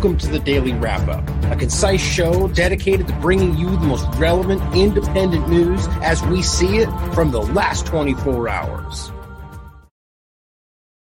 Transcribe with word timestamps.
Welcome 0.00 0.16
to 0.20 0.28
the 0.28 0.38
Daily 0.38 0.72
Wrap 0.72 1.06
Up, 1.08 1.28
a 1.52 1.56
concise 1.56 2.00
show 2.00 2.48
dedicated 2.48 3.06
to 3.08 3.12
bringing 3.16 3.54
you 3.58 3.68
the 3.68 3.84
most 3.84 4.06
relevant 4.16 4.62
independent 4.74 5.46
news 5.46 5.86
as 6.00 6.22
we 6.22 6.40
see 6.40 6.78
it 6.78 6.88
from 7.12 7.32
the 7.32 7.42
last 7.42 7.84
24 7.84 8.48
hours. 8.48 9.12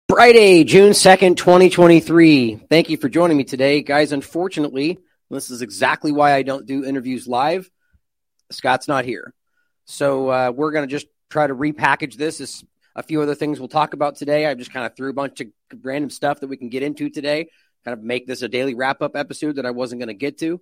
Friday, 0.08 0.62
June 0.62 0.92
2nd, 0.92 1.36
2023. 1.36 2.60
Thank 2.70 2.88
you 2.88 2.96
for 2.96 3.08
joining 3.08 3.36
me 3.36 3.42
today. 3.42 3.82
Guys, 3.82 4.12
unfortunately, 4.12 5.00
this 5.30 5.50
is 5.50 5.62
exactly 5.62 6.12
why 6.12 6.34
I 6.34 6.42
don't 6.42 6.64
do 6.64 6.84
interviews 6.84 7.26
live. 7.26 7.68
Scott's 8.52 8.86
not 8.86 9.04
here. 9.04 9.34
So 9.86 10.28
uh, 10.28 10.52
we're 10.54 10.70
going 10.70 10.86
to 10.86 10.92
just 10.92 11.08
try 11.28 11.44
to 11.44 11.56
repackage 11.56 12.14
this 12.14 12.40
as 12.40 12.62
a 12.94 13.02
few 13.02 13.20
other 13.20 13.34
things 13.34 13.58
we'll 13.58 13.68
talk 13.68 13.94
about 13.94 14.14
today. 14.14 14.46
I 14.46 14.54
just 14.54 14.72
kind 14.72 14.86
of 14.86 14.94
threw 14.96 15.10
a 15.10 15.12
bunch 15.12 15.40
of 15.40 15.48
random 15.82 16.08
stuff 16.08 16.38
that 16.38 16.46
we 16.46 16.56
can 16.56 16.68
get 16.68 16.84
into 16.84 17.10
today, 17.10 17.50
kind 17.86 17.96
of 17.96 18.04
make 18.04 18.26
this 18.26 18.42
a 18.42 18.48
daily 18.48 18.74
wrap 18.74 19.00
up 19.00 19.14
episode 19.14 19.56
that 19.56 19.66
I 19.66 19.70
wasn't 19.70 20.00
going 20.00 20.08
to 20.08 20.14
get 20.14 20.38
to. 20.38 20.60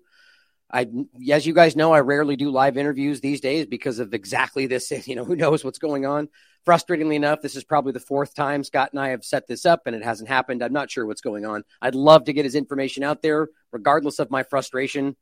I, 0.71 0.87
as 1.31 1.47
you 1.47 1.55
guys 1.55 1.75
know, 1.75 1.93
I 1.93 2.01
rarely 2.01 2.37
do 2.37 2.51
live 2.51 2.77
interviews 2.77 3.21
these 3.21 3.41
days 3.41 3.65
because 3.65 3.99
of 3.99 4.13
exactly 4.13 4.67
this. 4.67 4.93
You 5.07 5.17
know, 5.17 5.25
who 5.25 5.37
knows 5.37 5.65
what's 5.65 5.79
going 5.79 6.05
on. 6.05 6.29
Frustratingly 6.67 7.15
enough, 7.15 7.41
this 7.41 7.57
is 7.57 7.65
probably 7.65 7.93
the 7.93 8.01
fourth 8.01 8.35
time 8.35 8.63
Scott 8.63 8.91
and 8.93 9.01
I 9.01 9.11
have 9.11 9.25
set 9.25 9.47
this 9.47 9.65
up 9.65 9.87
and 9.87 9.97
it 9.97 10.03
hasn't 10.03 10.29
happened. 10.29 10.63
I'm 10.63 10.73
not 10.73 10.91
sure 10.91 11.07
what's 11.07 11.21
going 11.21 11.47
on. 11.47 11.65
I'd 11.81 11.95
love 11.95 12.25
to 12.25 12.33
get 12.33 12.45
his 12.45 12.55
information 12.55 13.03
out 13.03 13.23
there, 13.23 13.49
regardless 13.73 14.19
of 14.19 14.31
my 14.31 14.43
frustration. 14.43 15.17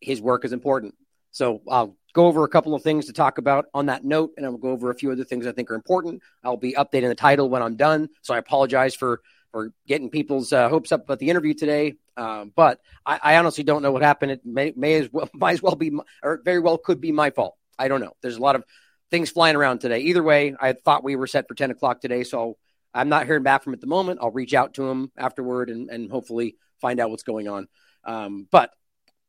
His 0.00 0.20
work 0.20 0.44
is 0.44 0.52
important. 0.52 0.94
So 1.30 1.62
I'll 1.68 1.96
go 2.12 2.26
over 2.26 2.44
a 2.44 2.48
couple 2.48 2.74
of 2.74 2.82
things 2.82 3.06
to 3.06 3.12
talk 3.12 3.38
about 3.38 3.66
on 3.74 3.86
that 3.86 4.04
note, 4.04 4.34
and 4.36 4.46
I'll 4.46 4.56
go 4.56 4.70
over 4.70 4.90
a 4.90 4.94
few 4.94 5.10
other 5.10 5.24
things 5.24 5.46
I 5.46 5.52
think 5.52 5.70
are 5.70 5.74
important. 5.74 6.22
I'll 6.44 6.56
be 6.56 6.74
updating 6.74 7.08
the 7.08 7.16
title 7.16 7.50
when 7.50 7.62
I'm 7.62 7.76
done. 7.76 8.08
So 8.22 8.34
I 8.34 8.38
apologize 8.38 8.94
for 8.94 9.20
for 9.54 9.72
getting 9.86 10.10
people's 10.10 10.52
uh, 10.52 10.68
hopes 10.68 10.90
up 10.90 11.04
about 11.04 11.20
the 11.20 11.30
interview 11.30 11.54
today. 11.54 11.94
Um, 12.16 12.52
but 12.56 12.80
I, 13.06 13.20
I, 13.22 13.36
honestly 13.36 13.62
don't 13.62 13.82
know 13.82 13.92
what 13.92 14.02
happened. 14.02 14.32
It 14.32 14.40
may, 14.44 14.72
may 14.74 14.94
as 14.94 15.12
well 15.12 15.30
might 15.34 15.52
as 15.52 15.62
well 15.62 15.76
be, 15.76 15.92
or 16.24 16.40
very 16.44 16.58
well 16.58 16.76
could 16.76 17.00
be 17.00 17.12
my 17.12 17.30
fault. 17.30 17.56
I 17.78 17.86
don't 17.86 18.00
know. 18.00 18.14
There's 18.20 18.36
a 18.36 18.40
lot 18.40 18.56
of 18.56 18.64
things 19.12 19.30
flying 19.30 19.54
around 19.54 19.78
today. 19.78 20.00
Either 20.00 20.24
way, 20.24 20.56
I 20.60 20.72
thought 20.72 21.04
we 21.04 21.14
were 21.14 21.28
set 21.28 21.46
for 21.46 21.54
10 21.54 21.70
o'clock 21.70 22.00
today, 22.00 22.24
so 22.24 22.56
I'm 22.92 23.08
not 23.08 23.26
hearing 23.26 23.44
back 23.44 23.62
from 23.62 23.74
at 23.74 23.80
the 23.80 23.86
moment. 23.86 24.18
I'll 24.20 24.32
reach 24.32 24.54
out 24.54 24.74
to 24.74 24.88
him 24.88 25.12
afterward 25.16 25.70
and, 25.70 25.88
and 25.88 26.10
hopefully 26.10 26.56
find 26.80 26.98
out 26.98 27.10
what's 27.10 27.22
going 27.22 27.46
on. 27.46 27.68
Um, 28.02 28.48
but 28.50 28.72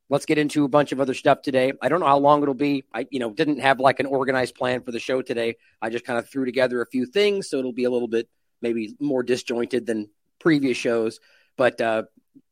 let's 0.10 0.26
get 0.26 0.40
into 0.40 0.66
a 0.66 0.70
bunch 0.70 0.92
of 0.92 1.00
other 1.00 1.14
stuff 1.14 1.44
today. 1.44 1.72
I 1.84 1.88
don't 1.88 2.00
know 2.00 2.08
how 2.08 2.18
long 2.18 2.42
it'll 2.42 2.56
be. 2.56 2.84
I, 2.92 3.06
you 3.12 3.20
know, 3.20 3.30
didn't 3.32 3.60
have 3.60 3.80
like 3.80 4.00
an 4.00 4.08
organized 4.08 4.56
plan 4.56 4.82
for 4.82 4.92
the 4.92 5.00
show 5.00 5.22
today. 5.22 5.58
I 5.84 5.92
just 5.92 6.04
kind 6.04 6.18
of 6.18 6.28
threw 6.28 6.46
together 6.46 6.82
a 6.82 6.88
few 6.88 7.06
things, 7.06 7.48
so 7.48 7.60
it'll 7.60 7.74
be 7.74 7.84
a 7.84 7.92
little 7.92 8.08
bit 8.08 8.28
maybe 8.62 8.96
more 9.00 9.24
disjointed 9.24 9.86
than 9.86 10.10
previous 10.40 10.78
shows. 10.78 11.20
But 11.58 11.80
uh, 11.82 12.04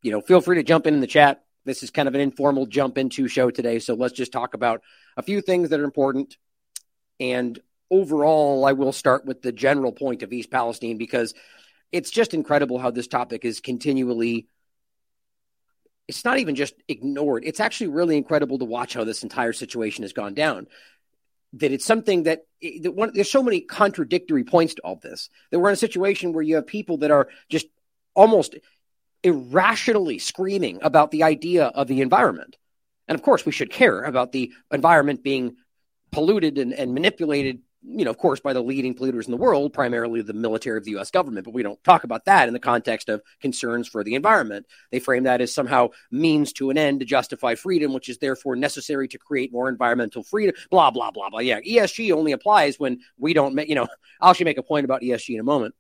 you 0.01 0.11
know, 0.11 0.21
feel 0.21 0.41
free 0.41 0.57
to 0.57 0.63
jump 0.63 0.87
in 0.87 0.93
in 0.93 1.01
the 1.01 1.07
chat. 1.07 1.43
This 1.65 1.83
is 1.83 1.91
kind 1.91 2.07
of 2.07 2.15
an 2.15 2.21
informal 2.21 2.65
jump 2.65 2.97
into 2.97 3.27
show 3.27 3.49
today, 3.49 3.79
so 3.79 3.93
let's 3.93 4.13
just 4.13 4.33
talk 4.33 4.53
about 4.53 4.81
a 5.15 5.21
few 5.21 5.41
things 5.41 5.69
that 5.69 5.79
are 5.79 5.85
important. 5.85 6.37
And 7.19 7.57
overall, 7.89 8.65
I 8.65 8.73
will 8.73 8.91
start 8.91 9.25
with 9.25 9.41
the 9.41 9.51
general 9.51 9.91
point 9.93 10.23
of 10.23 10.33
East 10.33 10.51
Palestine 10.51 10.97
because 10.97 11.33
it's 11.91 12.11
just 12.11 12.33
incredible 12.33 12.79
how 12.79 12.91
this 12.91 13.07
topic 13.07 13.45
is 13.45 13.61
continually 13.61 14.47
it's 16.07 16.25
not 16.25 16.39
even 16.39 16.55
just 16.55 16.73
ignored. 16.87 17.43
It's 17.45 17.59
actually 17.59 17.87
really 17.87 18.17
incredible 18.17 18.59
to 18.59 18.65
watch 18.65 18.93
how 18.93 19.03
this 19.03 19.23
entire 19.23 19.53
situation 19.53 20.03
has 20.03 20.13
gone 20.13 20.33
down. 20.33 20.67
That 21.53 21.71
it's 21.71 21.85
something 21.85 22.23
that, 22.23 22.45
that 22.81 22.91
one, 22.91 23.11
there's 23.13 23.31
so 23.31 23.43
many 23.43 23.61
contradictory 23.61 24.43
points 24.43 24.75
to 24.75 24.81
all 24.81 24.95
this. 24.95 25.29
That 25.51 25.59
we're 25.59 25.69
in 25.69 25.73
a 25.73 25.77
situation 25.77 26.33
where 26.33 26.43
you 26.43 26.55
have 26.55 26.67
people 26.67 26.97
that 26.97 27.11
are 27.11 27.29
just 27.49 27.67
almost 28.15 28.55
irrationally 29.23 30.19
screaming 30.19 30.79
about 30.81 31.11
the 31.11 31.23
idea 31.23 31.65
of 31.67 31.87
the 31.87 32.01
environment. 32.01 32.57
And 33.07 33.15
of 33.15 33.21
course, 33.21 33.45
we 33.45 33.51
should 33.51 33.71
care 33.71 34.01
about 34.01 34.31
the 34.31 34.51
environment 34.71 35.23
being 35.23 35.55
polluted 36.11 36.57
and, 36.57 36.73
and 36.73 36.93
manipulated 36.93 37.59
you 37.85 38.05
know, 38.05 38.11
of 38.11 38.17
course, 38.17 38.39
by 38.39 38.53
the 38.53 38.61
leading 38.61 38.95
polluters 38.95 39.25
in 39.25 39.31
the 39.31 39.37
world, 39.37 39.73
primarily 39.73 40.21
the 40.21 40.33
military 40.33 40.77
of 40.77 40.85
the 40.85 40.91
U.S. 40.91 41.11
government. 41.11 41.45
But 41.45 41.53
we 41.53 41.63
don't 41.63 41.83
talk 41.83 42.03
about 42.03 42.25
that 42.25 42.47
in 42.47 42.53
the 42.53 42.59
context 42.59 43.09
of 43.09 43.21
concerns 43.41 43.87
for 43.87 44.03
the 44.03 44.15
environment. 44.15 44.65
They 44.91 44.99
frame 44.99 45.23
that 45.23 45.41
as 45.41 45.53
somehow 45.53 45.89
means 46.09 46.53
to 46.53 46.69
an 46.69 46.77
end 46.77 47.01
to 47.01 47.05
justify 47.05 47.55
freedom, 47.55 47.93
which 47.93 48.09
is 48.09 48.19
therefore 48.19 48.55
necessary 48.55 49.07
to 49.09 49.17
create 49.17 49.51
more 49.51 49.69
environmental 49.69 50.23
freedom. 50.23 50.55
Blah 50.71 50.91
blah 50.91 51.11
blah 51.11 51.29
blah. 51.29 51.39
Yeah, 51.39 51.59
ESG 51.59 52.13
only 52.13 52.31
applies 52.31 52.79
when 52.79 52.99
we 53.17 53.33
don't. 53.33 53.57
You 53.67 53.75
know, 53.75 53.87
I'll 54.21 54.31
actually 54.31 54.45
make 54.45 54.57
a 54.57 54.63
point 54.63 54.85
about 54.85 55.01
ESG 55.01 55.33
in 55.33 55.39
a 55.39 55.43
moment 55.43 55.75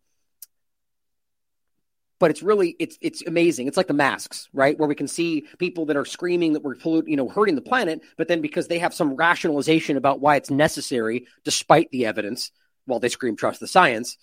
but 2.23 2.31
it's 2.31 2.41
really 2.41 2.73
it's 2.79 2.97
it's 3.01 3.21
amazing. 3.27 3.67
It's 3.67 3.75
like 3.75 3.87
the 3.87 3.93
masks, 3.93 4.47
right? 4.53 4.79
Where 4.79 4.87
we 4.87 4.95
can 4.95 5.09
see 5.09 5.43
people 5.57 5.87
that 5.87 5.97
are 5.97 6.05
screaming 6.05 6.53
that 6.53 6.63
we're 6.63 6.75
polluting, 6.75 7.11
you 7.11 7.17
know, 7.17 7.27
hurting 7.27 7.55
the 7.55 7.61
planet, 7.61 7.99
but 8.15 8.29
then 8.29 8.39
because 8.39 8.69
they 8.69 8.79
have 8.79 8.93
some 8.93 9.17
rationalization 9.17 9.97
about 9.97 10.21
why 10.21 10.37
it's 10.37 10.49
necessary, 10.49 11.27
despite 11.43 11.91
the 11.91 12.05
evidence, 12.05 12.53
while 12.85 13.01
they 13.01 13.09
scream 13.09 13.35
trust 13.35 13.59
the 13.59 13.67
science, 13.67 14.15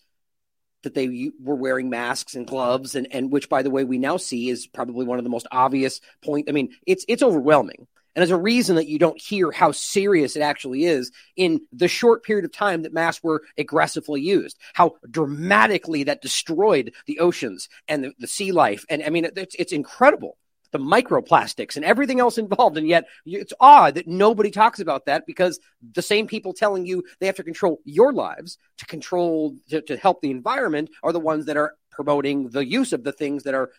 that 0.82 0.94
they 0.94 1.30
were 1.38 1.56
wearing 1.56 1.90
masks 1.90 2.36
and 2.36 2.46
gloves, 2.46 2.94
and 2.94 3.06
and 3.10 3.30
which, 3.30 3.50
by 3.50 3.60
the 3.60 3.68
way, 3.68 3.84
we 3.84 3.98
now 3.98 4.16
see 4.16 4.48
is 4.48 4.66
probably 4.66 5.04
one 5.04 5.18
of 5.18 5.24
the 5.24 5.28
most 5.28 5.46
obvious 5.52 6.00
point. 6.24 6.48
I 6.48 6.52
mean, 6.52 6.70
it's 6.86 7.04
it's 7.06 7.22
overwhelming. 7.22 7.86
And 8.14 8.20
there's 8.20 8.30
a 8.30 8.36
reason 8.36 8.76
that 8.76 8.88
you 8.88 8.98
don't 8.98 9.20
hear 9.20 9.52
how 9.52 9.72
serious 9.72 10.36
it 10.36 10.40
actually 10.40 10.84
is 10.84 11.12
in 11.36 11.60
the 11.72 11.88
short 11.88 12.24
period 12.24 12.44
of 12.44 12.52
time 12.52 12.82
that 12.82 12.92
masks 12.92 13.22
were 13.22 13.42
aggressively 13.56 14.20
used, 14.20 14.58
how 14.74 14.96
dramatically 15.08 16.04
that 16.04 16.22
destroyed 16.22 16.92
the 17.06 17.20
oceans 17.20 17.68
and 17.86 18.04
the, 18.04 18.12
the 18.18 18.26
sea 18.26 18.52
life. 18.52 18.84
And 18.88 19.02
I 19.02 19.10
mean, 19.10 19.28
it's, 19.36 19.54
it's 19.58 19.72
incredible 19.72 20.36
the 20.72 20.78
microplastics 20.78 21.76
and 21.76 21.84
everything 21.84 22.20
else 22.20 22.38
involved. 22.38 22.78
And 22.78 22.86
yet 22.86 23.06
it's 23.26 23.52
odd 23.60 23.94
that 23.94 24.06
nobody 24.06 24.50
talks 24.50 24.80
about 24.80 25.06
that 25.06 25.26
because 25.26 25.58
the 25.94 26.02
same 26.02 26.26
people 26.26 26.52
telling 26.52 26.86
you 26.86 27.04
they 27.18 27.26
have 27.26 27.36
to 27.36 27.42
control 27.42 27.80
your 27.84 28.12
lives 28.12 28.58
to 28.78 28.86
control, 28.86 29.56
to, 29.70 29.82
to, 29.82 29.96
help 29.96 30.22
the 30.22 30.30
environment 30.30 30.90
are 31.02 31.12
the 31.12 31.20
ones 31.20 31.46
that 31.46 31.56
are 31.56 31.74
promoting 31.90 32.50
the 32.50 32.64
use 32.64 32.92
of 32.92 33.04
the 33.04 33.12
things 33.12 33.42
that 33.42 33.54
are 33.54 33.70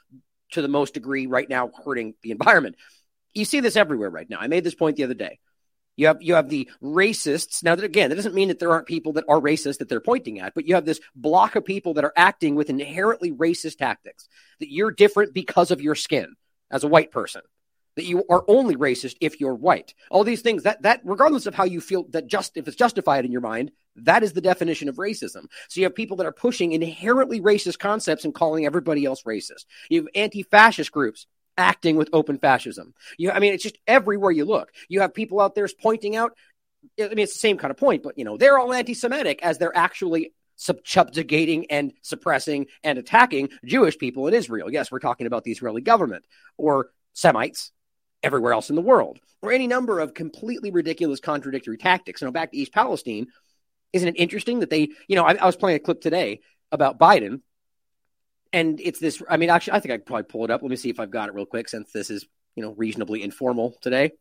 to 0.51 0.61
the 0.61 0.67
most 0.67 0.93
degree 0.93 1.27
right 1.27 1.49
now 1.49 1.71
hurting 1.85 2.13
the 2.23 2.31
environment 2.31 2.75
you 3.33 3.45
see 3.45 3.59
this 3.59 3.75
everywhere 3.75 4.09
right 4.09 4.29
now. 4.29 4.37
I 4.39 4.47
made 4.47 4.63
this 4.63 4.75
point 4.75 4.97
the 4.97 5.03
other 5.03 5.13
day. 5.13 5.39
You 5.97 6.07
have 6.07 6.21
you 6.21 6.35
have 6.35 6.49
the 6.49 6.69
racists. 6.81 7.63
Now 7.63 7.75
that 7.75 7.83
again, 7.83 8.09
that 8.09 8.15
doesn't 8.15 8.33
mean 8.33 8.47
that 8.47 8.59
there 8.59 8.71
aren't 8.71 8.87
people 8.87 9.13
that 9.13 9.25
are 9.27 9.39
racist 9.39 9.79
that 9.79 9.89
they're 9.89 9.99
pointing 9.99 10.39
at, 10.39 10.55
but 10.55 10.65
you 10.65 10.75
have 10.75 10.85
this 10.85 11.01
block 11.15 11.55
of 11.55 11.65
people 11.65 11.95
that 11.95 12.05
are 12.05 12.13
acting 12.15 12.55
with 12.55 12.69
inherently 12.69 13.31
racist 13.31 13.77
tactics. 13.77 14.27
That 14.59 14.71
you're 14.71 14.91
different 14.91 15.33
because 15.33 15.69
of 15.69 15.81
your 15.81 15.95
skin 15.95 16.35
as 16.71 16.83
a 16.83 16.87
white 16.87 17.11
person. 17.11 17.41
That 17.97 18.05
you 18.05 18.23
are 18.29 18.45
only 18.47 18.77
racist 18.77 19.17
if 19.19 19.41
you're 19.41 19.53
white. 19.53 19.93
All 20.09 20.23
these 20.23 20.41
things 20.41 20.63
that 20.63 20.83
that 20.83 21.01
regardless 21.03 21.45
of 21.45 21.55
how 21.55 21.65
you 21.65 21.81
feel 21.81 22.05
that 22.11 22.27
just 22.27 22.55
if 22.55 22.67
it's 22.67 22.77
justified 22.77 23.25
in 23.25 23.33
your 23.33 23.41
mind, 23.41 23.71
that 23.97 24.23
is 24.23 24.31
the 24.31 24.41
definition 24.41 24.87
of 24.87 24.95
racism. 24.95 25.47
So 25.67 25.81
you 25.81 25.83
have 25.83 25.93
people 25.93 26.17
that 26.17 26.25
are 26.25 26.31
pushing 26.31 26.71
inherently 26.71 27.41
racist 27.41 27.79
concepts 27.79 28.23
and 28.23 28.33
calling 28.33 28.65
everybody 28.65 29.03
else 29.03 29.23
racist. 29.23 29.65
You 29.89 29.99
have 29.99 30.09
anti-fascist 30.15 30.91
groups 30.91 31.27
acting 31.57 31.95
with 31.95 32.09
open 32.13 32.37
fascism. 32.37 32.93
You, 33.17 33.31
I 33.31 33.39
mean, 33.39 33.53
it's 33.53 33.63
just 33.63 33.77
everywhere 33.87 34.31
you 34.31 34.45
look. 34.45 34.71
You 34.89 35.01
have 35.01 35.13
people 35.13 35.39
out 35.41 35.55
there 35.55 35.67
pointing 35.81 36.15
out. 36.15 36.33
I 36.99 37.09
mean, 37.09 37.19
it's 37.19 37.33
the 37.33 37.39
same 37.39 37.57
kind 37.57 37.71
of 37.71 37.77
point, 37.77 38.03
but 38.03 38.17
you 38.17 38.25
know, 38.25 38.37
they're 38.37 38.57
all 38.57 38.73
anti-Semitic 38.73 39.43
as 39.43 39.57
they're 39.57 39.75
actually 39.75 40.33
subjugating 40.55 41.69
and 41.71 41.93
suppressing 42.01 42.67
and 42.83 42.97
attacking 42.97 43.49
Jewish 43.65 43.97
people 43.97 44.27
in 44.27 44.33
Israel. 44.33 44.71
Yes, 44.71 44.91
we're 44.91 44.99
talking 44.99 45.27
about 45.27 45.43
the 45.43 45.51
Israeli 45.51 45.81
government 45.81 46.23
or 46.57 46.89
Semites 47.13 47.71
everywhere 48.23 48.53
else 48.53 48.69
in 48.69 48.75
the 48.75 48.81
world, 48.81 49.19
or 49.41 49.51
any 49.51 49.65
number 49.65 49.99
of 49.99 50.13
completely 50.13 50.69
ridiculous 50.69 51.19
contradictory 51.19 51.77
tactics. 51.77 52.21
Now, 52.21 52.29
back 52.29 52.51
to 52.51 52.57
East 52.57 52.73
Palestine, 52.73 53.27
isn't 53.93 54.07
it 54.07 54.19
interesting 54.19 54.59
that 54.59 54.69
they, 54.69 54.89
you 55.07 55.15
know, 55.15 55.23
I, 55.25 55.33
I 55.33 55.45
was 55.45 55.55
playing 55.55 55.77
a 55.77 55.79
clip 55.79 56.01
today 56.01 56.41
about 56.71 56.99
Biden 56.99 57.41
and 58.53 58.79
it's 58.81 58.99
this. 58.99 59.21
I 59.29 59.37
mean, 59.37 59.49
actually, 59.49 59.73
I 59.73 59.79
think 59.79 59.93
I 59.93 59.97
could 59.97 60.05
probably 60.05 60.23
pull 60.23 60.43
it 60.45 60.51
up. 60.51 60.61
Let 60.61 60.71
me 60.71 60.75
see 60.75 60.89
if 60.89 60.99
I've 60.99 61.11
got 61.11 61.29
it 61.29 61.35
real 61.35 61.45
quick, 61.45 61.69
since 61.69 61.91
this 61.91 62.09
is 62.09 62.25
you 62.55 62.63
know 62.63 62.73
reasonably 62.73 63.23
informal 63.23 63.75
today. 63.81 64.11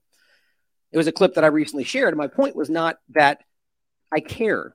It 0.92 0.96
was 0.96 1.06
a 1.06 1.12
clip 1.12 1.34
that 1.34 1.44
I 1.44 1.48
recently 1.48 1.84
shared, 1.84 2.08
and 2.08 2.18
my 2.18 2.26
point 2.26 2.56
was 2.56 2.70
not 2.70 2.98
that 3.10 3.42
I 4.12 4.20
care 4.20 4.74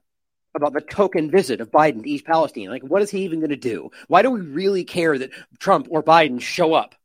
about 0.55 0.73
the 0.73 0.81
token 0.81 1.29
visit 1.29 1.59
of 1.59 1.71
Biden 1.71 2.03
to 2.03 2.09
East 2.09 2.25
Palestine. 2.25 2.69
Like, 2.69 2.83
what 2.83 3.01
is 3.01 3.11
he 3.11 3.23
even 3.23 3.39
going 3.39 3.49
to 3.49 3.57
do? 3.57 3.89
Why 4.07 4.21
do 4.21 4.31
we 4.31 4.39
really 4.39 4.85
care 4.85 5.17
that 5.17 5.31
Trump 5.59 5.87
or 5.89 6.01
Biden 6.01 6.39
show 6.39 6.73
up? 6.73 6.95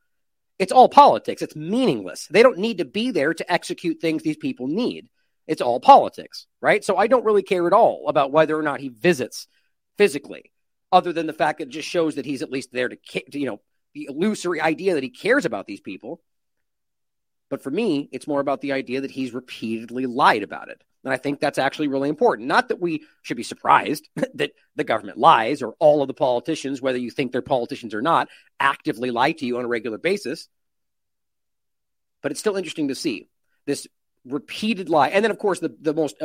It's 0.60 0.70
all 0.70 0.88
politics. 0.88 1.42
It's 1.42 1.56
meaningless. 1.56 2.28
They 2.30 2.44
don't 2.44 2.58
need 2.58 2.78
to 2.78 2.84
be 2.84 3.10
there 3.10 3.34
to 3.34 3.52
execute 3.52 4.00
things 4.00 4.22
these 4.22 4.36
people 4.36 4.68
need. 4.68 5.08
It's 5.48 5.62
all 5.62 5.80
politics, 5.80 6.46
right? 6.60 6.84
So 6.84 6.96
I 6.96 7.08
don't 7.08 7.24
really 7.24 7.42
care 7.42 7.66
at 7.66 7.72
all 7.72 8.08
about 8.08 8.30
whether 8.30 8.56
or 8.56 8.62
not 8.62 8.78
he 8.78 8.88
visits 8.88 9.48
physically 9.98 10.52
other 10.92 11.12
than 11.12 11.26
the 11.26 11.32
fact 11.32 11.58
that 11.58 11.68
it 11.68 11.72
just 11.72 11.88
shows 11.88 12.16
that 12.16 12.26
he's 12.26 12.42
at 12.42 12.50
least 12.50 12.72
there 12.72 12.88
to, 12.88 12.98
you 13.32 13.46
know, 13.46 13.60
the 13.94 14.08
illusory 14.10 14.60
idea 14.60 14.94
that 14.94 15.02
he 15.02 15.10
cares 15.10 15.44
about 15.44 15.66
these 15.66 15.80
people. 15.80 16.20
But 17.48 17.62
for 17.62 17.70
me, 17.70 18.08
it's 18.12 18.28
more 18.28 18.40
about 18.40 18.60
the 18.60 18.72
idea 18.72 19.00
that 19.00 19.10
he's 19.10 19.34
repeatedly 19.34 20.06
lied 20.06 20.42
about 20.42 20.68
it. 20.68 20.82
And 21.02 21.12
I 21.12 21.16
think 21.16 21.40
that's 21.40 21.58
actually 21.58 21.88
really 21.88 22.08
important. 22.08 22.46
Not 22.48 22.68
that 22.68 22.80
we 22.80 23.04
should 23.22 23.36
be 23.36 23.42
surprised 23.42 24.08
that 24.34 24.52
the 24.76 24.84
government 24.84 25.18
lies 25.18 25.62
or 25.62 25.74
all 25.78 26.02
of 26.02 26.08
the 26.08 26.14
politicians, 26.14 26.82
whether 26.82 26.98
you 26.98 27.10
think 27.10 27.32
they're 27.32 27.42
politicians 27.42 27.94
or 27.94 28.02
not, 28.02 28.28
actively 28.58 29.10
lie 29.10 29.32
to 29.32 29.46
you 29.46 29.58
on 29.58 29.64
a 29.64 29.68
regular 29.68 29.98
basis. 29.98 30.48
But 32.22 32.32
it's 32.32 32.40
still 32.40 32.56
interesting 32.56 32.88
to 32.88 32.94
see 32.94 33.28
this 33.66 33.86
repeated 34.26 34.88
lie. 34.88 35.08
And 35.08 35.24
then, 35.24 35.30
of 35.30 35.38
course, 35.38 35.60
the, 35.60 35.74
the 35.80 35.94
most 35.94 36.16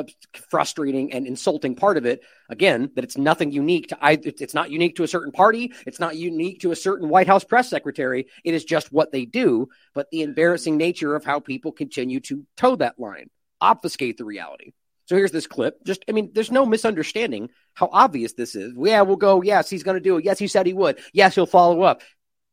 frustrating 0.49 1.13
and 1.13 1.25
insulting 1.25 1.75
part 1.75 1.97
of 1.97 2.05
it, 2.05 2.21
again, 2.49 2.91
that 2.95 3.03
it's 3.03 3.17
nothing 3.17 3.51
unique 3.51 3.87
to 3.87 3.97
either. 4.01 4.31
It's 4.39 4.53
not 4.53 4.69
unique 4.69 4.97
to 4.97 5.03
a 5.03 5.07
certain 5.07 5.31
party. 5.31 5.73
It's 5.87 5.99
not 5.99 6.15
unique 6.15 6.61
to 6.61 6.71
a 6.71 6.75
certain 6.75 7.09
White 7.09 7.27
House 7.27 7.43
press 7.43 7.69
secretary. 7.69 8.27
It 8.43 8.53
is 8.53 8.65
just 8.65 8.91
what 8.91 9.11
they 9.11 9.25
do. 9.25 9.69
But 9.93 10.09
the 10.11 10.23
embarrassing 10.23 10.77
nature 10.77 11.15
of 11.15 11.23
how 11.23 11.39
people 11.39 11.71
continue 11.71 12.19
to 12.21 12.45
toe 12.57 12.75
that 12.77 12.99
line, 12.99 13.29
obfuscate 13.61 14.17
the 14.17 14.25
reality. 14.25 14.73
So 15.07 15.15
here's 15.15 15.31
this 15.31 15.45
clip. 15.45 15.83
Just, 15.85 16.03
I 16.09 16.13
mean, 16.13 16.31
there's 16.33 16.51
no 16.51 16.65
misunderstanding 16.65 17.49
how 17.75 17.89
obvious 17.91 18.33
this 18.33 18.55
is. 18.55 18.73
Yeah, 18.75 19.01
we'll 19.03 19.17
go. 19.17 19.43
Yes, 19.43 19.69
he's 19.69 19.83
going 19.83 19.95
to 19.95 20.01
do 20.01 20.17
it. 20.17 20.25
Yes, 20.25 20.39
he 20.39 20.47
said 20.47 20.65
he 20.65 20.73
would. 20.73 20.99
Yes, 21.13 21.35
he'll 21.35 21.45
follow 21.45 21.83
up. 21.83 22.01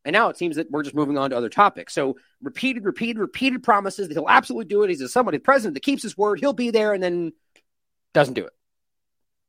And 0.05 0.15
now 0.15 0.29
it 0.29 0.37
seems 0.37 0.57
that 0.57 0.71
we're 0.71 0.83
just 0.83 0.97
moving 0.97 1.17
on 1.17 1.31
to 1.31 1.37
other 1.37 1.49
topics. 1.49 1.95
So 1.95 2.17
repeated, 2.43 2.85
repeated, 2.85 3.19
repeated 3.19 3.63
promises 3.63 4.09
that 4.09 4.15
he'll 4.15 4.29
absolutely 4.29 4.67
do 4.67 4.83
it. 4.83 4.91
He's 4.91 5.01
a 5.01 5.09
somebody 5.09 5.39
president 5.39 5.75
that 5.75 5.83
keeps 5.83 6.03
his 6.03 6.17
word. 6.17 6.41
He'll 6.41 6.53
be 6.53 6.71
there 6.71 6.93
and 6.93 7.03
then 7.03 7.33
doesn't 8.13 8.35
do 8.35 8.45
it. 8.45 8.53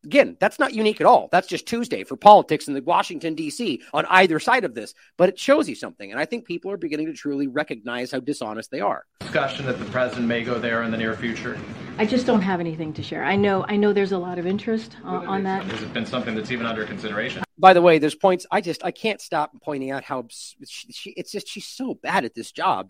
Again, 0.06 0.36
that's 0.40 0.60
not 0.60 0.74
unique 0.74 1.00
at 1.00 1.08
all. 1.08 1.30
That's 1.32 1.48
just 1.48 1.66
Tuesday 1.66 2.04
for 2.04 2.18
politics 2.18 2.68
in 2.68 2.74
the 2.74 2.82
Washington, 2.82 3.36
D.C. 3.36 3.82
on 3.94 4.06
either 4.10 4.40
side 4.40 4.66
of 4.66 4.76
this. 4.76 4.94
But 5.18 5.30
it 5.30 5.40
shows 5.40 5.70
you 5.70 5.76
something. 5.76 6.12
And 6.12 6.20
I 6.20 6.26
think 6.26 6.46
people 6.46 6.70
are 6.72 6.78
beginning 6.78 7.06
to 7.06 7.14
truly 7.14 7.48
recognize 7.48 8.12
how 8.12 8.20
dishonest 8.20 8.70
they 8.70 8.82
are. 8.82 9.06
Discussion 9.22 9.66
that 9.66 9.80
the 9.80 9.86
president 9.86 10.28
may 10.28 10.44
go 10.44 10.60
there 10.60 10.84
in 10.84 10.92
the 10.92 10.98
near 10.98 11.16
future. 11.16 11.58
I 11.98 12.06
just 12.06 12.26
don't 12.26 12.42
have 12.42 12.60
anything 12.60 12.92
to 12.94 13.04
share. 13.04 13.24
I 13.24 13.36
know 13.36 13.66
I 13.68 13.78
know 13.78 13.94
there's 13.94 14.12
a 14.12 14.18
lot 14.18 14.40
of 14.40 14.46
interest 14.46 14.98
uh, 15.06 15.24
on 15.28 15.44
that. 15.44 15.64
Has 15.66 15.84
it 15.84 15.94
been 15.94 16.06
something 16.06 16.36
that's 16.36 16.52
even 16.52 16.66
under 16.66 16.86
consideration? 16.86 17.44
By 17.58 17.74
the 17.74 17.82
way, 17.82 18.00
there's 18.00 18.16
points 18.16 18.46
I 18.52 18.62
just 18.62 18.84
I 18.84 18.92
can't 18.92 19.22
stop 19.22 19.52
pointing 19.62 19.92
out 19.92 20.04
how 20.04 20.26
she, 20.30 20.92
she, 20.92 21.10
it's 21.12 21.32
just 21.32 21.48
she's 21.48 21.68
so 21.68 21.94
bad 21.94 22.26
at 22.26 22.36
this 22.36 22.52
job. 22.52 22.90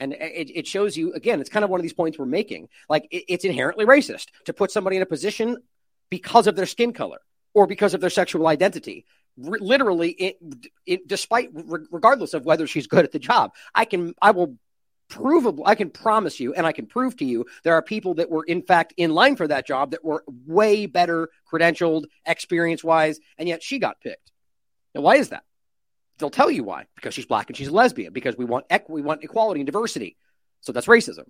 And 0.00 0.12
it, 0.12 0.50
it, 0.52 0.66
shows 0.66 0.96
you 0.96 1.12
again, 1.12 1.40
it's 1.40 1.48
kind 1.48 1.62
of 1.62 1.70
one 1.70 1.78
of 1.78 1.82
these 1.82 1.92
points 1.92 2.18
we're 2.18 2.26
making. 2.26 2.68
Like 2.88 3.06
it, 3.10 3.24
it's 3.28 3.44
inherently 3.44 3.86
racist 3.86 4.26
to 4.46 4.52
put 4.52 4.70
somebody 4.70 4.96
in 4.96 5.02
a 5.02 5.06
position 5.06 5.58
because 6.10 6.46
of 6.46 6.56
their 6.56 6.66
skin 6.66 6.92
color 6.92 7.20
or 7.54 7.66
because 7.66 7.94
of 7.94 8.00
their 8.00 8.10
sexual 8.10 8.46
identity. 8.46 9.04
R- 9.44 9.58
literally, 9.60 10.10
it, 10.10 10.38
it, 10.86 11.08
despite 11.08 11.50
regardless 11.52 12.34
of 12.34 12.44
whether 12.44 12.66
she's 12.66 12.86
good 12.86 13.04
at 13.04 13.12
the 13.12 13.18
job, 13.18 13.52
I 13.74 13.84
can 13.84 14.14
I 14.20 14.32
will 14.32 14.58
provable 15.08 15.64
I 15.66 15.74
can 15.74 15.90
promise 15.90 16.40
you 16.40 16.54
and 16.54 16.66
I 16.66 16.72
can 16.72 16.86
prove 16.86 17.16
to 17.18 17.24
you 17.24 17.44
there 17.62 17.74
are 17.74 17.82
people 17.82 18.14
that 18.14 18.30
were 18.30 18.42
in 18.42 18.62
fact 18.62 18.94
in 18.96 19.12
line 19.12 19.36
for 19.36 19.46
that 19.46 19.66
job 19.66 19.90
that 19.90 20.04
were 20.04 20.24
way 20.46 20.86
better 20.86 21.28
credentialed, 21.50 22.04
experience 22.24 22.82
wise, 22.82 23.20
and 23.38 23.48
yet 23.48 23.62
she 23.62 23.78
got 23.78 24.00
picked. 24.00 24.32
Now, 24.94 25.02
why 25.02 25.16
is 25.16 25.30
that? 25.30 25.44
They'll 26.18 26.30
tell 26.30 26.50
you 26.50 26.64
why. 26.64 26.86
Because 26.94 27.14
she's 27.14 27.26
black 27.26 27.48
and 27.48 27.56
she's 27.56 27.68
a 27.68 27.72
lesbian. 27.72 28.12
Because 28.12 28.36
we 28.36 28.44
want 28.44 28.68
equ- 28.68 28.90
we 28.90 29.02
want 29.02 29.24
equality 29.24 29.60
and 29.60 29.66
diversity. 29.66 30.16
So 30.60 30.72
that's 30.72 30.86
racism. 30.86 31.24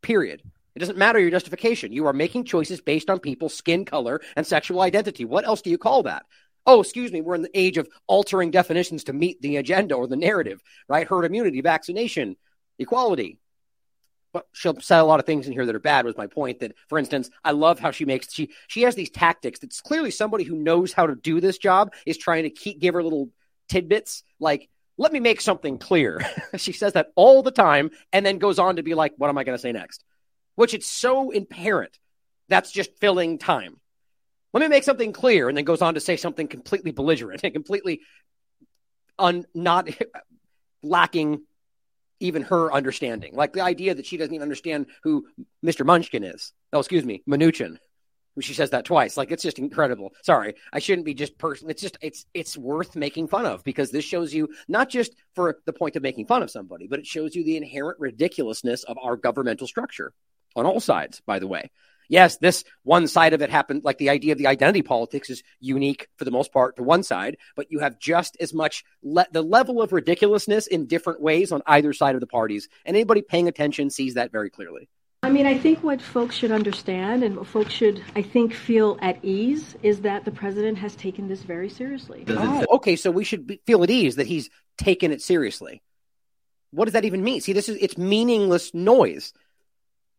Period. 0.00 0.42
It 0.74 0.78
doesn't 0.78 0.98
matter 0.98 1.18
your 1.18 1.30
justification. 1.30 1.92
You 1.92 2.06
are 2.06 2.12
making 2.12 2.44
choices 2.44 2.80
based 2.80 3.10
on 3.10 3.20
people's 3.20 3.54
skin 3.54 3.84
color 3.84 4.20
and 4.36 4.46
sexual 4.46 4.80
identity. 4.80 5.24
What 5.24 5.46
else 5.46 5.62
do 5.62 5.70
you 5.70 5.78
call 5.78 6.04
that? 6.04 6.24
Oh, 6.64 6.80
excuse 6.80 7.12
me, 7.12 7.20
we're 7.20 7.34
in 7.34 7.42
the 7.42 7.58
age 7.58 7.76
of 7.76 7.88
altering 8.06 8.50
definitions 8.50 9.04
to 9.04 9.12
meet 9.12 9.42
the 9.42 9.56
agenda 9.56 9.94
or 9.94 10.06
the 10.06 10.16
narrative, 10.16 10.62
right? 10.88 11.06
Herd 11.06 11.24
immunity, 11.24 11.60
vaccination, 11.60 12.36
equality. 12.78 13.38
But 14.32 14.46
she'll 14.52 14.80
say 14.80 14.96
a 14.96 15.04
lot 15.04 15.20
of 15.20 15.26
things 15.26 15.46
in 15.46 15.52
here 15.52 15.66
that 15.66 15.74
are 15.74 15.80
bad. 15.80 16.06
Was 16.06 16.16
my 16.16 16.26
point 16.26 16.60
that, 16.60 16.72
for 16.88 16.98
instance, 16.98 17.28
I 17.44 17.50
love 17.50 17.78
how 17.78 17.90
she 17.90 18.06
makes 18.06 18.32
she 18.32 18.50
she 18.66 18.82
has 18.82 18.94
these 18.94 19.10
tactics. 19.10 19.58
That's 19.58 19.82
clearly 19.82 20.10
somebody 20.10 20.44
who 20.44 20.54
knows 20.54 20.92
how 20.92 21.06
to 21.06 21.14
do 21.14 21.40
this 21.40 21.58
job 21.58 21.92
is 22.06 22.16
trying 22.16 22.44
to 22.44 22.50
keep 22.50 22.80
give 22.80 22.94
her 22.94 23.02
little 23.02 23.28
tidbits 23.68 24.22
like 24.40 24.70
let 24.96 25.12
me 25.12 25.20
make 25.20 25.40
something 25.40 25.78
clear. 25.78 26.20
she 26.56 26.72
says 26.72 26.94
that 26.94 27.08
all 27.14 27.42
the 27.42 27.50
time 27.50 27.90
and 28.12 28.24
then 28.24 28.38
goes 28.38 28.58
on 28.58 28.76
to 28.76 28.82
be 28.82 28.94
like, 28.94 29.12
what 29.16 29.28
am 29.28 29.38
I 29.38 29.44
going 29.44 29.56
to 29.56 29.62
say 29.62 29.72
next? 29.72 30.04
Which 30.54 30.74
it's 30.74 30.90
so 30.90 31.30
inherent. 31.30 31.98
That's 32.48 32.70
just 32.70 32.98
filling 33.00 33.38
time. 33.38 33.80
Let 34.52 34.60
me 34.60 34.68
make 34.68 34.84
something 34.84 35.12
clear, 35.12 35.48
and 35.48 35.56
then 35.56 35.64
goes 35.64 35.82
on 35.82 35.94
to 35.94 36.00
say 36.00 36.16
something 36.16 36.46
completely 36.46 36.90
belligerent 36.90 37.42
and 37.42 37.54
completely 37.54 38.02
un, 39.18 39.46
not 39.54 39.88
lacking 40.82 41.42
even 42.20 42.42
her 42.42 42.72
understanding. 42.72 43.34
Like 43.34 43.52
the 43.52 43.62
idea 43.62 43.94
that 43.94 44.06
she 44.06 44.16
doesn't 44.16 44.34
even 44.34 44.42
understand 44.42 44.86
who 45.02 45.26
Mr. 45.64 45.84
Munchkin 45.84 46.24
is. 46.24 46.52
Oh, 46.72 46.78
excuse 46.78 47.04
me, 47.04 47.22
Mnuchin. 47.28 47.78
She 48.40 48.54
says 48.54 48.70
that 48.70 48.86
twice. 48.86 49.16
Like 49.18 49.30
it's 49.30 49.42
just 49.42 49.58
incredible. 49.58 50.14
Sorry, 50.22 50.54
I 50.72 50.78
shouldn't 50.78 51.04
be 51.04 51.12
just 51.12 51.36
person. 51.36 51.68
It's 51.68 51.82
just 51.82 51.98
it's 52.00 52.24
it's 52.32 52.56
worth 52.56 52.96
making 52.96 53.28
fun 53.28 53.44
of 53.44 53.62
because 53.62 53.90
this 53.90 54.06
shows 54.06 54.32
you 54.32 54.48
not 54.68 54.88
just 54.88 55.14
for 55.34 55.58
the 55.66 55.72
point 55.72 55.96
of 55.96 56.02
making 56.02 56.26
fun 56.26 56.42
of 56.42 56.50
somebody, 56.50 56.86
but 56.86 56.98
it 56.98 57.06
shows 57.06 57.34
you 57.34 57.44
the 57.44 57.58
inherent 57.58 58.00
ridiculousness 58.00 58.84
of 58.84 58.96
our 59.02 59.16
governmental 59.16 59.66
structure 59.66 60.14
on 60.54 60.66
all 60.66 60.80
sides, 60.80 61.20
by 61.26 61.38
the 61.38 61.46
way. 61.46 61.70
Yes, 62.08 62.36
this 62.36 62.64
one 62.82 63.06
side 63.08 63.32
of 63.32 63.40
it 63.40 63.48
happened, 63.48 63.84
like 63.84 63.96
the 63.96 64.10
idea 64.10 64.32
of 64.32 64.38
the 64.38 64.46
identity 64.46 64.82
politics 64.82 65.30
is 65.30 65.42
unique 65.60 66.08
for 66.16 66.26
the 66.26 66.30
most 66.30 66.52
part 66.52 66.76
to 66.76 66.82
one 66.82 67.02
side, 67.02 67.38
but 67.56 67.70
you 67.70 67.78
have 67.78 67.98
just 67.98 68.36
as 68.38 68.52
much 68.52 68.84
le- 69.02 69.26
the 69.32 69.40
level 69.40 69.80
of 69.80 69.92
ridiculousness 69.92 70.66
in 70.66 70.86
different 70.86 71.22
ways 71.22 71.52
on 71.52 71.62
either 71.66 71.94
side 71.94 72.14
of 72.14 72.20
the 72.20 72.26
parties. 72.26 72.68
And 72.84 72.96
anybody 72.96 73.22
paying 73.22 73.48
attention 73.48 73.88
sees 73.88 74.14
that 74.14 74.30
very 74.30 74.50
clearly. 74.50 74.90
I 75.22 75.30
mean, 75.30 75.46
I 75.46 75.56
think 75.56 75.82
what 75.84 76.02
folks 76.02 76.36
should 76.36 76.50
understand 76.50 77.22
and 77.22 77.36
what 77.36 77.46
folks 77.46 77.72
should, 77.72 78.02
I 78.16 78.22
think, 78.22 78.52
feel 78.52 78.98
at 79.00 79.24
ease 79.24 79.76
is 79.82 80.00
that 80.00 80.24
the 80.24 80.32
president 80.32 80.78
has 80.78 80.96
taken 80.96 81.28
this 81.28 81.42
very 81.42 81.70
seriously. 81.70 82.24
Oh, 82.28 82.66
okay. 82.72 82.96
So 82.96 83.10
we 83.10 83.22
should 83.22 83.46
be, 83.46 83.60
feel 83.64 83.84
at 83.84 83.90
ease 83.90 84.16
that 84.16 84.26
he's 84.26 84.50
taken 84.76 85.12
it 85.12 85.22
seriously. 85.22 85.80
What 86.72 86.86
does 86.86 86.94
that 86.94 87.04
even 87.04 87.22
mean? 87.22 87.40
See, 87.40 87.52
this 87.52 87.68
is 87.68 87.78
it's 87.80 87.96
meaningless 87.96 88.74
noise 88.74 89.32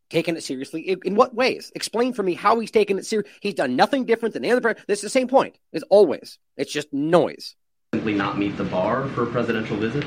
taken 0.10 0.38
it 0.38 0.44
seriously? 0.44 0.82
In, 0.82 1.00
in, 1.06 1.16
what 1.16 1.34
ways? 1.34 1.72
Explain 1.76 2.14
for 2.14 2.24
me 2.24 2.34
how 2.34 2.60
he's 2.60 2.72
taken 2.72 2.98
it 2.98 3.06
seriously. 3.06 3.32
He's 3.42 3.54
done 3.54 3.76
nothing 3.76 4.06
different 4.06 4.34
than 4.34 4.44
any 4.44 4.52
other. 4.52 4.62
President. 4.62 4.88
This 4.88 5.00
is 5.00 5.04
the 5.04 5.10
same 5.10 5.28
point. 5.28 5.58
It's 5.72 5.86
always. 5.90 6.38
It's 6.58 6.72
just 6.72 6.92
noise. 6.94 7.56
Simply 7.94 8.14
not 8.14 8.38
meet 8.38 8.58
the 8.58 8.64
bar 8.64 9.08
for 9.10 9.24
a 9.24 9.28
presidential 9.28 9.78
visit. 9.78 10.06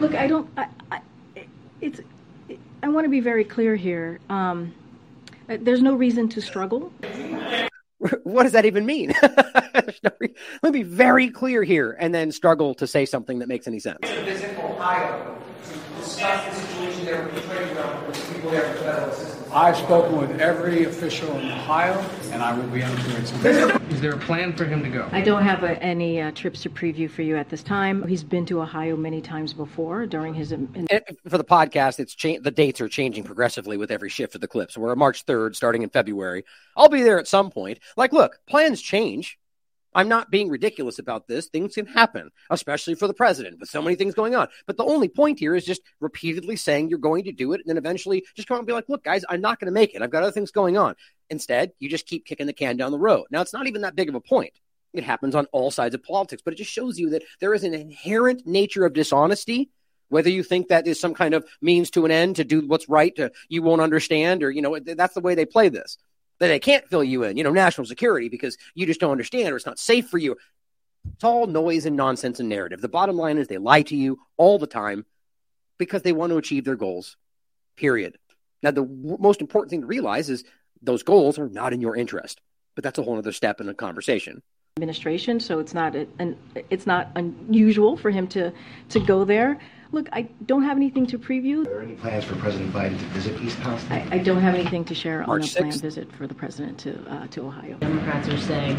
Look, 0.00 0.14
I 0.14 0.26
don't. 0.26 0.48
I, 0.56 0.66
I 0.90 1.00
it's. 1.80 2.00
I 2.82 2.88
want 2.88 3.04
to 3.04 3.10
be 3.10 3.20
very 3.20 3.44
clear 3.44 3.76
here. 3.76 4.20
Um, 4.28 4.74
there's 5.46 5.82
no 5.82 5.94
reason 5.94 6.28
to 6.30 6.40
struggle. 6.40 6.92
What 8.22 8.44
does 8.44 8.52
that 8.52 8.64
even 8.64 8.86
mean? 8.86 9.12
Let 9.22 10.18
me 10.62 10.70
be 10.70 10.82
very 10.82 11.28
clear 11.28 11.62
here, 11.62 11.94
and 12.00 12.14
then 12.14 12.32
struggle 12.32 12.74
to 12.76 12.86
say 12.86 13.04
something 13.04 13.40
that 13.40 13.48
makes 13.48 13.66
any 13.66 13.78
sense. 13.78 13.98
Visit 17.10 17.24
Ohio 17.24 17.26
to 17.26 17.32
discuss 17.32 17.32
there 17.32 17.32
with 17.32 17.34
the 17.34 17.40
trade 17.42 18.06
with 18.06 18.34
people 18.34 18.50
there 18.50 18.72
for 18.74 18.78
federal 18.84 19.08
assistance. 19.10 19.50
I've 19.52 19.76
spoken 19.76 20.16
with 20.16 20.40
every 20.40 20.84
official 20.84 21.36
in 21.38 21.50
Ohio, 21.50 21.98
and 22.30 22.42
I 22.42 22.56
will 22.56 22.68
be 22.68 22.82
entering 22.82 23.26
some. 23.26 23.44
Is 23.90 24.00
there 24.00 24.12
a 24.12 24.18
plan 24.18 24.52
for 24.56 24.64
him 24.64 24.82
to 24.84 24.88
go? 24.88 25.08
I 25.10 25.20
don't 25.20 25.42
have 25.42 25.64
a, 25.64 25.82
any 25.82 26.20
uh, 26.20 26.30
trips 26.30 26.62
to 26.62 26.70
preview 26.70 27.10
for 27.10 27.22
you 27.22 27.36
at 27.36 27.48
this 27.48 27.62
time. 27.62 28.06
He's 28.06 28.22
been 28.22 28.46
to 28.46 28.60
Ohio 28.60 28.96
many 28.96 29.20
times 29.20 29.52
before 29.52 30.06
during 30.06 30.34
his. 30.34 30.52
Um, 30.52 30.72
in- 30.74 30.86
for 31.28 31.38
the 31.38 31.44
podcast, 31.44 31.98
it's 31.98 32.14
cha- 32.14 32.38
the 32.40 32.50
dates 32.52 32.80
are 32.80 32.88
changing 32.88 33.24
progressively 33.24 33.76
with 33.76 33.90
every 33.90 34.08
shift 34.08 34.34
of 34.36 34.40
the 34.40 34.48
clip. 34.48 34.70
So 34.70 34.80
we're 34.80 34.94
March 34.94 35.26
3rd, 35.26 35.56
starting 35.56 35.82
in 35.82 35.90
February. 35.90 36.44
I'll 36.76 36.88
be 36.88 37.02
there 37.02 37.18
at 37.18 37.26
some 37.28 37.50
point. 37.50 37.80
Like, 37.96 38.12
look, 38.12 38.38
plans 38.48 38.80
change. 38.80 39.36
I'm 39.94 40.08
not 40.08 40.30
being 40.30 40.48
ridiculous 40.48 40.98
about 40.98 41.26
this. 41.26 41.46
Things 41.46 41.74
can 41.74 41.86
happen, 41.86 42.30
especially 42.48 42.94
for 42.94 43.08
the 43.08 43.14
president 43.14 43.58
with 43.58 43.68
so 43.68 43.82
many 43.82 43.96
things 43.96 44.14
going 44.14 44.34
on. 44.34 44.48
But 44.66 44.76
the 44.76 44.84
only 44.84 45.08
point 45.08 45.38
here 45.38 45.54
is 45.54 45.64
just 45.64 45.82
repeatedly 45.98 46.56
saying 46.56 46.88
you're 46.88 46.98
going 46.98 47.24
to 47.24 47.32
do 47.32 47.52
it 47.52 47.60
and 47.60 47.68
then 47.68 47.76
eventually 47.76 48.24
just 48.36 48.46
come 48.46 48.56
out 48.56 48.60
and 48.60 48.66
be 48.66 48.72
like, 48.72 48.88
look, 48.88 49.02
guys, 49.02 49.24
I'm 49.28 49.40
not 49.40 49.58
going 49.58 49.66
to 49.66 49.72
make 49.72 49.94
it. 49.94 50.02
I've 50.02 50.10
got 50.10 50.22
other 50.22 50.32
things 50.32 50.52
going 50.52 50.78
on. 50.78 50.94
Instead, 51.28 51.72
you 51.78 51.88
just 51.88 52.06
keep 52.06 52.24
kicking 52.24 52.46
the 52.46 52.52
can 52.52 52.76
down 52.76 52.92
the 52.92 52.98
road. 52.98 53.26
Now, 53.30 53.40
it's 53.40 53.52
not 53.52 53.66
even 53.66 53.82
that 53.82 53.96
big 53.96 54.08
of 54.08 54.14
a 54.14 54.20
point. 54.20 54.52
It 54.92 55.04
happens 55.04 55.34
on 55.34 55.46
all 55.46 55.70
sides 55.70 55.94
of 55.94 56.02
politics, 56.02 56.42
but 56.44 56.54
it 56.54 56.58
just 56.58 56.72
shows 56.72 56.98
you 56.98 57.10
that 57.10 57.22
there 57.40 57.54
is 57.54 57.64
an 57.64 57.74
inherent 57.74 58.46
nature 58.46 58.84
of 58.84 58.92
dishonesty. 58.92 59.70
Whether 60.08 60.30
you 60.30 60.42
think 60.42 60.68
that 60.68 60.88
is 60.88 60.98
some 60.98 61.14
kind 61.14 61.34
of 61.34 61.44
means 61.62 61.90
to 61.90 62.04
an 62.04 62.10
end 62.10 62.36
to 62.36 62.44
do 62.44 62.66
what's 62.66 62.88
right, 62.88 63.14
to, 63.14 63.30
you 63.48 63.62
won't 63.62 63.80
understand, 63.80 64.42
or, 64.42 64.50
you 64.50 64.60
know, 64.60 64.76
that's 64.80 65.14
the 65.14 65.20
way 65.20 65.36
they 65.36 65.46
play 65.46 65.68
this 65.68 65.98
that 66.40 66.48
they 66.48 66.58
can't 66.58 66.88
fill 66.88 67.04
you 67.04 67.22
in, 67.22 67.36
you 67.36 67.44
know, 67.44 67.52
national 67.52 67.86
security 67.86 68.28
because 68.28 68.56
you 68.74 68.86
just 68.86 68.98
don't 68.98 69.12
understand 69.12 69.52
or 69.52 69.56
it's 69.56 69.66
not 69.66 69.78
safe 69.78 70.08
for 70.08 70.18
you. 70.18 70.36
It's 71.14 71.24
all 71.24 71.46
noise 71.46 71.86
and 71.86 71.96
nonsense 71.96 72.40
and 72.40 72.48
narrative. 72.48 72.80
The 72.80 72.88
bottom 72.88 73.16
line 73.16 73.38
is 73.38 73.46
they 73.46 73.58
lie 73.58 73.82
to 73.82 73.96
you 73.96 74.18
all 74.36 74.58
the 74.58 74.66
time 74.66 75.06
because 75.78 76.02
they 76.02 76.12
want 76.12 76.30
to 76.30 76.38
achieve 76.38 76.64
their 76.64 76.76
goals, 76.76 77.16
period. 77.76 78.18
Now, 78.62 78.70
the 78.70 78.82
w- 78.82 79.16
most 79.20 79.40
important 79.40 79.70
thing 79.70 79.82
to 79.82 79.86
realize 79.86 80.28
is 80.28 80.44
those 80.82 81.02
goals 81.02 81.38
are 81.38 81.48
not 81.48 81.72
in 81.72 81.80
your 81.80 81.96
interest, 81.96 82.40
but 82.74 82.84
that's 82.84 82.98
a 82.98 83.02
whole 83.02 83.16
other 83.16 83.32
step 83.32 83.60
in 83.60 83.66
the 83.66 83.74
conversation 83.74 84.42
administration 84.76 85.40
so 85.40 85.58
it's 85.58 85.74
not 85.74 85.94
an, 85.94 86.38
it's 86.70 86.86
not 86.86 87.10
unusual 87.16 87.96
for 87.96 88.10
him 88.10 88.26
to 88.26 88.52
to 88.88 89.00
go 89.00 89.24
there 89.24 89.58
Look, 89.92 90.08
I 90.12 90.22
don't 90.46 90.62
have 90.62 90.76
anything 90.76 91.04
to 91.06 91.18
preview. 91.18 91.62
Are 91.62 91.70
there 91.70 91.82
any 91.82 91.94
plans 91.94 92.24
for 92.24 92.36
President 92.36 92.72
Biden 92.72 92.96
to 92.96 93.04
visit 93.06 93.40
East 93.42 93.58
Palestine? 93.60 94.08
I, 94.12 94.16
I 94.16 94.18
don't 94.18 94.40
have 94.40 94.54
anything 94.54 94.84
to 94.84 94.94
share 94.94 95.22
on 95.22 95.28
March 95.40 95.52
a 95.54 95.58
planned 95.58 95.74
6th. 95.74 95.80
visit 95.80 96.12
for 96.12 96.28
the 96.28 96.34
president 96.34 96.78
to 96.78 97.04
uh, 97.10 97.26
to 97.28 97.46
Ohio. 97.46 97.76
Democrats 97.78 98.28
are 98.28 98.38
saying 98.38 98.76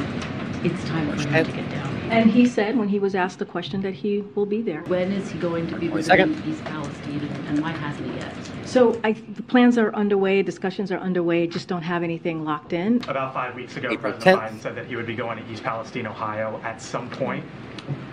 it's 0.63 0.83
time 0.85 1.11
for 1.11 1.27
him 1.27 1.45
to 1.45 1.51
get 1.51 1.69
down. 1.69 1.97
And 2.11 2.31
he 2.31 2.45
said 2.45 2.77
when 2.77 2.87
he 2.87 2.99
was 2.99 3.13
asked 3.13 3.39
the 3.39 3.45
question 3.45 3.81
that 3.81 3.93
he 3.93 4.21
will 4.35 4.45
be 4.45 4.61
there. 4.61 4.83
When 4.83 5.11
is 5.11 5.29
he 5.29 5.39
going 5.39 5.67
to 5.67 5.77
be 5.77 5.89
visiting. 5.89 6.41
East 6.47 6.63
Palestine, 6.63 7.29
and 7.47 7.61
why 7.61 7.71
hasn't 7.71 8.09
he 8.09 8.15
yet? 8.15 8.33
So 8.65 8.97
I, 9.03 9.11
the 9.11 9.43
plans 9.43 9.77
are 9.77 9.93
underway, 9.93 10.43
discussions 10.43 10.93
are 10.93 10.97
underway. 10.97 11.45
Just 11.45 11.67
don't 11.67 11.81
have 11.81 12.03
anything 12.03 12.45
locked 12.45 12.71
in. 12.71 13.03
About 13.09 13.33
five 13.33 13.53
weeks 13.53 13.75
ago, 13.75 13.89
April 13.91 14.13
President 14.13 14.39
10th. 14.39 14.49
Biden 14.49 14.61
said 14.61 14.75
that 14.75 14.85
he 14.85 14.95
would 14.95 15.07
be 15.07 15.15
going 15.15 15.43
to 15.43 15.51
East 15.51 15.63
Palestine, 15.63 16.07
Ohio 16.07 16.61
at 16.63 16.81
some 16.81 17.09
point. 17.09 17.43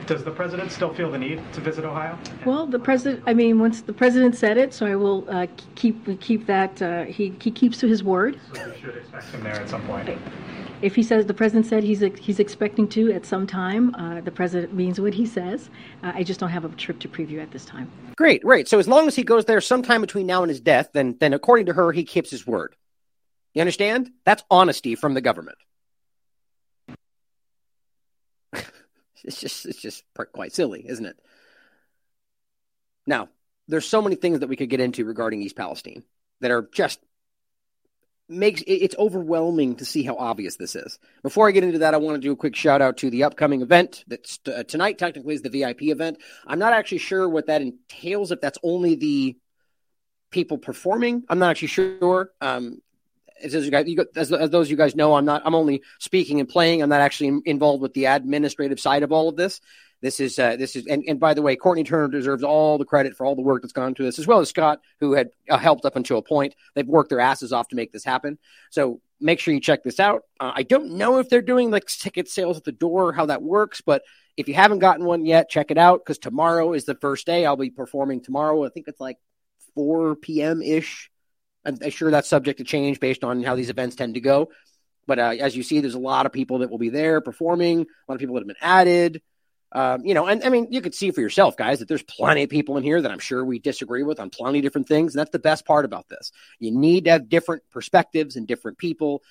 Does 0.07 0.25
the 0.25 0.31
president 0.31 0.73
still 0.73 0.93
feel 0.95 1.11
the 1.11 1.19
need 1.19 1.43
to 1.53 1.61
visit 1.61 1.85
Ohio? 1.85 2.19
Well, 2.47 2.67
the 2.67 2.79
president. 2.79 3.23
I 3.27 3.35
mean, 3.35 3.59
once 3.59 3.83
the 3.83 3.93
president 3.93 4.37
said 4.37 4.57
it, 4.57 4.73
so 4.73 4.87
I 4.87 4.97
will 4.97 5.27
uh, 5.29 5.47
keep 5.75 6.21
keep 6.21 6.47
that. 6.47 6.81
Uh, 6.81 7.05
he 7.05 7.35
he 7.41 7.51
keeps 7.51 7.79
to 7.81 7.87
his 7.87 8.03
word. 8.03 8.41
So 8.55 8.71
we 8.71 8.81
should 8.81 8.97
expect 8.97 9.27
him 9.27 9.43
there 9.43 9.55
at 9.55 9.69
some 9.69 9.83
point. 9.87 10.09
If 10.81 10.95
he 10.95 11.03
says 11.03 11.27
the 11.27 11.35
president 11.35 11.67
said 11.67 11.83
he's 11.83 12.01
he's 12.19 12.39
expecting 12.39 12.89
to 12.89 13.13
at 13.13 13.27
some 13.27 13.47
time, 13.47 13.95
uh, 13.97 14.23
the 14.23 14.31
president 14.31 14.73
means 14.73 14.99
what 15.01 15.13
he 15.13 15.27
says. 15.27 15.69
Uh, 16.03 16.13
I 16.15 16.23
just 16.23 16.41
don't 16.41 16.51
have 16.51 16.65
a 16.65 16.69
trip 16.71 17.01
to 17.01 17.09
preview 17.09 17.43
at 17.43 17.51
this 17.51 17.65
time. 17.65 17.91
Great, 18.17 18.43
great. 18.43 18.67
So 18.67 18.79
as 18.79 18.89
long 18.89 19.09
as 19.09 19.15
he 19.17 19.25
goes 19.25 19.45
there 19.45 19.61
sometime 19.61 20.01
between 20.01 20.27
now 20.27 20.43
and 20.43 20.49
his 20.49 20.61
death, 20.61 20.89
then 20.95 21.17
then 21.21 21.35
according 21.35 21.67
to 21.67 21.75
her, 21.75 21.93
he 21.93 22.05
keeps 22.05 22.31
his 22.31 22.47
word. 22.47 22.77
You 23.53 23.61
understand? 23.61 24.11
That's 24.25 24.43
honesty 24.51 24.95
from 24.95 25.15
the 25.15 25.21
government. 25.21 25.59
It's 29.25 29.41
just 29.41 29.67
it's 29.67 29.81
just 29.81 30.05
quite 30.33 30.53
silly, 30.53 30.85
isn't 30.87 31.07
it? 31.07 31.19
Now, 33.07 33.29
there's 33.69 33.87
so 33.87 34.03
many 34.03 34.17
things 34.17 34.41
that 34.41 34.49
we 34.49 34.57
could 34.57 34.71
get 34.71 34.81
into 34.81 35.05
regarding 35.05 35.43
East 35.43 35.57
Palestine 35.57 36.03
that 36.41 36.51
are 36.51 36.69
just 36.73 37.01
makes 38.29 38.63
it's 38.67 38.95
overwhelming 38.99 39.77
to 39.77 39.85
see 39.85 40.03
how 40.03 40.17
obvious 40.17 40.57
this 40.57 40.77
is. 40.77 40.99
Before 41.23 41.49
I 41.49 41.53
get 41.53 41.65
into 41.65 41.79
that, 41.79 41.95
I 41.95 41.99
want 41.99 42.17
to 42.17 42.21
do 42.21 42.33
a 42.33 42.37
quick 42.37 42.55
shout 42.55 42.83
out 42.83 42.99
to 42.99 43.11
the 43.11 43.25
upcoming 43.25 43.63
event 43.63 44.05
that's 44.07 44.39
uh, 44.47 44.65
tonight. 44.65 44.99
Technically, 44.99 45.35
is 45.35 45.43
the 45.43 45.51
VIP 45.51 45.85
event. 45.85 46.19
I'm 46.47 46.59
not 46.59 46.73
actually 46.73 46.99
sure 46.99 47.29
what 47.29 47.47
that 47.47 47.63
entails. 47.63 48.31
If 48.31 48.41
that's 48.41 48.59
only 48.63 48.95
the 48.97 49.37
people 50.31 50.59
performing, 50.59 51.25
I'm 51.29 51.39
not 51.39 51.51
actually 51.51 51.69
sure. 51.69 52.31
Um, 52.41 52.83
as, 53.43 53.55
you 53.55 53.71
guys, 53.71 53.87
you, 53.87 54.05
as, 54.17 54.33
as 54.33 54.51
those 54.51 54.71
you 54.71 54.77
guys 54.77 54.95
know, 54.95 55.15
I'm 55.15 55.25
not. 55.25 55.43
I'm 55.45 55.55
only 55.55 55.83
speaking 55.99 56.41
and 56.41 56.49
playing. 56.49 56.83
I'm 56.83 56.89
not 56.89 57.01
actually 57.01 57.41
involved 57.45 57.83
with 57.83 57.95
the 57.95 58.07
administrative 58.07 58.81
side 58.81 59.03
of 59.03 59.13
all 59.13 59.29
of 59.29 59.37
this. 59.37 59.61
This 60.01 60.21
is 60.21 60.39
uh, 60.39 60.57
this 60.57 60.77
is 60.77 60.87
and, 60.87 61.03
and 61.09 61.19
by 61.19 61.35
the 61.35 61.43
way, 61.43 61.57
Courtney 61.57 61.83
Turner 61.83 62.09
deserves 62.09 62.45
all 62.45 62.79
the 62.79 62.85
credit 62.85 63.17
for 63.17 63.27
all 63.27 63.35
the 63.35 63.43
work 63.43 63.63
that's 63.63 63.73
gone 63.73 63.89
into 63.89 64.05
this, 64.05 64.19
as 64.19 64.27
well 64.27 64.39
as 64.39 64.49
Scott, 64.49 64.81
who 65.01 65.15
had 65.15 65.31
uh, 65.51 65.59
helped 65.59 65.85
up 65.85 65.97
until 65.97 66.19
a 66.19 66.23
point. 66.23 66.55
They've 66.75 66.87
worked 66.87 67.11
their 67.11 67.21
asses 67.21 67.53
off 67.53 67.69
to 67.69 67.77
make 67.77 67.93
this 67.93 68.05
happen. 68.05 68.39
So 68.71 69.01
make 69.21 69.41
sure 69.41 69.53
you 69.53 69.61
check 69.61 69.83
this 69.83 69.99
out. 69.99 70.23
Uh, 70.39 70.53
I 70.55 70.63
don't 70.63 70.93
know 70.93 71.19
if 71.19 71.29
they're 71.29 71.43
doing 71.43 71.73
like 71.73 71.87
ticket 71.87 72.29
sales 72.29 72.57
at 72.57 72.65
the 72.65 72.73
door, 72.73 73.13
how 73.13 73.27
that 73.27 73.43
works, 73.43 73.81
but 73.81 74.03
if 74.37 74.47
you 74.47 74.55
haven't 74.55 74.79
gotten 74.79 75.05
one 75.05 75.27
yet, 75.27 75.51
check 75.51 75.73
it 75.73 75.79
out 75.79 76.01
because 76.05 76.19
tomorrow 76.19 76.73
is 76.73 76.85
the 76.85 76.95
first 76.95 77.27
day. 77.27 77.45
I'll 77.45 77.57
be 77.57 77.71
performing 77.71 78.21
tomorrow. 78.21 78.65
I 78.65 78.69
think 78.69 78.87
it's 78.87 79.01
like 79.01 79.19
4 79.75 80.15
p.m. 80.15 80.63
ish. 80.63 81.11
I'm, 81.69 81.91
sure 81.91 82.11
that's 82.11 82.29
subject 82.29 82.59
to 82.59 82.65
change 82.65 83.01
based 83.01 83.25
on 83.25 83.43
how 83.43 83.55
these 83.55 83.71
events 83.71 83.97
tend 83.97 84.15
to 84.15 84.21
go. 84.21 84.51
But 85.07 85.19
uh, 85.19 85.35
as 85.41 85.57
you 85.57 85.63
see, 85.63 85.81
there's 85.81 85.95
a 85.95 85.99
lot 85.99 86.27
of 86.27 86.33
people 86.33 86.59
that 86.59 86.71
will 86.71 86.79
be 86.79 86.91
there 86.91 87.21
performing, 87.21 87.81
a 87.81 87.87
lot 88.09 88.15
of 88.15 88.21
people 88.21 88.35
that 88.35 88.41
have 88.41 88.49
been 88.49 88.57
added. 88.61 89.23
Um, 89.71 90.05
you 90.05 90.15
know, 90.15 90.27
and 90.27 90.43
I 90.45 90.49
mean, 90.49 90.69
you 90.71 90.81
could 90.81 90.95
see 90.95 91.11
for 91.11 91.21
yourself, 91.21 91.57
guys, 91.57 91.81
that 91.81 91.89
there's 91.89 92.03
plenty 92.03 92.43
of 92.43 92.51
people 92.51 92.79
in 92.79 92.83
here 92.83 93.01
that 93.01 93.11
I'm 93.11 93.19
sure 93.19 93.45
we 93.45 93.59
disagree 93.59 94.03
with 94.03 94.19
on 94.19 94.31
plenty 94.31 94.59
of 94.59 94.63
different 94.63 94.89
things. 94.89 95.15
And 95.15 95.21
that's 95.21 95.31
the 95.31 95.39
best 95.39 95.67
part 95.67 95.85
about 95.85 96.09
this. 96.09 96.33
You 96.59 96.71
need 96.71 97.05
to 97.05 97.11
have 97.11 97.29
different 97.29 97.63
perspectives 97.71 98.37
and 98.37 98.47
different 98.47 98.79
people 98.79 99.23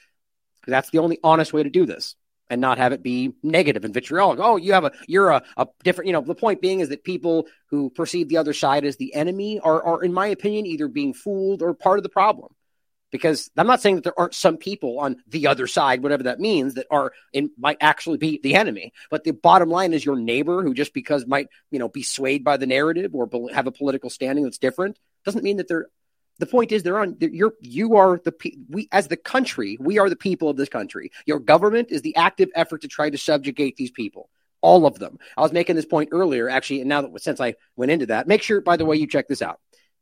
because 0.62 0.72
that's 0.72 0.90
the 0.92 1.00
only 1.00 1.18
honest 1.24 1.54
way 1.54 1.64
to 1.64 1.70
do 1.70 1.86
this 1.86 2.16
and 2.50 2.62
not 2.62 2.78
have 2.78 2.94
it 2.94 3.04
be 3.04 3.34
negative 3.44 3.86
and 3.86 3.94
vitriolic. 3.94 4.40
Oh, 4.42 4.58
you 4.58 4.74
have 4.74 4.86
a, 4.86 4.92
you're 5.08 5.30
a, 5.30 5.44
a 5.58 5.68
different, 5.84 6.08
you 6.08 6.14
know, 6.14 6.22
the 6.22 6.36
point 6.36 6.62
being 6.62 6.80
is 6.80 6.90
that 6.90 7.04
people 7.04 7.48
who 7.70 7.90
perceive 7.90 8.30
the 8.30 8.38
other 8.38 8.54
side 8.54 8.86
as 8.86 8.98
the 8.98 9.14
enemy 9.14 9.60
are, 9.60 9.82
are, 9.84 10.04
in 10.04 10.14
my 10.14 10.28
opinion, 10.28 10.66
either 10.66 10.88
being 10.88 11.14
fooled 11.14 11.62
or 11.62 11.74
part 11.74 12.00
of 12.00 12.04
the 12.04 12.10
problem 12.10 12.54
because 13.12 13.50
I'm 13.56 13.68
not 13.68 13.82
saying 13.82 13.96
that 13.96 14.04
there 14.04 14.20
aren't 14.20 14.34
some 14.34 14.58
people 14.58 15.00
on 15.00 15.18
the 15.28 15.48
other 15.48 15.68
side, 15.68 16.04
whatever 16.04 16.24
that 16.24 16.40
means, 16.40 16.76
that 16.76 16.88
are 16.92 17.14
in 17.34 17.52
might 17.58 17.78
actually 17.82 18.18
be 18.18 18.40
the 18.42 18.56
enemy. 18.56 18.94
But 19.10 19.24
the 19.24 19.32
bottom 19.32 19.70
line 19.70 19.94
is 19.94 20.06
your 20.06 20.18
neighbor 20.18 20.64
who 20.64 20.74
just 20.74 20.94
because 20.94 21.26
might 21.26 21.48
you 21.72 21.80
know 21.80 21.90
be 21.90 22.04
swayed 22.04 22.44
by 22.44 22.58
the 22.58 22.68
narrative 22.68 23.16
or 23.16 23.30
have 23.54 23.68
a 23.68 23.72
political 23.72 24.10
standing 24.10 24.44
that's 24.44 24.58
different 24.58 25.00
doesn't 25.26 25.44
mean 25.44 25.58
that 25.58 25.68
they're. 25.68 25.88
The 26.40 26.46
point 26.46 26.72
is 26.72 26.84
they're 26.84 27.00
on. 27.00 27.18
You're 27.20 27.54
you 27.62 27.96
are 27.96 28.20
the 28.24 28.34
we 28.70 28.88
as 28.92 29.08
the 29.08 29.18
country 29.18 29.78
we 29.80 29.98
are 30.00 30.10
the 30.10 30.16
people 30.16 30.50
of 30.50 30.58
this 30.58 30.70
country. 30.70 31.12
Your 31.26 31.40
government 31.40 31.92
is 31.92 32.02
the 32.02 32.16
active 32.16 32.50
effort 32.56 32.82
to 32.82 32.88
try 32.88 33.10
to 33.10 33.18
subjugate 33.18 33.76
these 33.76 33.92
people. 33.92 34.30
All 34.62 34.86
of 34.86 35.00
them. 35.00 35.20
I 35.36 35.42
was 35.42 35.52
making 35.52 35.76
this 35.76 35.86
point 35.86 36.10
earlier, 36.12 36.50
actually, 36.50 36.82
and 36.82 36.90
now 36.90 37.02
that 37.02 37.22
since 37.22 37.40
I 37.40 37.56
went 37.76 37.92
into 37.92 38.08
that, 38.08 38.28
make 38.28 38.42
sure, 38.42 38.60
by 38.62 38.78
the 38.78 38.86
way, 38.86 38.98
you 38.98 39.08
check 39.08 39.28
this 39.28 39.42
out. 39.42 39.60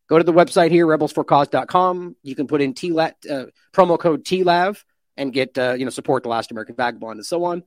Go 0.08 0.18
to 0.18 0.24
the 0.24 0.34
website 0.34 0.72
here, 0.72 0.86
rebelsforcause.com. 0.86 2.16
You 2.24 2.36
can 2.36 2.48
put 2.48 2.62
in 2.62 2.74
TLAT, 2.74 3.14
uh, 3.30 3.46
promo 3.74 4.00
code 4.00 4.24
TLAV 4.24 4.82
and 5.18 5.34
get, 5.34 5.58
uh, 5.58 5.74
you 5.74 5.84
know, 5.84 5.92
support 5.92 6.24
the 6.24 6.30
last 6.30 6.52
American 6.52 6.76
vagabond 6.76 7.18
and 7.18 7.26
so 7.26 7.44
on. 7.46 7.64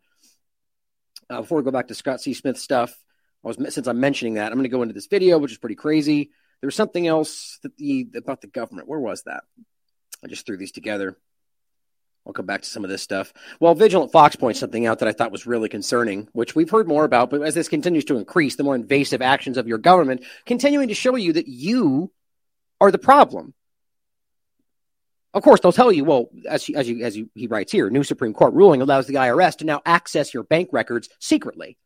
Uh, 1.28 1.40
before 1.40 1.58
we 1.58 1.64
go 1.64 1.70
back 1.70 1.88
to 1.88 1.94
Scott 1.94 2.20
C. 2.20 2.32
Smith 2.32 2.58
stuff, 2.58 2.96
I 3.44 3.48
was, 3.48 3.74
since 3.74 3.86
I'm 3.86 4.00
mentioning 4.00 4.34
that, 4.34 4.52
I'm 4.52 4.58
going 4.58 4.64
to 4.64 4.68
go 4.68 4.82
into 4.82 4.94
this 4.94 5.08
video, 5.08 5.38
which 5.38 5.52
is 5.52 5.58
pretty 5.58 5.74
crazy. 5.74 6.30
There 6.60 6.66
was 6.66 6.74
something 6.74 7.06
else 7.06 7.58
that 7.62 7.76
the, 7.76 8.08
about 8.16 8.40
the 8.40 8.48
government. 8.48 8.88
Where 8.88 8.98
was 8.98 9.22
that? 9.22 9.44
I 10.24 10.26
just 10.26 10.46
threw 10.46 10.56
these 10.56 10.72
together. 10.72 11.16
I'll 12.26 12.32
come 12.32 12.46
back 12.46 12.62
to 12.62 12.68
some 12.68 12.84
of 12.84 12.90
this 12.90 13.02
stuff. 13.02 13.32
Well, 13.58 13.74
Vigilant 13.74 14.12
Fox 14.12 14.36
points 14.36 14.60
something 14.60 14.84
out 14.84 14.98
that 14.98 15.08
I 15.08 15.12
thought 15.12 15.32
was 15.32 15.46
really 15.46 15.70
concerning, 15.70 16.28
which 16.32 16.54
we've 16.54 16.68
heard 16.68 16.86
more 16.86 17.04
about, 17.04 17.30
but 17.30 17.40
as 17.42 17.54
this 17.54 17.68
continues 17.68 18.04
to 18.06 18.18
increase, 18.18 18.56
the 18.56 18.64
more 18.64 18.74
invasive 18.74 19.22
actions 19.22 19.56
of 19.56 19.66
your 19.66 19.78
government 19.78 20.24
continuing 20.44 20.88
to 20.88 20.94
show 20.94 21.16
you 21.16 21.32
that 21.32 21.48
you 21.48 22.12
are 22.80 22.90
the 22.90 22.98
problem. 22.98 23.54
Of 25.32 25.42
course, 25.42 25.60
they'll 25.60 25.72
tell 25.72 25.92
you, 25.92 26.04
well, 26.04 26.28
as 26.48 26.68
as 26.74 26.88
you, 26.88 27.04
as 27.04 27.16
you, 27.16 27.30
he 27.34 27.46
writes 27.46 27.72
here, 27.72 27.90
new 27.90 28.02
Supreme 28.02 28.34
Court 28.34 28.54
ruling 28.54 28.82
allows 28.82 29.06
the 29.06 29.14
IRS 29.14 29.56
to 29.58 29.64
now 29.64 29.80
access 29.86 30.34
your 30.34 30.42
bank 30.42 30.70
records 30.72 31.08
secretly. 31.20 31.78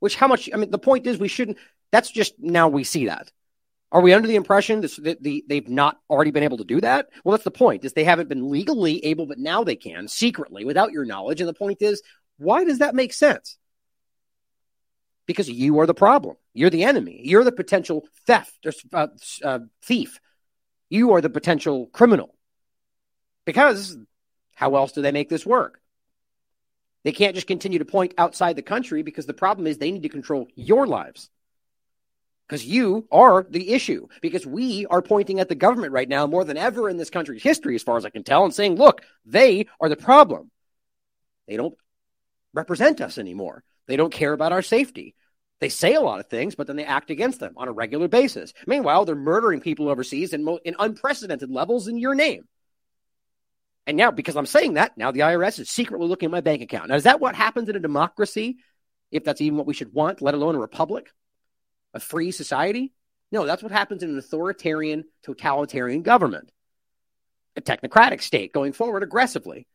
Which, 0.00 0.16
how 0.16 0.28
much? 0.28 0.50
I 0.52 0.56
mean, 0.56 0.70
the 0.70 0.78
point 0.78 1.06
is, 1.06 1.18
we 1.18 1.28
shouldn't. 1.28 1.58
That's 1.90 2.10
just 2.10 2.34
now 2.38 2.68
we 2.68 2.84
see 2.84 3.06
that. 3.06 3.32
Are 3.90 4.02
we 4.02 4.12
under 4.12 4.28
the 4.28 4.36
impression 4.36 4.82
that, 4.82 5.18
the, 5.22 5.44
they've 5.48 5.68
not 5.68 5.98
already 6.10 6.30
been 6.30 6.42
able 6.42 6.58
to 6.58 6.64
do 6.64 6.80
that? 6.82 7.08
Well, 7.24 7.32
that's 7.32 7.44
the 7.44 7.50
point. 7.50 7.84
Is 7.84 7.94
they 7.94 8.04
haven't 8.04 8.28
been 8.28 8.50
legally 8.50 9.04
able, 9.04 9.26
but 9.26 9.38
now 9.38 9.64
they 9.64 9.76
can 9.76 10.08
secretly 10.08 10.64
without 10.64 10.92
your 10.92 11.06
knowledge. 11.06 11.40
And 11.40 11.48
the 11.48 11.54
point 11.54 11.80
is, 11.80 12.02
why 12.36 12.64
does 12.64 12.78
that 12.78 12.94
make 12.94 13.14
sense? 13.14 13.56
Because 15.26 15.48
you 15.48 15.78
are 15.80 15.86
the 15.86 15.94
problem. 15.94 16.36
You're 16.52 16.70
the 16.70 16.84
enemy. 16.84 17.20
You're 17.24 17.44
the 17.44 17.52
potential 17.52 18.06
theft, 18.26 18.66
uh, 18.92 19.08
uh, 19.42 19.58
thief. 19.82 20.20
You 20.90 21.12
are 21.12 21.20
the 21.20 21.30
potential 21.30 21.86
criminal. 21.86 22.34
Because 23.46 23.96
how 24.54 24.76
else 24.76 24.92
do 24.92 25.00
they 25.00 25.12
make 25.12 25.30
this 25.30 25.46
work? 25.46 25.80
They 27.04 27.12
can't 27.12 27.34
just 27.34 27.46
continue 27.46 27.78
to 27.78 27.84
point 27.84 28.12
outside 28.18 28.56
the 28.56 28.62
country 28.62 29.02
because 29.02 29.24
the 29.24 29.32
problem 29.32 29.66
is 29.66 29.78
they 29.78 29.92
need 29.92 30.02
to 30.02 30.08
control 30.08 30.48
your 30.54 30.86
lives. 30.86 31.30
Because 32.48 32.64
you 32.64 33.06
are 33.12 33.46
the 33.48 33.72
issue. 33.72 34.08
Because 34.22 34.46
we 34.46 34.86
are 34.86 35.02
pointing 35.02 35.38
at 35.38 35.48
the 35.48 35.54
government 35.54 35.92
right 35.92 36.08
now 36.08 36.26
more 36.26 36.44
than 36.44 36.56
ever 36.56 36.88
in 36.88 36.96
this 36.96 37.10
country's 37.10 37.42
history, 37.42 37.74
as 37.74 37.82
far 37.82 37.98
as 37.98 38.06
I 38.06 38.10
can 38.10 38.24
tell, 38.24 38.44
and 38.44 38.54
saying, 38.54 38.76
look, 38.76 39.02
they 39.26 39.66
are 39.80 39.88
the 39.88 39.96
problem. 39.96 40.50
They 41.46 41.56
don't 41.56 41.76
represent 42.54 43.00
us 43.00 43.18
anymore. 43.18 43.64
They 43.86 43.96
don't 43.96 44.12
care 44.12 44.32
about 44.32 44.52
our 44.52 44.62
safety. 44.62 45.14
They 45.60 45.68
say 45.68 45.94
a 45.94 46.00
lot 46.00 46.20
of 46.20 46.26
things, 46.26 46.54
but 46.54 46.66
then 46.66 46.76
they 46.76 46.84
act 46.84 47.10
against 47.10 47.40
them 47.40 47.54
on 47.56 47.68
a 47.68 47.72
regular 47.72 48.08
basis. 48.08 48.54
Meanwhile, 48.66 49.04
they're 49.04 49.16
murdering 49.16 49.60
people 49.60 49.88
overseas 49.88 50.32
in, 50.32 50.44
mo- 50.44 50.60
in 50.64 50.76
unprecedented 50.78 51.50
levels 51.50 51.88
in 51.88 51.98
your 51.98 52.14
name. 52.14 52.46
And 53.86 53.96
now, 53.96 54.10
because 54.10 54.36
I'm 54.36 54.46
saying 54.46 54.74
that, 54.74 54.96
now 54.96 55.10
the 55.10 55.20
IRS 55.20 55.58
is 55.58 55.70
secretly 55.70 56.06
looking 56.06 56.28
at 56.28 56.32
my 56.32 56.42
bank 56.42 56.62
account. 56.62 56.88
Now, 56.88 56.94
is 56.94 57.04
that 57.04 57.20
what 57.20 57.34
happens 57.34 57.68
in 57.68 57.76
a 57.76 57.80
democracy? 57.80 58.58
If 59.10 59.24
that's 59.24 59.40
even 59.40 59.56
what 59.56 59.66
we 59.66 59.74
should 59.74 59.92
want, 59.92 60.20
let 60.20 60.34
alone 60.34 60.54
a 60.54 60.58
republic, 60.58 61.10
a 61.94 62.00
free 62.00 62.30
society? 62.30 62.92
No, 63.30 63.46
that's 63.46 63.62
what 63.62 63.72
happens 63.72 64.02
in 64.02 64.10
an 64.10 64.18
authoritarian, 64.18 65.04
totalitarian 65.22 66.02
government, 66.02 66.50
a 67.56 67.60
technocratic 67.60 68.22
state 68.22 68.52
going 68.52 68.72
forward 68.72 69.02
aggressively. 69.02 69.66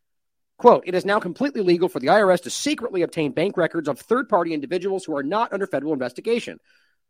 Quote, 0.58 0.84
it 0.88 0.96
is 0.96 1.06
now 1.06 1.20
completely 1.20 1.62
legal 1.62 1.90
for 1.90 2.00
the 2.00 2.08
IRS 2.08 2.44
to 2.44 2.50
secretly 2.50 3.02
obtain 3.02 3.32
bank 3.32 3.58
records 3.58 3.88
of 3.88 4.00
third 4.00 4.30
party 4.30 4.54
individuals 4.54 5.04
who 5.04 5.16
are 5.16 5.24
not 5.24 5.52
under 5.52 5.68
federal 5.68 5.94
investigation. 5.94 6.60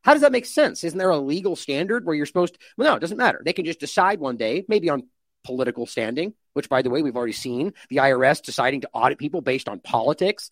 How 0.03 0.13
does 0.13 0.21
that 0.21 0.31
make 0.31 0.45
sense? 0.45 0.83
Isn't 0.83 0.99
there 0.99 1.09
a 1.09 1.17
legal 1.17 1.55
standard 1.55 2.05
where 2.05 2.15
you're 2.15 2.25
supposed 2.25 2.55
to? 2.55 2.59
Well, 2.77 2.89
no, 2.89 2.95
it 2.95 2.99
doesn't 2.99 3.17
matter. 3.17 3.41
They 3.43 3.53
can 3.53 3.65
just 3.65 3.79
decide 3.79 4.19
one 4.19 4.37
day, 4.37 4.65
maybe 4.67 4.89
on 4.89 5.03
political 5.43 5.85
standing, 5.85 6.33
which, 6.53 6.67
by 6.67 6.81
the 6.81 6.89
way, 6.89 7.01
we've 7.01 7.15
already 7.15 7.33
seen 7.33 7.73
the 7.89 7.97
IRS 7.97 8.41
deciding 8.41 8.81
to 8.81 8.89
audit 8.93 9.17
people 9.17 9.41
based 9.41 9.69
on 9.69 9.79
politics. 9.79 10.51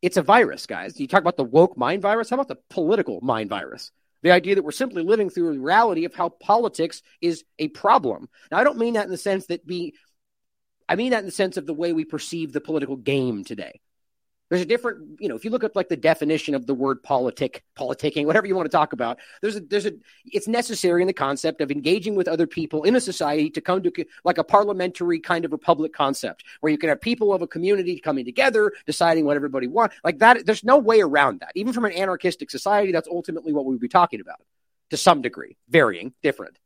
It's 0.00 0.16
a 0.16 0.22
virus, 0.22 0.66
guys. 0.66 0.98
You 1.00 1.08
talk 1.08 1.20
about 1.20 1.36
the 1.36 1.44
woke 1.44 1.76
mind 1.76 2.02
virus. 2.02 2.30
How 2.30 2.36
about 2.36 2.48
the 2.48 2.58
political 2.70 3.20
mind 3.20 3.50
virus? 3.50 3.90
The 4.22 4.30
idea 4.30 4.54
that 4.56 4.64
we're 4.64 4.72
simply 4.72 5.02
living 5.02 5.30
through 5.30 5.54
the 5.54 5.60
reality 5.60 6.04
of 6.04 6.14
how 6.14 6.28
politics 6.28 7.02
is 7.20 7.44
a 7.58 7.68
problem. 7.68 8.28
Now, 8.50 8.58
I 8.58 8.64
don't 8.64 8.78
mean 8.78 8.94
that 8.94 9.04
in 9.04 9.10
the 9.10 9.16
sense 9.16 9.46
that 9.46 9.66
be, 9.66 9.94
I 10.88 10.96
mean 10.96 11.10
that 11.10 11.20
in 11.20 11.26
the 11.26 11.32
sense 11.32 11.56
of 11.56 11.66
the 11.66 11.74
way 11.74 11.92
we 11.92 12.04
perceive 12.04 12.52
the 12.52 12.60
political 12.60 12.96
game 12.96 13.44
today. 13.44 13.80
There's 14.48 14.62
a 14.62 14.66
different, 14.66 15.20
you 15.20 15.28
know, 15.28 15.36
if 15.36 15.44
you 15.44 15.50
look 15.50 15.62
at 15.62 15.76
like 15.76 15.88
the 15.88 15.96
definition 15.96 16.54
of 16.54 16.66
the 16.66 16.74
word 16.74 17.02
politic, 17.02 17.64
politicking, 17.76 18.24
whatever 18.24 18.46
you 18.46 18.56
want 18.56 18.66
to 18.66 18.74
talk 18.74 18.92
about, 18.94 19.18
there's 19.42 19.56
a, 19.56 19.60
there's 19.60 19.84
a, 19.84 19.92
it's 20.24 20.48
necessary 20.48 21.02
in 21.02 21.06
the 21.06 21.12
concept 21.12 21.60
of 21.60 21.70
engaging 21.70 22.14
with 22.14 22.28
other 22.28 22.46
people 22.46 22.84
in 22.84 22.96
a 22.96 23.00
society 23.00 23.50
to 23.50 23.60
come 23.60 23.82
to 23.82 23.92
like 24.24 24.38
a 24.38 24.44
parliamentary 24.44 25.20
kind 25.20 25.44
of 25.44 25.52
republic 25.52 25.92
concept 25.92 26.44
where 26.60 26.72
you 26.72 26.78
can 26.78 26.88
have 26.88 27.00
people 27.00 27.32
of 27.32 27.42
a 27.42 27.46
community 27.46 27.98
coming 28.00 28.24
together, 28.24 28.72
deciding 28.86 29.26
what 29.26 29.36
everybody 29.36 29.66
wants. 29.66 29.96
Like 30.02 30.18
that, 30.20 30.46
there's 30.46 30.64
no 30.64 30.78
way 30.78 31.00
around 31.00 31.40
that. 31.40 31.52
Even 31.54 31.72
from 31.74 31.84
an 31.84 31.92
anarchistic 31.92 32.50
society, 32.50 32.90
that's 32.90 33.08
ultimately 33.08 33.52
what 33.52 33.66
we 33.66 33.72
would 33.72 33.80
be 33.80 33.88
talking 33.88 34.20
about 34.20 34.40
to 34.90 34.96
some 34.96 35.20
degree, 35.20 35.56
varying, 35.68 36.14
different. 36.22 36.58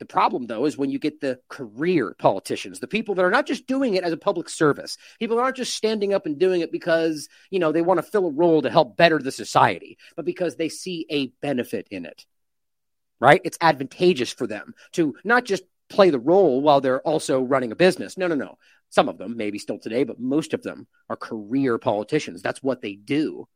The 0.00 0.06
problem, 0.06 0.46
though, 0.46 0.64
is 0.64 0.78
when 0.78 0.90
you 0.90 0.98
get 0.98 1.20
the 1.20 1.40
career 1.48 2.16
politicians, 2.18 2.80
the 2.80 2.88
people 2.88 3.14
that 3.14 3.24
are 3.24 3.30
not 3.30 3.46
just 3.46 3.66
doing 3.66 3.94
it 3.94 4.02
as 4.02 4.14
a 4.14 4.16
public 4.16 4.48
service, 4.48 4.96
people 5.18 5.38
aren't 5.38 5.56
just 5.56 5.74
standing 5.74 6.14
up 6.14 6.24
and 6.24 6.38
doing 6.38 6.62
it 6.62 6.72
because, 6.72 7.28
you 7.50 7.58
know, 7.58 7.70
they 7.70 7.82
want 7.82 7.98
to 7.98 8.10
fill 8.10 8.26
a 8.26 8.32
role 8.32 8.62
to 8.62 8.70
help 8.70 8.96
better 8.96 9.18
the 9.18 9.30
society, 9.30 9.98
but 10.16 10.24
because 10.24 10.56
they 10.56 10.70
see 10.70 11.04
a 11.10 11.26
benefit 11.42 11.86
in 11.90 12.06
it, 12.06 12.24
right? 13.20 13.42
It's 13.44 13.58
advantageous 13.60 14.32
for 14.32 14.46
them 14.46 14.74
to 14.92 15.14
not 15.22 15.44
just 15.44 15.64
play 15.90 16.08
the 16.08 16.18
role 16.18 16.62
while 16.62 16.80
they're 16.80 17.02
also 17.02 17.42
running 17.42 17.72
a 17.72 17.76
business. 17.76 18.16
No, 18.16 18.26
no, 18.26 18.34
no. 18.34 18.56
Some 18.88 19.08
of 19.08 19.18
them, 19.18 19.36
maybe 19.36 19.58
still 19.58 19.78
today, 19.78 20.04
but 20.04 20.18
most 20.18 20.54
of 20.54 20.62
them 20.62 20.86
are 21.10 21.16
career 21.16 21.76
politicians. 21.76 22.40
That's 22.40 22.62
what 22.62 22.80
they 22.80 22.94
do. 22.94 23.46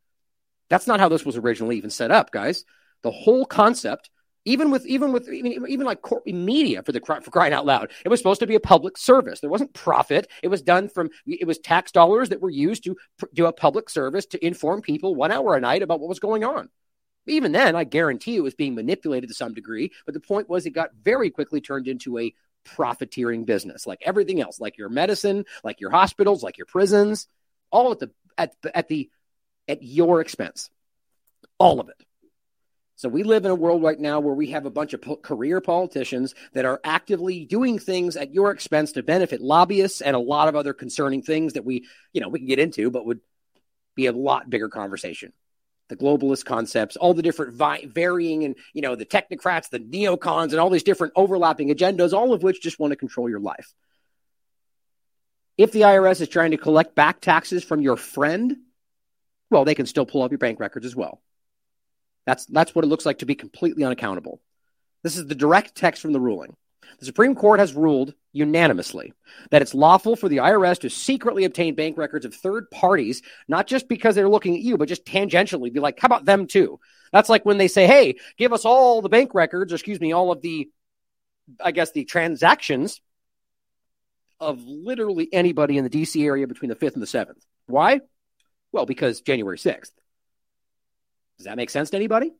That's 0.69 0.85
not 0.85 0.99
how 0.99 1.09
this 1.09 1.25
was 1.25 1.37
originally 1.37 1.77
even 1.77 1.89
set 1.89 2.11
up, 2.11 2.29
guys. 2.31 2.65
The 3.01 3.11
whole 3.11 3.45
concept 3.45 4.11
even 4.45 4.71
with 4.71 4.85
even 4.85 5.11
with 5.11 5.27
even, 5.29 5.67
even 5.67 5.85
like 5.85 5.99
media 6.25 6.83
for 6.83 6.91
the 6.91 7.01
for 7.01 7.31
crying 7.31 7.53
out 7.53 7.65
loud. 7.65 7.91
It 8.03 8.09
was 8.09 8.19
supposed 8.19 8.39
to 8.39 8.47
be 8.47 8.55
a 8.55 8.59
public 8.59 8.97
service. 8.97 9.39
There 9.39 9.49
wasn't 9.49 9.73
profit. 9.73 10.29
It 10.43 10.47
was 10.47 10.61
done 10.61 10.89
from 10.89 11.09
it 11.25 11.47
was 11.47 11.59
tax 11.59 11.91
dollars 11.91 12.29
that 12.29 12.41
were 12.41 12.49
used 12.49 12.83
to 12.85 12.95
do 13.33 13.45
a 13.45 13.53
public 13.53 13.89
service 13.89 14.25
to 14.27 14.45
inform 14.45 14.81
people 14.81 15.15
one 15.15 15.31
hour 15.31 15.55
a 15.55 15.61
night 15.61 15.81
about 15.81 15.99
what 15.99 16.09
was 16.09 16.19
going 16.19 16.43
on. 16.43 16.69
Even 17.27 17.53
then 17.53 17.75
i 17.75 17.83
guarantee 17.83 18.35
it 18.35 18.43
was 18.43 18.53
being 18.53 18.75
manipulated 18.75 19.29
to 19.29 19.33
some 19.33 19.55
degree 19.55 19.91
but 20.05 20.13
the 20.13 20.19
point 20.19 20.47
was 20.47 20.67
it 20.67 20.75
got 20.75 20.91
very 21.01 21.31
quickly 21.31 21.59
turned 21.59 21.87
into 21.87 22.19
a 22.19 22.31
profiteering 22.65 23.45
business 23.45 23.87
like 23.87 23.97
everything 24.05 24.39
else 24.41 24.59
like 24.59 24.77
your 24.77 24.89
medicine 24.89 25.43
like 25.63 25.81
your 25.81 25.89
hospitals 25.89 26.43
like 26.43 26.59
your 26.59 26.67
prisons 26.67 27.27
all 27.71 27.91
at 27.91 27.99
the 27.99 28.11
at, 28.37 28.53
at 28.75 28.87
the 28.87 29.09
at 29.67 29.83
your 29.83 30.21
expense. 30.21 30.69
All 31.57 31.79
of 31.79 31.89
it 31.89 32.04
so 32.97 33.09
we 33.09 33.23
live 33.23 33.43
in 33.43 33.51
a 33.51 33.55
world 33.55 33.83
right 33.83 33.99
now 33.99 34.21
where 34.21 34.33
we 34.33 34.51
have 34.51 34.65
a 34.65 34.71
bunch 34.71 34.93
of 34.93 35.01
po- 35.01 35.17
career 35.17 35.59
politicians 35.59 36.33
that 36.53 36.63
are 36.63 36.79
actively 36.83 37.43
doing 37.43 37.77
things 37.77 38.15
at 38.15 38.33
your 38.33 38.51
expense 38.51 38.93
to 38.93 39.03
benefit 39.03 39.41
lobbyists 39.41 39.99
and 39.99 40.15
a 40.15 40.19
lot 40.19 40.47
of 40.47 40.55
other 40.55 40.73
concerning 40.73 41.21
things 41.21 41.53
that 41.53 41.65
we, 41.65 41.85
you 42.13 42.21
know, 42.21 42.29
we 42.29 42.39
can 42.39 42.47
get 42.47 42.59
into, 42.59 42.89
but 42.89 43.05
would 43.05 43.19
be 43.95 44.05
a 44.05 44.13
lot 44.13 44.49
bigger 44.49 44.69
conversation. 44.69 45.33
The 45.89 45.97
globalist 45.97 46.45
concepts, 46.45 46.95
all 46.95 47.13
the 47.13 47.21
different 47.21 47.53
vi- 47.53 47.85
varying 47.85 48.45
and, 48.45 48.55
you 48.73 48.81
know, 48.81 48.95
the 48.95 49.05
technocrats, 49.05 49.69
the 49.69 49.79
neocons, 49.79 50.51
and 50.51 50.59
all 50.59 50.69
these 50.69 50.83
different 50.83 51.13
overlapping 51.17 51.69
agendas, 51.69 52.13
all 52.13 52.33
of 52.33 52.43
which 52.43 52.61
just 52.61 52.79
want 52.79 52.91
to 52.91 52.97
control 52.97 53.29
your 53.29 53.41
life. 53.41 53.73
If 55.57 55.73
the 55.73 55.81
IRS 55.81 56.21
is 56.21 56.29
trying 56.29 56.51
to 56.51 56.57
collect 56.57 56.95
back 56.95 57.19
taxes 57.19 57.63
from 57.63 57.81
your 57.81 57.97
friend, 57.97 58.55
well, 59.51 59.65
they 59.65 59.75
can 59.75 59.85
still 59.85 60.05
pull 60.05 60.23
up 60.23 60.31
your 60.31 60.37
bank 60.37 60.59
records 60.59 60.85
as 60.85 60.95
well. 60.95 61.21
That's, 62.25 62.45
that's 62.45 62.73
what 62.73 62.85
it 62.85 62.87
looks 62.87 63.05
like 63.05 63.19
to 63.19 63.25
be 63.25 63.35
completely 63.35 63.83
unaccountable. 63.83 64.41
This 65.03 65.17
is 65.17 65.27
the 65.27 65.35
direct 65.35 65.75
text 65.75 66.01
from 66.01 66.13
the 66.13 66.19
ruling. 66.19 66.55
The 66.99 67.05
Supreme 67.05 67.35
Court 67.35 67.59
has 67.59 67.73
ruled 67.73 68.13
unanimously 68.31 69.13
that 69.51 69.61
it's 69.61 69.73
lawful 69.73 70.15
for 70.15 70.29
the 70.29 70.37
IRS 70.37 70.79
to 70.79 70.89
secretly 70.89 71.43
obtain 71.45 71.75
bank 71.75 71.97
records 71.97 72.25
of 72.25 72.33
third 72.33 72.69
parties, 72.71 73.21
not 73.47 73.67
just 73.67 73.87
because 73.87 74.15
they're 74.15 74.29
looking 74.29 74.55
at 74.55 74.61
you, 74.61 74.77
but 74.77 74.87
just 74.87 75.05
tangentially 75.05 75.73
be 75.73 75.79
like, 75.79 75.99
how 75.99 76.05
about 76.05 76.25
them 76.25 76.47
too? 76.47 76.79
That's 77.11 77.29
like 77.29 77.45
when 77.45 77.57
they 77.57 77.67
say, 77.67 77.87
hey, 77.87 78.15
give 78.37 78.53
us 78.53 78.65
all 78.65 79.01
the 79.01 79.09
bank 79.09 79.33
records, 79.33 79.71
or 79.71 79.75
excuse 79.75 79.99
me, 79.99 80.11
all 80.11 80.31
of 80.31 80.41
the, 80.41 80.69
I 81.63 81.71
guess, 81.71 81.91
the 81.91 82.05
transactions 82.05 83.01
of 84.39 84.61
literally 84.63 85.29
anybody 85.31 85.77
in 85.77 85.83
the 85.83 85.89
DC 85.89 86.23
area 86.23 86.47
between 86.47 86.69
the 86.69 86.75
5th 86.75 86.93
and 86.93 87.01
the 87.01 87.07
7th. 87.07 87.41
Why? 87.67 88.01
Well, 88.71 88.85
because 88.85 89.21
January 89.21 89.57
6th. 89.57 89.91
Does 91.37 91.45
that 91.45 91.57
make 91.57 91.69
sense 91.69 91.89
to 91.91 91.97
anybody? 91.97 92.33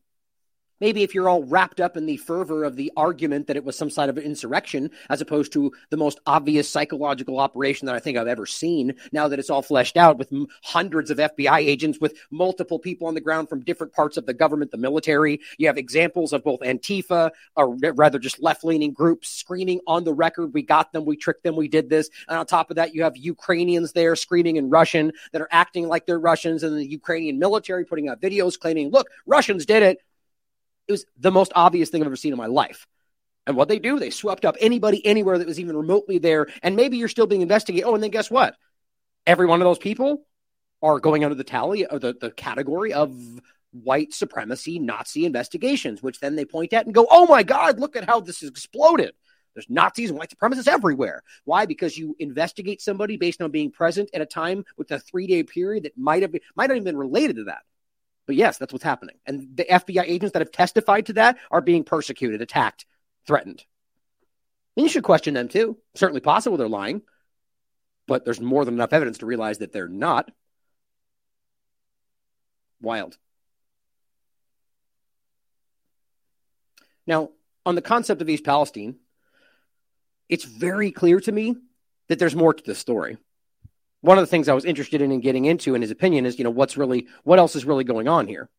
Maybe 0.82 1.04
if 1.04 1.16
you're 1.16 1.30
all 1.30 1.44
wrapped 1.44 1.80
up 1.80 1.96
in 1.96 2.06
the 2.06 2.18
fervor 2.18 2.66
of 2.66 2.76
the 2.76 2.92
argument 2.98 3.48
that 3.48 3.56
it 3.56 3.64
was 3.64 3.78
some 3.78 3.90
sort 3.90 4.10
of 4.10 4.18
insurrection, 4.18 4.92
as 5.10 5.22
opposed 5.22 5.54
to 5.54 5.72
the 5.90 5.98
most 5.98 6.20
obvious 6.26 6.70
psychological 6.70 7.40
operation 7.40 7.86
that 7.86 7.96
I 7.96 8.00
think 8.00 8.18
I've 8.18 8.28
ever 8.28 8.46
seen, 8.46 8.94
now 9.14 9.30
that 9.30 9.40
it's 9.40 9.50
all 9.50 9.62
fleshed 9.62 9.96
out 9.96 10.18
with 10.18 10.34
hundreds 10.64 11.10
of 11.12 11.18
FBI 11.18 11.60
agents, 11.60 12.00
with 12.02 12.18
multiple 12.30 12.78
people 12.78 13.08
on 13.08 13.14
the 13.14 13.22
ground 13.22 13.48
from 13.48 13.64
different 13.64 13.94
parts 13.94 14.18
of 14.18 14.26
the 14.26 14.34
government, 14.34 14.72
the 14.72 14.78
military. 14.78 15.40
You 15.58 15.68
have 15.68 15.78
examples 15.78 16.34
of 16.34 16.44
both 16.44 16.60
Antifa, 16.60 17.32
or 17.56 17.76
rather 17.76 18.20
just 18.20 18.42
left 18.42 18.66
leaning 18.66 18.92
groups, 18.92 19.30
screaming 19.30 19.80
on 19.88 20.04
the 20.04 20.14
record, 20.14 20.54
We 20.54 20.62
got 20.62 20.92
them, 20.92 21.06
we 21.06 21.16
tricked 21.16 21.44
them, 21.44 21.56
we 21.56 21.70
did 21.70 21.90
this. 21.90 22.10
And 22.28 22.38
on 22.38 22.46
top 22.46 22.70
of 22.70 22.76
that, 22.76 22.94
you 22.94 23.04
have 23.04 23.16
Ukrainians 23.16 23.94
there 23.94 24.16
screaming 24.18 24.58
in 24.58 24.70
Russian 24.70 25.14
that 25.32 25.42
are 25.42 25.50
acting 25.52 25.88
like 25.88 26.06
they're 26.06 26.20
Russians, 26.20 26.64
and 26.64 26.76
the 26.76 26.86
Ukrainian 26.86 27.40
military 27.40 27.86
putting 27.86 28.10
out 28.10 28.22
videos 28.22 28.60
claiming, 28.60 28.92
Look, 28.92 29.08
Russians 29.26 29.66
did 29.66 29.82
it 29.82 30.00
it 30.88 30.92
was 30.92 31.06
the 31.18 31.32
most 31.32 31.52
obvious 31.56 31.90
thing 31.90 32.02
I've 32.02 32.08
ever 32.08 32.16
seen 32.16 32.34
in 32.34 32.38
my 32.38 32.46
life. 32.46 32.88
And 33.48 33.56
what 33.56 33.68
they 33.68 33.80
do, 33.80 34.00
they 34.00 34.10
swept 34.10 34.46
up 34.46 34.56
anybody 34.60 35.06
anywhere 35.06 35.38
that 35.38 35.48
was 35.48 35.60
even 35.60 35.78
remotely 35.78 36.18
there. 36.18 36.48
And 36.64 36.76
maybe 36.76 36.98
you're 36.98 37.08
still 37.08 37.28
being 37.28 37.42
investigated. 37.42 37.86
Oh, 37.86 37.94
and 37.94 38.04
then 38.04 38.12
guess 38.12 38.32
what? 38.32 38.56
Every 39.28 39.46
one 39.46 39.62
of 39.62 39.66
those 39.66 39.78
people 39.78 40.26
are 40.82 41.00
going 41.00 41.24
under 41.24 41.36
the 41.36 41.44
tally 41.44 41.86
of 41.86 42.02
the, 42.02 42.16
the 42.20 42.32
category 42.32 42.94
of 42.94 43.16
white 43.72 44.14
supremacy 44.14 44.80
Nazi 44.80 45.26
investigations, 45.26 46.02
which 46.02 46.20
then 46.20 46.36
they 46.36 46.46
point 46.46 46.74
at 46.74 46.86
and 46.86 46.96
go, 46.96 47.08
oh 47.10 47.28
my 47.28 47.44
God, 47.44 47.80
look 47.80 47.96
at 47.96 48.06
how 48.06 48.20
this 48.20 48.42
has 48.42 48.50
exploded. 48.50 49.14
There's 49.54 49.70
Nazis 49.70 50.10
and 50.10 50.20
white 50.20 50.34
supremacists 50.36 50.68
everywhere. 50.68 51.24
Why? 51.46 51.66
Because 51.66 51.98
you 51.98 52.16
investigate 52.20 52.82
somebody 52.82 53.16
based 53.16 53.42
on 53.42 53.52
being 53.52 53.72
present 53.72 54.10
at 54.14 54.22
a 54.22 54.26
time 54.26 54.66
with 54.78 54.92
a 54.92 55.00
three 55.00 55.28
day 55.28 55.44
period 55.44 55.84
that 55.84 55.98
might 55.98 56.24
have 56.24 56.32
been, 56.32 56.42
might 56.56 56.68
not 56.68 56.76
even 56.76 56.84
been 56.84 56.98
related 56.98 57.38
to 57.38 57.44
that. 57.46 57.62
But 58.26 58.36
yes, 58.36 58.58
that's 58.58 58.74
what's 58.74 58.84
happening. 58.84 59.18
And 59.26 59.56
the 59.56 59.66
FBI 59.66 60.04
agents 60.04 60.34
that 60.34 60.42
have 60.42 60.52
testified 60.52 61.08
to 61.08 61.14
that 61.14 61.38
are 61.52 61.62
being 61.62 61.84
persecuted, 61.84 62.42
attacked, 62.42 62.86
threatened. 63.28 63.64
And 64.76 64.84
you 64.84 64.90
should 64.90 65.04
question 65.04 65.34
them 65.36 65.48
too. 65.48 65.78
Certainly 65.96 66.22
possible 66.22 66.58
they're 66.58 66.68
lying, 66.68 67.02
but 68.08 68.26
there's 68.26 68.42
more 68.42 68.66
than 68.66 68.74
enough 68.74 68.94
evidence 68.94 69.20
to 69.20 69.26
realize 69.26 69.60
that 69.60 69.72
they're 69.72 69.88
not. 69.88 70.32
Wild. 72.82 73.18
Now, 77.08 77.30
on 77.66 77.76
the 77.76 77.82
concept 77.82 78.22
of 78.22 78.30
East 78.30 78.44
Palestine, 78.44 78.96
it's 80.28 80.44
very 80.44 80.92
clear 80.92 81.20
to 81.20 81.32
me 81.32 81.56
that 82.08 82.20
there's 82.20 82.36
more 82.36 82.54
to 82.54 82.64
the 82.64 82.76
story 82.76 83.18
one 84.06 84.20
of 84.20 84.22
the 84.22 84.28
things 84.28 84.48
I 84.48 84.54
was 84.54 84.66
interested 84.66 85.02
in, 85.02 85.12
in 85.12 85.20
getting 85.20 85.46
into 85.46 85.74
in 85.74 85.82
his 85.82 85.92
opinion 85.92 86.26
is, 86.26 86.38
you 86.38 86.44
know, 86.44 86.52
what's 86.52 86.78
really, 86.78 87.08
what 87.24 87.40
else 87.40 87.56
is 87.56 87.66
really 87.66 87.84
going 87.84 88.08
on 88.08 88.28
here? 88.28 88.50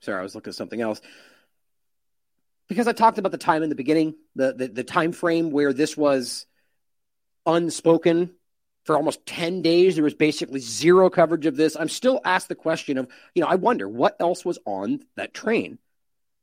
Sorry, 0.00 0.20
I 0.20 0.22
was 0.22 0.34
looking 0.34 0.50
at 0.50 0.54
something 0.54 0.80
else. 0.80 1.00
Because 2.68 2.86
I 2.86 2.92
talked 2.92 3.18
about 3.18 3.32
the 3.32 3.38
time 3.38 3.62
in 3.62 3.68
the 3.68 3.74
beginning, 3.74 4.14
the, 4.36 4.52
the, 4.52 4.68
the 4.68 4.84
time 4.84 5.12
frame 5.12 5.50
where 5.50 5.72
this 5.72 5.96
was 5.96 6.46
unspoken 7.44 8.30
for 8.84 8.96
almost 8.96 9.26
10 9.26 9.62
days. 9.62 9.96
There 9.96 10.04
was 10.04 10.14
basically 10.14 10.60
zero 10.60 11.10
coverage 11.10 11.46
of 11.46 11.56
this. 11.56 11.76
I'm 11.76 11.88
still 11.88 12.20
asked 12.24 12.48
the 12.48 12.54
question 12.54 12.98
of, 12.98 13.08
you 13.34 13.42
know, 13.42 13.48
I 13.48 13.56
wonder 13.56 13.88
what 13.88 14.16
else 14.20 14.44
was 14.44 14.58
on 14.64 15.00
that 15.16 15.34
train. 15.34 15.78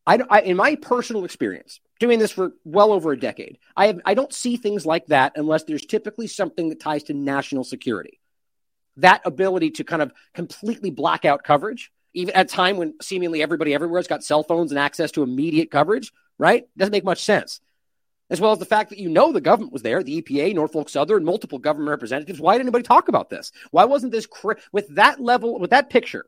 I, 0.10 0.20
I, 0.28 0.42
in 0.42 0.58
my 0.58 0.76
personal 0.76 1.24
experience, 1.24 1.80
doing 2.00 2.18
this 2.18 2.32
for 2.32 2.54
well 2.64 2.92
over 2.92 3.12
a 3.12 3.20
decade, 3.20 3.60
I 3.78 3.88
have, 3.88 4.02
I 4.06 4.16
don't 4.16 4.34
see 4.34 4.58
things 4.58 4.84
like 4.84 5.06
that 5.08 5.34
unless 5.36 5.66
there's 5.66 5.86
typically 5.86 6.26
something 6.26 6.70
that 6.70 6.80
ties 6.80 7.04
to 7.04 7.14
national 7.14 7.64
security. 7.64 8.20
That 8.98 9.22
ability 9.24 9.70
to 9.72 9.84
kind 9.84 10.02
of 10.02 10.12
completely 10.34 10.90
black 10.90 11.26
out 11.26 11.44
coverage, 11.44 11.92
even 12.16 12.34
at 12.34 12.48
a 12.48 12.50
time 12.50 12.78
when 12.78 12.96
seemingly 13.00 13.44
everybody 13.44 13.72
everywhere 13.76 14.00
has 14.00 14.08
got 14.08 14.24
cell 14.24 14.42
phones 14.42 14.72
and 14.72 14.80
access 14.80 15.12
to 15.12 15.22
immediate 15.22 15.70
coverage, 15.70 16.12
right? 16.40 16.68
Doesn't 16.76 16.92
make 16.92 17.04
much 17.04 17.24
sense. 17.24 17.62
As 18.32 18.42
well 18.42 18.52
as 18.52 18.58
the 18.58 18.66
fact 18.66 18.90
that 18.90 18.98
you 18.98 19.10
know 19.10 19.32
the 19.32 19.42
government 19.42 19.74
was 19.74 19.84
there, 19.84 20.02
the 20.02 20.24
EPA, 20.24 20.56
Norfolk 20.56 20.90
Southern, 20.90 21.24
multiple 21.24 21.60
government 21.60 21.92
representatives. 21.92 22.40
Why 22.40 22.56
did 22.56 22.62
anybody 22.62 22.84
talk 22.84 23.10
about 23.10 23.30
this? 23.30 23.52
Why 23.70 23.86
wasn't 23.86 24.12
this 24.12 24.26
cr- 24.26 24.54
with 24.72 24.88
that 24.96 25.20
level, 25.20 25.60
with 25.60 25.70
that 25.70 25.92
picture? 25.92 26.26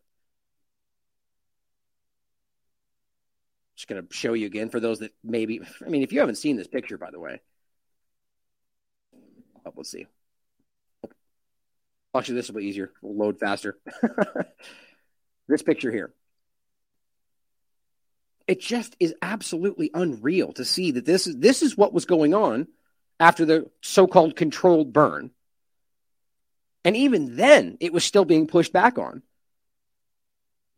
Just 3.81 3.87
going 3.87 4.05
to 4.07 4.13
show 4.13 4.33
you 4.33 4.45
again 4.45 4.69
for 4.69 4.79
those 4.79 4.99
that 4.99 5.11
maybe, 5.23 5.59
I 5.83 5.89
mean, 5.89 6.03
if 6.03 6.13
you 6.13 6.19
haven't 6.19 6.35
seen 6.35 6.55
this 6.55 6.67
picture, 6.67 6.99
by 6.99 7.09
the 7.09 7.19
way, 7.19 7.41
oh, 9.65 9.73
let's 9.75 9.89
see. 9.89 10.05
Actually, 12.15 12.35
this 12.35 12.49
will 12.49 12.59
be 12.59 12.67
easier. 12.67 12.91
We'll 13.01 13.17
load 13.17 13.39
faster. 13.39 13.79
This 15.47 15.63
picture 15.63 15.91
here. 15.91 16.13
It 18.47 18.61
just 18.61 18.95
is 19.01 19.13
absolutely 19.21 19.91
unreal 19.93 20.53
to 20.53 20.63
see 20.63 20.91
that 20.91 21.05
this 21.05 21.27
is 21.27 21.37
this 21.39 21.61
is 21.61 21.75
what 21.75 21.91
was 21.91 22.05
going 22.05 22.33
on 22.33 22.67
after 23.19 23.43
the 23.43 23.69
so-called 23.81 24.37
controlled 24.37 24.93
burn. 24.93 25.31
And 26.85 26.95
even 26.95 27.35
then, 27.35 27.77
it 27.81 27.91
was 27.91 28.05
still 28.05 28.23
being 28.23 28.47
pushed 28.47 28.71
back 28.71 28.97
on. 28.97 29.23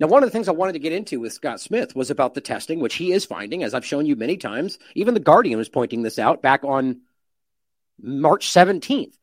Now, 0.04 0.10
one 0.10 0.22
of 0.22 0.28
the 0.28 0.34
things 0.34 0.50
I 0.50 0.52
wanted 0.52 0.74
to 0.74 0.80
get 0.80 0.92
into 0.92 1.22
with 1.22 1.32
Scott 1.32 1.62
Smith 1.62 1.96
was 1.96 2.12
about 2.12 2.34
the 2.34 2.42
testing, 2.42 2.82
which 2.82 2.96
he 2.96 3.14
is 3.14 3.24
finding, 3.24 3.64
as 3.64 3.74
I've 3.74 3.86
shown 3.86 4.06
you 4.06 4.18
many 4.18 4.36
times. 4.36 4.78
Even 4.96 5.14
the 5.14 5.22
Guardian 5.22 5.58
was 5.58 5.70
pointing 5.70 6.02
this 6.02 6.20
out 6.20 6.42
back 6.42 6.66
on 6.66 7.04
March 8.02 8.50
17th. 8.50 9.14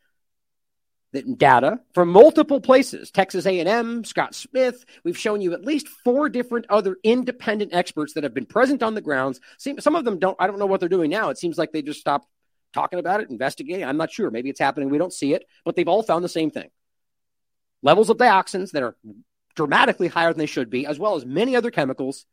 That 1.12 1.36
data 1.36 1.80
from 1.92 2.08
multiple 2.08 2.62
places, 2.62 3.10
Texas 3.10 3.44
A&M, 3.44 4.04
Scott 4.04 4.34
Smith, 4.34 4.86
we've 5.04 5.18
shown 5.18 5.42
you 5.42 5.52
at 5.52 5.66
least 5.66 5.86
four 5.86 6.30
different 6.30 6.64
other 6.70 6.96
independent 7.04 7.74
experts 7.74 8.14
that 8.14 8.24
have 8.24 8.32
been 8.32 8.46
present 8.46 8.82
on 8.82 8.94
the 8.94 9.02
grounds. 9.02 9.38
Some 9.58 9.96
of 9.96 10.06
them 10.06 10.18
don't, 10.18 10.36
I 10.40 10.46
don't 10.46 10.58
know 10.58 10.64
what 10.64 10.80
they're 10.80 10.88
doing 10.88 11.10
now. 11.10 11.28
It 11.28 11.36
seems 11.36 11.58
like 11.58 11.72
they 11.72 11.82
just 11.82 12.00
stopped 12.00 12.26
talking 12.72 13.00
about 13.00 13.20
it, 13.20 13.28
investigating. 13.28 13.84
I'm 13.84 13.98
not 13.98 14.12
sure. 14.12 14.30
Maybe 14.30 14.48
it's 14.48 14.60
happening. 14.60 14.88
We 14.88 14.96
don't 14.96 15.12
see 15.12 15.34
it, 15.34 15.44
but 15.62 15.76
they've 15.76 15.86
all 15.86 16.02
found 16.02 16.24
the 16.24 16.30
same 16.30 16.50
thing. 16.50 16.70
Levels 17.82 18.08
of 18.08 18.16
dioxins 18.16 18.70
that 18.70 18.82
are 18.82 18.96
dramatically 19.60 20.08
higher 20.08 20.32
than 20.32 20.38
they 20.38 20.46
should 20.46 20.70
be, 20.70 20.86
as 20.86 20.98
well 20.98 21.16
as 21.16 21.26
many 21.26 21.54
other 21.54 21.70
chemicals, 21.70 22.24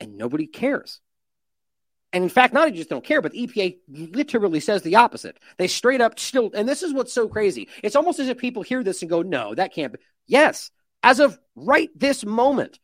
and 0.00 0.16
nobody 0.16 0.46
cares. 0.46 1.00
And 2.14 2.24
in 2.24 2.30
fact, 2.30 2.54
not 2.54 2.72
just 2.72 2.88
don't 2.88 3.04
care, 3.04 3.20
but 3.20 3.32
the 3.32 3.46
EPA 3.46 3.76
literally 3.88 4.60
says 4.60 4.80
the 4.80 4.96
opposite. 4.96 5.38
They 5.58 5.66
straight 5.66 6.00
up 6.00 6.18
still, 6.18 6.50
and 6.54 6.66
this 6.66 6.82
is 6.82 6.94
what's 6.94 7.12
so 7.12 7.28
crazy. 7.28 7.68
It's 7.82 7.94
almost 7.94 8.18
as 8.18 8.28
if 8.28 8.38
people 8.38 8.62
hear 8.62 8.82
this 8.82 9.02
and 9.02 9.10
go, 9.10 9.20
no, 9.20 9.54
that 9.54 9.74
can't 9.74 9.92
be. 9.92 9.98
Yes, 10.26 10.70
as 11.02 11.20
of 11.20 11.38
right 11.54 11.90
this 11.94 12.24
moment. 12.24 12.78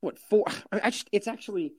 What 0.00 0.18
for? 0.18 0.46
I 0.72 0.90
just, 0.90 1.08
it's 1.12 1.28
actually, 1.28 1.74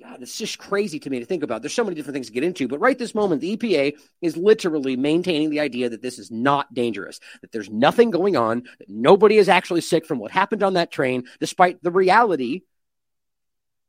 God, 0.00 0.22
it's 0.22 0.38
just 0.38 0.58
crazy 0.58 1.00
to 1.00 1.10
me 1.10 1.18
to 1.18 1.24
think 1.24 1.42
about. 1.42 1.60
There's 1.60 1.74
so 1.74 1.82
many 1.82 1.96
different 1.96 2.14
things 2.14 2.28
to 2.28 2.32
get 2.32 2.44
into, 2.44 2.68
but 2.68 2.78
right 2.78 2.96
this 2.96 3.16
moment, 3.16 3.40
the 3.40 3.56
EPA 3.56 3.96
is 4.22 4.36
literally 4.36 4.96
maintaining 4.96 5.50
the 5.50 5.58
idea 5.58 5.88
that 5.88 6.02
this 6.02 6.20
is 6.20 6.30
not 6.30 6.72
dangerous, 6.72 7.18
that 7.40 7.50
there's 7.50 7.68
nothing 7.68 8.10
going 8.10 8.36
on, 8.36 8.62
that 8.78 8.88
nobody 8.88 9.38
is 9.38 9.48
actually 9.48 9.80
sick 9.80 10.06
from 10.06 10.20
what 10.20 10.30
happened 10.30 10.62
on 10.62 10.74
that 10.74 10.92
train, 10.92 11.24
despite 11.40 11.82
the 11.82 11.90
reality 11.90 12.62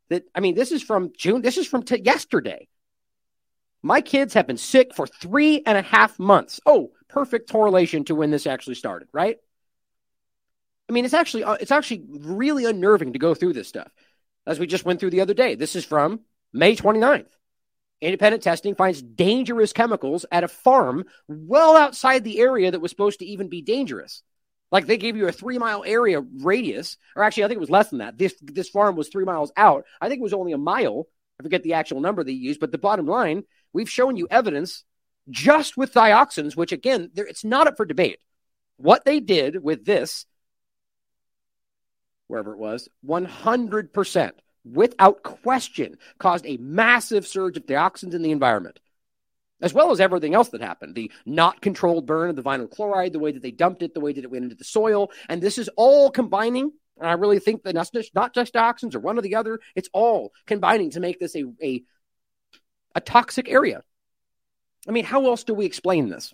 that, 0.09 0.23
I 0.33 0.39
mean, 0.39 0.55
this 0.55 0.71
is 0.71 0.81
from 0.81 1.11
June, 1.15 1.43
this 1.43 1.57
is 1.57 1.67
from 1.67 1.83
t- 1.83 2.01
yesterday. 2.03 2.67
My 3.83 4.01
kids 4.01 4.33
have 4.33 4.47
been 4.47 4.57
sick 4.57 4.95
for 4.95 5.05
three 5.05 5.61
and 5.63 5.77
a 5.77 5.83
half 5.83 6.17
months. 6.17 6.59
Oh, 6.65 6.91
perfect 7.07 7.51
correlation 7.51 8.03
to 8.05 8.15
when 8.15 8.31
this 8.31 8.47
actually 8.47 8.75
started, 8.75 9.09
right? 9.13 9.37
I 10.89 10.91
mean, 10.91 11.05
it's 11.05 11.13
actually 11.13 11.43
uh, 11.43 11.53
it's 11.53 11.71
actually 11.71 12.03
really 12.09 12.65
unnerving 12.65 13.13
to 13.13 13.19
go 13.19 13.35
through 13.35 13.53
this 13.53 13.67
stuff 13.67 13.91
as 14.45 14.59
we 14.59 14.67
just 14.67 14.85
went 14.85 14.99
through 14.99 15.11
the 15.11 15.21
other 15.21 15.33
day. 15.33 15.55
This 15.55 15.75
is 15.75 15.85
from 15.85 16.21
May 16.53 16.75
29th. 16.75 17.29
Independent 18.01 18.43
testing 18.43 18.75
finds 18.75 19.01
dangerous 19.01 19.73
chemicals 19.73 20.25
at 20.31 20.43
a 20.43 20.47
farm 20.47 21.05
well 21.27 21.75
outside 21.75 22.23
the 22.23 22.39
area 22.39 22.71
that 22.71 22.79
was 22.79 22.91
supposed 22.91 23.19
to 23.19 23.25
even 23.25 23.49
be 23.49 23.61
dangerous. 23.61 24.23
Like 24.71 24.85
they 24.85 24.97
gave 24.97 25.17
you 25.17 25.27
a 25.27 25.31
three 25.31 25.57
mile 25.57 25.83
area 25.85 26.21
radius, 26.21 26.97
or 27.15 27.23
actually, 27.23 27.43
I 27.43 27.47
think 27.47 27.57
it 27.57 27.61
was 27.61 27.69
less 27.69 27.89
than 27.89 27.99
that. 27.99 28.17
This 28.17 28.35
this 28.41 28.69
farm 28.69 28.95
was 28.95 29.09
three 29.09 29.25
miles 29.25 29.51
out. 29.57 29.85
I 29.99 30.07
think 30.07 30.19
it 30.19 30.23
was 30.23 30.33
only 30.33 30.53
a 30.53 30.57
mile. 30.57 31.07
I 31.39 31.43
forget 31.43 31.63
the 31.63 31.73
actual 31.73 32.01
number 32.01 32.23
they 32.23 32.31
used, 32.31 32.59
but 32.59 32.71
the 32.71 32.77
bottom 32.77 33.07
line, 33.07 33.43
we've 33.73 33.89
shown 33.89 34.15
you 34.15 34.27
evidence 34.29 34.83
just 35.29 35.77
with 35.77 35.93
dioxins, 35.93 36.55
which 36.55 36.71
again, 36.71 37.11
it's 37.15 37.43
not 37.43 37.67
up 37.67 37.77
for 37.77 37.85
debate. 37.85 38.19
What 38.77 39.05
they 39.05 39.19
did 39.19 39.61
with 39.61 39.85
this 39.85 40.25
wherever 42.29 42.53
it 42.53 42.59
was, 42.59 42.87
100%, 43.05 44.31
without 44.63 45.23
question, 45.23 45.97
caused 46.19 46.45
a 46.45 46.57
massive 46.57 47.27
surge 47.27 47.57
of 47.57 47.65
dioxins 47.65 48.13
in 48.13 48.21
the 48.21 48.31
environment, 48.31 48.79
as 49.61 49.73
well 49.73 49.91
as 49.91 49.99
everything 49.99 50.35
else 50.35 50.49
that 50.49 50.61
happened. 50.61 50.95
The 50.95 51.11
not 51.25 51.59
controlled 51.61 52.05
burn 52.05 52.29
of 52.29 52.35
the 52.35 52.43
vinyl 52.43 52.69
chloride, 52.69 53.13
the 53.13 53.19
way 53.19 53.31
that 53.31 53.41
they 53.41 53.51
dumped 53.51 53.81
it, 53.81 53.93
the 53.93 53.99
way 53.99 54.13
that 54.13 54.23
it 54.23 54.31
went 54.31 54.43
into 54.43 54.55
the 54.55 54.63
soil. 54.63 55.11
And 55.27 55.41
this 55.41 55.57
is 55.57 55.69
all 55.75 56.11
combining. 56.11 56.71
And 56.97 57.07
I 57.07 57.13
really 57.13 57.39
think 57.39 57.63
that 57.63 57.75
not 57.75 58.33
just, 58.33 58.53
dioxins 58.53 58.95
or 58.95 58.99
one 58.99 59.17
or 59.17 59.21
the 59.21 59.35
other, 59.35 59.59
it's 59.75 59.89
all 59.91 60.31
combining 60.45 60.91
to 60.91 60.99
make 60.99 61.19
this 61.19 61.35
a, 61.35 61.45
a, 61.63 61.83
a 62.93 63.01
toxic 63.01 63.49
area. 63.49 63.83
I 64.87 64.91
mean, 64.91 65.05
how 65.05 65.25
else 65.25 65.43
do 65.43 65.53
we 65.53 65.65
explain 65.65 66.09
this? 66.09 66.33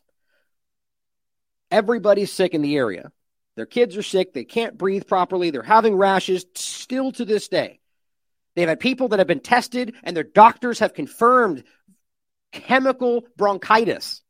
Everybody's 1.71 2.31
sick 2.31 2.53
in 2.53 2.61
the 2.61 2.75
area. 2.75 3.11
Their 3.55 3.65
kids 3.65 3.95
are 3.95 4.03
sick. 4.03 4.33
They 4.33 4.43
can't 4.43 4.77
breathe 4.77 5.07
properly. 5.07 5.49
They're 5.49 5.63
having 5.63 5.95
rashes 5.95 6.45
still 6.55 7.11
to 7.13 7.25
this 7.25 7.47
day. 7.47 7.79
They've 8.55 8.67
had 8.67 8.79
people 8.79 9.09
that 9.09 9.19
have 9.19 9.27
been 9.27 9.39
tested 9.39 9.95
and 10.03 10.15
their 10.15 10.23
doctors 10.23 10.79
have 10.79 10.93
confirmed 10.93 11.63
chemical 12.51 13.25
bronchitis. 13.37 14.21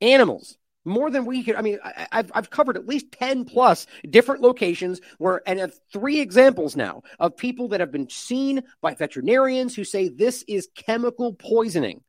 Animals, 0.00 0.58
more 0.84 1.10
than 1.10 1.24
we 1.24 1.42
could. 1.42 1.56
I 1.56 1.62
mean, 1.62 1.78
I, 1.82 2.06
have 2.12 2.30
I've 2.34 2.50
covered 2.50 2.76
at 2.76 2.86
least 2.86 3.12
10 3.12 3.46
plus 3.46 3.86
different 4.08 4.42
locations 4.42 5.00
where, 5.18 5.40
and 5.46 5.58
have 5.58 5.74
three 5.92 6.20
examples 6.20 6.76
now 6.76 7.02
of 7.18 7.36
people 7.36 7.68
that 7.68 7.80
have 7.80 7.90
been 7.90 8.10
seen 8.10 8.62
by 8.82 8.94
veterinarians 8.94 9.74
who 9.74 9.84
say 9.84 10.08
this 10.08 10.44
is 10.46 10.68
chemical 10.74 11.32
poisoning. 11.32 12.02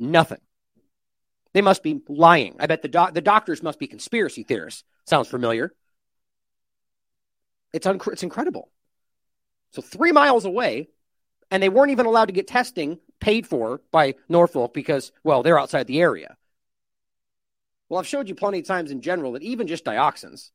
Nothing. 0.00 0.40
They 1.54 1.62
must 1.62 1.82
be 1.82 2.00
lying. 2.08 2.56
I 2.58 2.66
bet 2.66 2.82
the, 2.82 2.88
doc- 2.88 3.14
the 3.14 3.20
doctors 3.20 3.62
must 3.62 3.78
be 3.78 3.86
conspiracy 3.86 4.42
theorists. 4.42 4.84
Sounds 5.04 5.28
familiar. 5.28 5.72
It's, 7.72 7.86
un- 7.86 8.00
it's 8.06 8.22
incredible. 8.22 8.70
So, 9.70 9.82
three 9.82 10.12
miles 10.12 10.44
away, 10.44 10.88
and 11.50 11.62
they 11.62 11.68
weren't 11.68 11.90
even 11.90 12.06
allowed 12.06 12.26
to 12.26 12.32
get 12.32 12.46
testing 12.46 12.98
paid 13.20 13.46
for 13.46 13.80
by 13.90 14.14
Norfolk 14.28 14.74
because, 14.74 15.12
well, 15.24 15.42
they're 15.42 15.58
outside 15.58 15.86
the 15.86 16.00
area. 16.00 16.36
Well, 17.88 18.00
I've 18.00 18.06
showed 18.06 18.28
you 18.28 18.34
plenty 18.34 18.58
of 18.60 18.66
times 18.66 18.90
in 18.90 19.00
general 19.00 19.32
that 19.32 19.42
even 19.42 19.66
just 19.66 19.84
dioxins, 19.84 20.50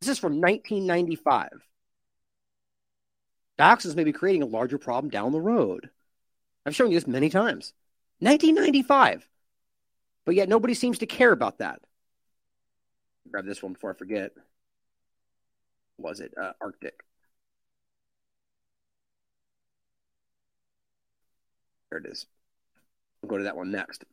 this 0.00 0.08
is 0.08 0.18
from 0.18 0.40
1995. 0.40 1.48
Dioxins 3.58 3.94
may 3.94 4.04
be 4.04 4.12
creating 4.12 4.42
a 4.42 4.46
larger 4.46 4.78
problem 4.78 5.10
down 5.10 5.32
the 5.32 5.40
road. 5.40 5.90
I've 6.64 6.74
shown 6.74 6.90
you 6.90 6.96
this 6.96 7.06
many 7.06 7.28
times. 7.28 7.74
1995. 8.20 9.28
But 10.24 10.34
yet 10.34 10.48
nobody 10.48 10.74
seems 10.74 10.98
to 10.98 11.06
care 11.06 11.32
about 11.32 11.58
that. 11.58 11.80
Grab 13.30 13.46
this 13.46 13.62
one 13.62 13.74
before 13.74 13.90
I 13.90 13.94
forget. 13.94 14.32
Was 15.98 16.20
it 16.20 16.32
uh, 16.40 16.52
Arctic? 16.60 17.00
There 21.90 21.98
it 21.98 22.06
is. 22.06 22.26
We'll 23.22 23.30
go 23.30 23.38
to 23.38 23.44
that 23.44 23.56
one 23.56 23.70
next. 23.70 24.04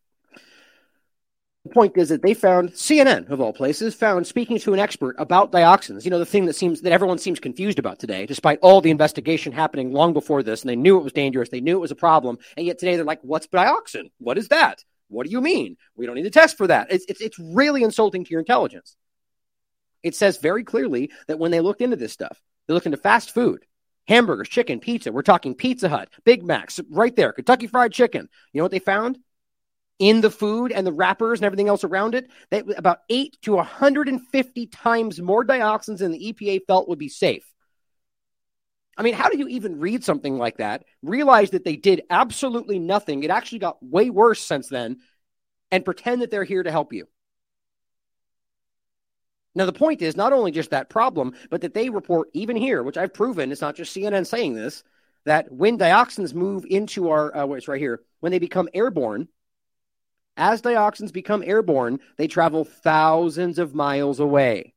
The 1.63 1.73
point 1.73 1.97
is 1.97 2.09
that 2.09 2.21
they 2.21 2.33
found 2.33 2.71
CNN 2.71 3.29
of 3.29 3.41
all 3.41 3.51
places 3.51 3.93
found 3.93 4.25
speaking 4.25 4.57
to 4.59 4.73
an 4.73 4.79
expert 4.79 5.15
about 5.19 5.51
dioxins. 5.51 6.05
You 6.05 6.11
know 6.11 6.19
the 6.19 6.25
thing 6.25 6.45
that 6.45 6.55
seems 6.55 6.81
that 6.81 6.93
everyone 6.93 7.17
seems 7.17 7.39
confused 7.39 7.77
about 7.77 7.99
today, 7.99 8.25
despite 8.25 8.59
all 8.61 8.79
the 8.79 8.89
investigation 8.89 9.51
happening 9.51 9.91
long 9.91 10.13
before 10.13 10.43
this, 10.43 10.61
and 10.61 10.69
they 10.69 10.77
knew 10.77 10.97
it 10.97 11.03
was 11.03 11.13
dangerous, 11.13 11.49
they 11.49 11.59
knew 11.59 11.75
it 11.77 11.81
was 11.81 11.91
a 11.91 11.95
problem, 11.95 12.37
and 12.55 12.65
yet 12.65 12.79
today 12.79 12.95
they're 12.95 13.03
like, 13.03 13.21
"What's 13.21 13.47
dioxin? 13.47 14.11
What 14.19 14.37
is 14.37 14.47
that? 14.47 14.83
What 15.09 15.25
do 15.25 15.31
you 15.31 15.41
mean? 15.41 15.75
We 15.95 16.05
don't 16.05 16.15
need 16.15 16.23
to 16.23 16.29
test 16.29 16.57
for 16.57 16.67
that." 16.67 16.87
It's 16.89 17.05
it's, 17.09 17.19
it's 17.19 17.37
really 17.37 17.83
insulting 17.83 18.23
to 18.23 18.31
your 18.31 18.39
intelligence. 18.39 18.95
It 20.03 20.15
says 20.15 20.37
very 20.37 20.63
clearly 20.63 21.11
that 21.27 21.39
when 21.39 21.51
they 21.51 21.61
looked 21.61 21.81
into 21.81 21.95
this 21.95 22.13
stuff, 22.13 22.41
they 22.67 22.73
looked 22.73 22.85
into 22.85 22.97
fast 22.97 23.31
food, 23.31 23.65
hamburgers, 24.07 24.49
chicken, 24.49 24.79
pizza. 24.79 25.11
We're 25.11 25.21
talking 25.21 25.55
Pizza 25.55 25.89
Hut, 25.89 26.09
Big 26.23 26.43
Macs, 26.43 26.79
right 26.89 27.15
there, 27.15 27.33
Kentucky 27.33 27.67
Fried 27.67 27.93
Chicken. 27.93 28.29
You 28.53 28.59
know 28.59 28.65
what 28.65 28.71
they 28.71 28.79
found? 28.79 29.19
in 29.99 30.21
the 30.21 30.29
food 30.29 30.71
and 30.71 30.85
the 30.85 30.93
wrappers 30.93 31.39
and 31.39 31.45
everything 31.45 31.67
else 31.67 31.83
around 31.83 32.15
it, 32.15 32.29
that 32.51 32.65
about 32.77 32.99
8 33.09 33.37
to 33.43 33.55
150 33.55 34.67
times 34.67 35.19
more 35.19 35.43
dioxins 35.43 35.99
than 35.99 36.11
the 36.11 36.33
EPA 36.33 36.61
felt 36.67 36.87
would 36.87 36.99
be 36.99 37.09
safe. 37.09 37.45
I 38.97 39.03
mean, 39.03 39.13
how 39.13 39.29
do 39.29 39.37
you 39.37 39.47
even 39.47 39.79
read 39.79 40.03
something 40.03 40.37
like 40.37 40.57
that, 40.57 40.83
realize 41.03 41.51
that 41.51 41.63
they 41.63 41.75
did 41.75 42.03
absolutely 42.09 42.79
nothing? 42.79 43.23
It 43.23 43.29
actually 43.29 43.59
got 43.59 43.83
way 43.83 44.09
worse 44.09 44.41
since 44.41 44.69
then, 44.69 44.97
and 45.71 45.85
pretend 45.85 46.21
that 46.21 46.31
they're 46.31 46.43
here 46.43 46.63
to 46.63 46.71
help 46.71 46.93
you. 46.93 47.07
Now, 49.57 49.65
the 49.65 49.73
point 49.73 50.03
is 50.03 50.15
not 50.15 50.33
only 50.33 50.51
just 50.51 50.69
that 50.69 50.87
problem, 50.87 51.33
but 51.49 51.61
that 51.61 51.73
they 51.73 51.89
report, 51.89 52.29
even 52.33 52.55
here, 52.55 52.83
which 52.83 52.95
I've 52.95 53.11
proven, 53.11 53.51
it's 53.51 53.59
not 53.59 53.75
just 53.75 53.95
CNN 53.95 54.27
saying 54.27 54.53
this, 54.53 54.83
that 55.25 55.51
when 55.51 55.79
dioxins 55.79 56.35
move 56.35 56.63
into 56.69 57.09
our, 57.09 57.35
uh, 57.35 57.47
it's 57.47 57.67
right 57.67 57.81
here, 57.81 58.01
when 58.19 58.31
they 58.31 58.37
become 58.37 58.69
airborne, 58.75 59.29
as 60.37 60.61
dioxins 60.61 61.11
become 61.11 61.41
airborne, 61.43 62.01
they 62.17 62.27
travel 62.27 62.65
thousands 62.65 63.57
of 63.57 63.73
miles 63.73 64.19
away. 64.19 64.75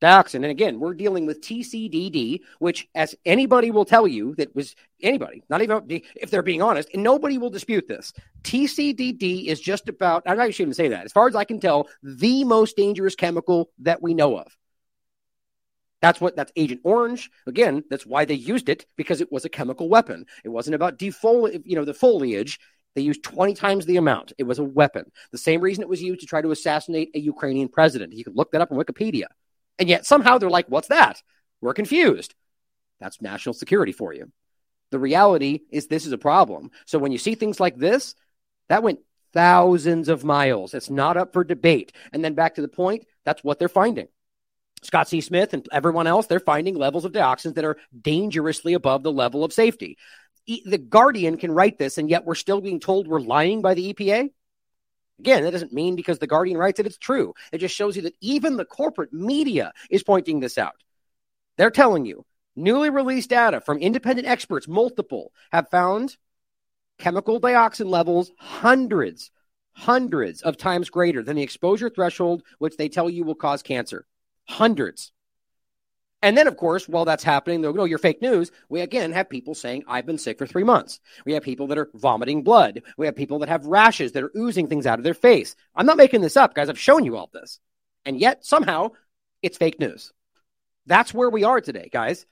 Dioxin. 0.00 0.36
And 0.36 0.46
again, 0.46 0.78
we're 0.78 0.94
dealing 0.94 1.26
with 1.26 1.40
TCDD, 1.40 2.40
which, 2.58 2.88
as 2.94 3.14
anybody 3.24 3.70
will 3.70 3.84
tell 3.84 4.06
you, 4.06 4.34
that 4.36 4.54
was 4.54 4.74
anybody, 5.02 5.42
not 5.48 5.62
even 5.62 5.82
if 6.14 6.30
they're 6.30 6.42
being 6.42 6.62
honest, 6.62 6.88
and 6.94 7.02
nobody 7.02 7.38
will 7.38 7.50
dispute 7.50 7.88
this. 7.88 8.12
TCDD 8.42 9.46
is 9.46 9.60
just 9.60 9.88
about, 9.88 10.22
I'm 10.26 10.36
not 10.36 10.48
even 10.48 10.74
say 10.74 10.88
that. 10.88 11.04
As 11.04 11.12
far 11.12 11.28
as 11.28 11.36
I 11.36 11.44
can 11.44 11.60
tell, 11.60 11.88
the 12.02 12.44
most 12.44 12.76
dangerous 12.76 13.14
chemical 13.14 13.70
that 13.80 14.02
we 14.02 14.14
know 14.14 14.38
of. 14.38 14.56
That's 16.00 16.20
what 16.20 16.36
that's 16.36 16.52
Agent 16.54 16.80
Orange. 16.84 17.30
Again, 17.46 17.82
that's 17.90 18.06
why 18.06 18.24
they 18.24 18.34
used 18.34 18.68
it 18.68 18.86
because 18.96 19.20
it 19.20 19.32
was 19.32 19.44
a 19.44 19.48
chemical 19.48 19.88
weapon. 19.88 20.26
It 20.44 20.48
wasn't 20.48 20.76
about 20.76 20.96
defoli, 20.98 21.60
you 21.64 21.74
know, 21.74 21.84
the 21.84 21.94
foliage. 21.94 22.60
They 22.94 23.02
used 23.02 23.24
20 23.24 23.54
times 23.54 23.84
the 23.84 23.96
amount. 23.96 24.32
It 24.38 24.44
was 24.44 24.58
a 24.58 24.64
weapon. 24.64 25.10
The 25.32 25.38
same 25.38 25.60
reason 25.60 25.82
it 25.82 25.88
was 25.88 26.02
used 26.02 26.20
to 26.20 26.26
try 26.26 26.40
to 26.40 26.50
assassinate 26.50 27.10
a 27.14 27.18
Ukrainian 27.18 27.68
president. 27.68 28.12
You 28.12 28.24
can 28.24 28.34
look 28.34 28.52
that 28.52 28.60
up 28.60 28.72
on 28.72 28.78
Wikipedia. 28.78 29.26
And 29.78 29.88
yet 29.88 30.06
somehow 30.06 30.38
they're 30.38 30.50
like, 30.50 30.66
what's 30.68 30.88
that? 30.88 31.22
We're 31.60 31.74
confused. 31.74 32.34
That's 33.00 33.22
national 33.22 33.54
security 33.54 33.92
for 33.92 34.12
you. 34.12 34.30
The 34.90 34.98
reality 34.98 35.60
is 35.70 35.86
this 35.86 36.06
is 36.06 36.12
a 36.12 36.18
problem. 36.18 36.70
So 36.86 36.98
when 36.98 37.12
you 37.12 37.18
see 37.18 37.34
things 37.34 37.60
like 37.60 37.76
this, 37.76 38.14
that 38.68 38.82
went 38.82 39.00
thousands 39.32 40.08
of 40.08 40.24
miles. 40.24 40.74
It's 40.74 40.90
not 40.90 41.16
up 41.16 41.32
for 41.32 41.44
debate. 41.44 41.92
And 42.12 42.24
then 42.24 42.34
back 42.34 42.54
to 42.54 42.62
the 42.62 42.68
point, 42.68 43.06
that's 43.24 43.44
what 43.44 43.58
they're 43.58 43.68
finding. 43.68 44.08
Scott 44.82 45.08
C. 45.08 45.20
Smith 45.20 45.54
and 45.54 45.66
everyone 45.72 46.06
else, 46.06 46.26
they're 46.26 46.40
finding 46.40 46.76
levels 46.76 47.04
of 47.04 47.12
dioxins 47.12 47.54
that 47.54 47.64
are 47.64 47.78
dangerously 48.00 48.74
above 48.74 49.02
the 49.02 49.12
level 49.12 49.44
of 49.44 49.52
safety. 49.52 49.98
the 50.46 50.78
Guardian 50.78 51.36
can 51.36 51.52
write 51.52 51.78
this, 51.78 51.98
and 51.98 52.08
yet 52.08 52.24
we're 52.24 52.34
still 52.34 52.60
being 52.60 52.80
told 52.80 53.06
we're 53.06 53.20
lying 53.20 53.60
by 53.60 53.74
the 53.74 53.92
EPA. 53.92 54.30
Again, 55.18 55.42
that 55.42 55.50
doesn't 55.50 55.72
mean 55.72 55.96
because 55.96 56.18
the 56.18 56.26
Guardian 56.26 56.58
writes 56.58 56.78
it, 56.78 56.86
it's 56.86 56.98
true. 56.98 57.34
It 57.52 57.58
just 57.58 57.74
shows 57.74 57.96
you 57.96 58.02
that 58.02 58.16
even 58.20 58.56
the 58.56 58.64
corporate 58.64 59.12
media 59.12 59.72
is 59.90 60.02
pointing 60.02 60.40
this 60.40 60.58
out. 60.58 60.76
They're 61.56 61.70
telling 61.70 62.04
you 62.06 62.24
newly 62.54 62.90
released 62.90 63.30
data 63.30 63.60
from 63.60 63.78
independent 63.78 64.28
experts, 64.28 64.68
multiple, 64.68 65.32
have 65.52 65.70
found 65.70 66.16
chemical 66.98 67.40
dioxin 67.40 67.88
levels 67.88 68.32
hundreds, 68.38 69.30
hundreds 69.72 70.42
of 70.42 70.56
times 70.56 70.90
greater 70.90 71.22
than 71.22 71.36
the 71.36 71.42
exposure 71.42 71.88
threshold, 71.88 72.42
which 72.58 72.76
they 72.76 72.88
tell 72.88 73.08
you 73.08 73.24
will 73.24 73.34
cause 73.34 73.62
cancer. 73.62 74.06
Hundreds. 74.44 75.12
And 76.20 76.36
then, 76.36 76.48
of 76.48 76.56
course, 76.56 76.88
while 76.88 77.04
that's 77.04 77.22
happening, 77.22 77.60
they'll 77.60 77.72
go, 77.72 77.84
you're 77.84 77.98
fake 77.98 78.20
news. 78.20 78.50
We 78.68 78.80
again 78.80 79.12
have 79.12 79.30
people 79.30 79.54
saying, 79.54 79.84
I've 79.86 80.06
been 80.06 80.18
sick 80.18 80.38
for 80.38 80.46
three 80.46 80.64
months. 80.64 80.98
We 81.24 81.34
have 81.34 81.44
people 81.44 81.68
that 81.68 81.78
are 81.78 81.90
vomiting 81.94 82.42
blood. 82.42 82.82
We 82.96 83.06
have 83.06 83.14
people 83.14 83.38
that 83.40 83.48
have 83.48 83.66
rashes 83.66 84.12
that 84.12 84.24
are 84.24 84.32
oozing 84.36 84.66
things 84.66 84.86
out 84.86 84.98
of 84.98 85.04
their 85.04 85.14
face. 85.14 85.54
I'm 85.76 85.86
not 85.86 85.96
making 85.96 86.20
this 86.20 86.36
up, 86.36 86.54
guys. 86.54 86.68
I've 86.68 86.78
shown 86.78 87.04
you 87.04 87.16
all 87.16 87.30
this. 87.32 87.60
And 88.04 88.18
yet, 88.18 88.44
somehow, 88.44 88.90
it's 89.42 89.58
fake 89.58 89.78
news. 89.78 90.12
That's 90.86 91.14
where 91.14 91.30
we 91.30 91.44
are 91.44 91.60
today, 91.60 91.88
guys. 91.92 92.26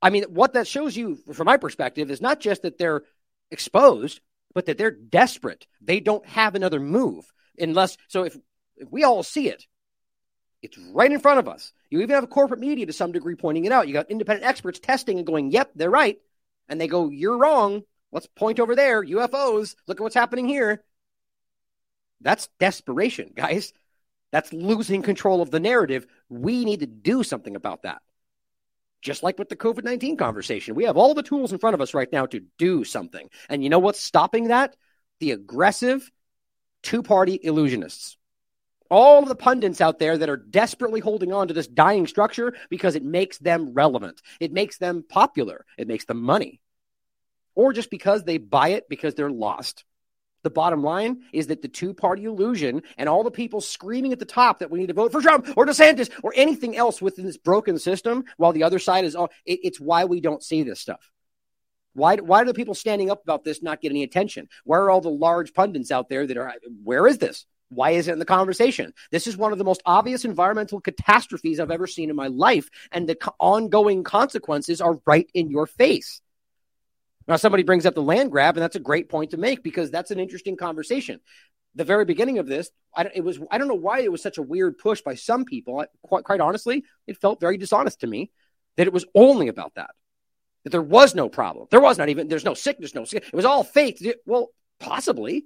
I 0.00 0.10
mean, 0.10 0.24
what 0.28 0.52
that 0.52 0.68
shows 0.68 0.96
you, 0.96 1.16
from 1.32 1.46
my 1.46 1.56
perspective, 1.56 2.10
is 2.10 2.20
not 2.20 2.38
just 2.38 2.62
that 2.62 2.78
they're 2.78 3.02
exposed, 3.50 4.20
but 4.54 4.66
that 4.66 4.78
they're 4.78 4.90
desperate. 4.90 5.66
They 5.80 5.98
don't 5.98 6.24
have 6.26 6.54
another 6.54 6.78
move 6.78 7.32
unless, 7.58 7.96
so 8.06 8.24
if, 8.24 8.36
if 8.76 8.88
we 8.90 9.02
all 9.02 9.22
see 9.22 9.48
it, 9.48 9.66
it's 10.66 10.78
right 10.92 11.10
in 11.10 11.20
front 11.20 11.38
of 11.38 11.48
us. 11.48 11.72
You 11.90 12.00
even 12.00 12.16
have 12.16 12.28
corporate 12.28 12.60
media 12.60 12.86
to 12.86 12.92
some 12.92 13.12
degree 13.12 13.36
pointing 13.36 13.64
it 13.64 13.72
out. 13.72 13.86
You 13.86 13.94
got 13.94 14.10
independent 14.10 14.46
experts 14.46 14.80
testing 14.80 15.18
and 15.18 15.26
going, 15.26 15.52
yep, 15.52 15.70
they're 15.76 15.88
right. 15.88 16.18
And 16.68 16.80
they 16.80 16.88
go, 16.88 17.08
you're 17.08 17.38
wrong. 17.38 17.84
Let's 18.10 18.26
point 18.26 18.58
over 18.58 18.74
there. 18.74 19.02
UFOs. 19.02 19.76
Look 19.86 20.00
at 20.00 20.02
what's 20.02 20.14
happening 20.16 20.48
here. 20.48 20.82
That's 22.20 22.48
desperation, 22.58 23.30
guys. 23.34 23.72
That's 24.32 24.52
losing 24.52 25.02
control 25.02 25.40
of 25.40 25.52
the 25.52 25.60
narrative. 25.60 26.06
We 26.28 26.64
need 26.64 26.80
to 26.80 26.86
do 26.86 27.22
something 27.22 27.54
about 27.54 27.82
that. 27.82 28.02
Just 29.02 29.22
like 29.22 29.38
with 29.38 29.48
the 29.48 29.56
COVID 29.56 29.84
19 29.84 30.16
conversation, 30.16 30.74
we 30.74 30.84
have 30.84 30.96
all 30.96 31.14
the 31.14 31.22
tools 31.22 31.52
in 31.52 31.58
front 31.58 31.74
of 31.74 31.80
us 31.80 31.94
right 31.94 32.10
now 32.10 32.26
to 32.26 32.40
do 32.58 32.82
something. 32.82 33.28
And 33.48 33.62
you 33.62 33.70
know 33.70 33.78
what's 33.78 34.00
stopping 34.00 34.48
that? 34.48 34.74
The 35.20 35.30
aggressive 35.30 36.10
two 36.82 37.04
party 37.04 37.38
illusionists 37.38 38.16
all 38.90 39.24
the 39.24 39.34
pundits 39.34 39.80
out 39.80 39.98
there 39.98 40.18
that 40.18 40.28
are 40.28 40.36
desperately 40.36 41.00
holding 41.00 41.32
on 41.32 41.48
to 41.48 41.54
this 41.54 41.66
dying 41.66 42.06
structure 42.06 42.54
because 42.70 42.94
it 42.94 43.04
makes 43.04 43.38
them 43.38 43.74
relevant. 43.74 44.20
It 44.40 44.52
makes 44.52 44.78
them 44.78 45.04
popular. 45.08 45.64
It 45.78 45.88
makes 45.88 46.04
them 46.04 46.20
money. 46.20 46.60
Or 47.54 47.72
just 47.72 47.90
because 47.90 48.24
they 48.24 48.38
buy 48.38 48.70
it 48.70 48.88
because 48.88 49.14
they're 49.14 49.30
lost. 49.30 49.84
The 50.42 50.50
bottom 50.50 50.82
line 50.82 51.22
is 51.32 51.48
that 51.48 51.62
the 51.62 51.68
two 51.68 51.92
party 51.92 52.24
illusion 52.24 52.82
and 52.96 53.08
all 53.08 53.24
the 53.24 53.32
people 53.32 53.60
screaming 53.60 54.12
at 54.12 54.20
the 54.20 54.24
top 54.24 54.60
that 54.60 54.70
we 54.70 54.78
need 54.78 54.88
to 54.88 54.94
vote 54.94 55.10
for 55.10 55.20
Trump 55.20 55.48
or 55.56 55.66
DeSantis 55.66 56.08
or 56.22 56.32
anything 56.36 56.76
else 56.76 57.02
within 57.02 57.24
this 57.24 57.36
broken 57.36 57.78
system 57.80 58.24
while 58.36 58.52
the 58.52 58.62
other 58.62 58.78
side 58.78 59.04
is 59.04 59.16
all, 59.16 59.30
it, 59.44 59.60
it's 59.64 59.80
why 59.80 60.04
we 60.04 60.20
don't 60.20 60.44
see 60.44 60.62
this 60.62 60.80
stuff. 60.80 61.10
Why, 61.94 62.16
why 62.16 62.42
do 62.42 62.46
the 62.46 62.54
people 62.54 62.74
standing 62.74 63.10
up 63.10 63.22
about 63.24 63.42
this 63.42 63.62
not 63.62 63.80
get 63.80 63.90
any 63.90 64.02
attention? 64.02 64.48
Where 64.64 64.82
are 64.82 64.90
all 64.90 65.00
the 65.00 65.08
large 65.08 65.54
pundits 65.54 65.90
out 65.90 66.08
there 66.08 66.26
that 66.26 66.36
are, 66.36 66.52
where 66.84 67.06
is 67.06 67.18
this? 67.18 67.46
Why 67.68 67.90
is 67.90 68.08
it 68.08 68.12
in 68.12 68.18
the 68.18 68.24
conversation? 68.24 68.92
This 69.10 69.26
is 69.26 69.36
one 69.36 69.52
of 69.52 69.58
the 69.58 69.64
most 69.64 69.82
obvious 69.84 70.24
environmental 70.24 70.80
catastrophes 70.80 71.58
I've 71.58 71.70
ever 71.70 71.86
seen 71.86 72.10
in 72.10 72.16
my 72.16 72.28
life, 72.28 72.68
and 72.92 73.08
the 73.08 73.16
co- 73.16 73.34
ongoing 73.40 74.04
consequences 74.04 74.80
are 74.80 74.98
right 75.04 75.28
in 75.34 75.50
your 75.50 75.66
face. 75.66 76.20
Now, 77.28 77.36
somebody 77.36 77.64
brings 77.64 77.86
up 77.86 77.94
the 77.94 78.02
land 78.02 78.30
grab, 78.30 78.56
and 78.56 78.62
that's 78.62 78.76
a 78.76 78.80
great 78.80 79.08
point 79.08 79.32
to 79.32 79.36
make 79.36 79.62
because 79.64 79.90
that's 79.90 80.12
an 80.12 80.20
interesting 80.20 80.56
conversation. 80.56 81.20
The 81.74 81.84
very 81.84 82.04
beginning 82.04 82.38
of 82.38 82.46
this, 82.46 82.70
I, 82.94 83.10
it 83.12 83.24
was 83.24 83.40
I 83.50 83.58
don't 83.58 83.68
know 83.68 83.74
why 83.74 84.00
it 84.00 84.12
was 84.12 84.22
such 84.22 84.38
a 84.38 84.42
weird 84.42 84.78
push 84.78 85.02
by 85.02 85.16
some 85.16 85.44
people. 85.44 85.80
I, 85.80 85.86
quite, 86.02 86.24
quite 86.24 86.40
honestly, 86.40 86.84
it 87.06 87.20
felt 87.20 87.40
very 87.40 87.58
dishonest 87.58 88.00
to 88.00 88.06
me 88.06 88.30
that 88.76 88.86
it 88.86 88.92
was 88.92 89.04
only 89.14 89.48
about 89.48 89.74
that. 89.74 89.90
That 90.64 90.70
there 90.70 90.82
was 90.82 91.14
no 91.14 91.28
problem. 91.28 91.66
There 91.70 91.80
was 91.80 91.98
not 91.98 92.08
even. 92.08 92.28
There's 92.28 92.44
no 92.44 92.54
sickness. 92.54 92.94
No. 92.94 93.02
It 93.02 93.34
was 93.34 93.44
all 93.44 93.64
faith. 93.64 94.04
Well, 94.24 94.50
possibly. 94.78 95.44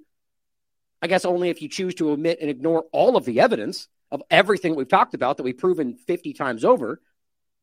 I 1.01 1.07
guess 1.07 1.25
only 1.25 1.49
if 1.49 1.61
you 1.61 1.67
choose 1.67 1.95
to 1.95 2.11
omit 2.11 2.39
and 2.41 2.49
ignore 2.49 2.85
all 2.91 3.17
of 3.17 3.25
the 3.25 3.39
evidence 3.39 3.87
of 4.11 4.21
everything 4.29 4.75
we've 4.75 4.87
talked 4.87 5.13
about 5.13 5.37
that 5.37 5.43
we've 5.43 5.57
proven 5.57 5.95
50 5.95 6.33
times 6.33 6.63
over. 6.63 7.01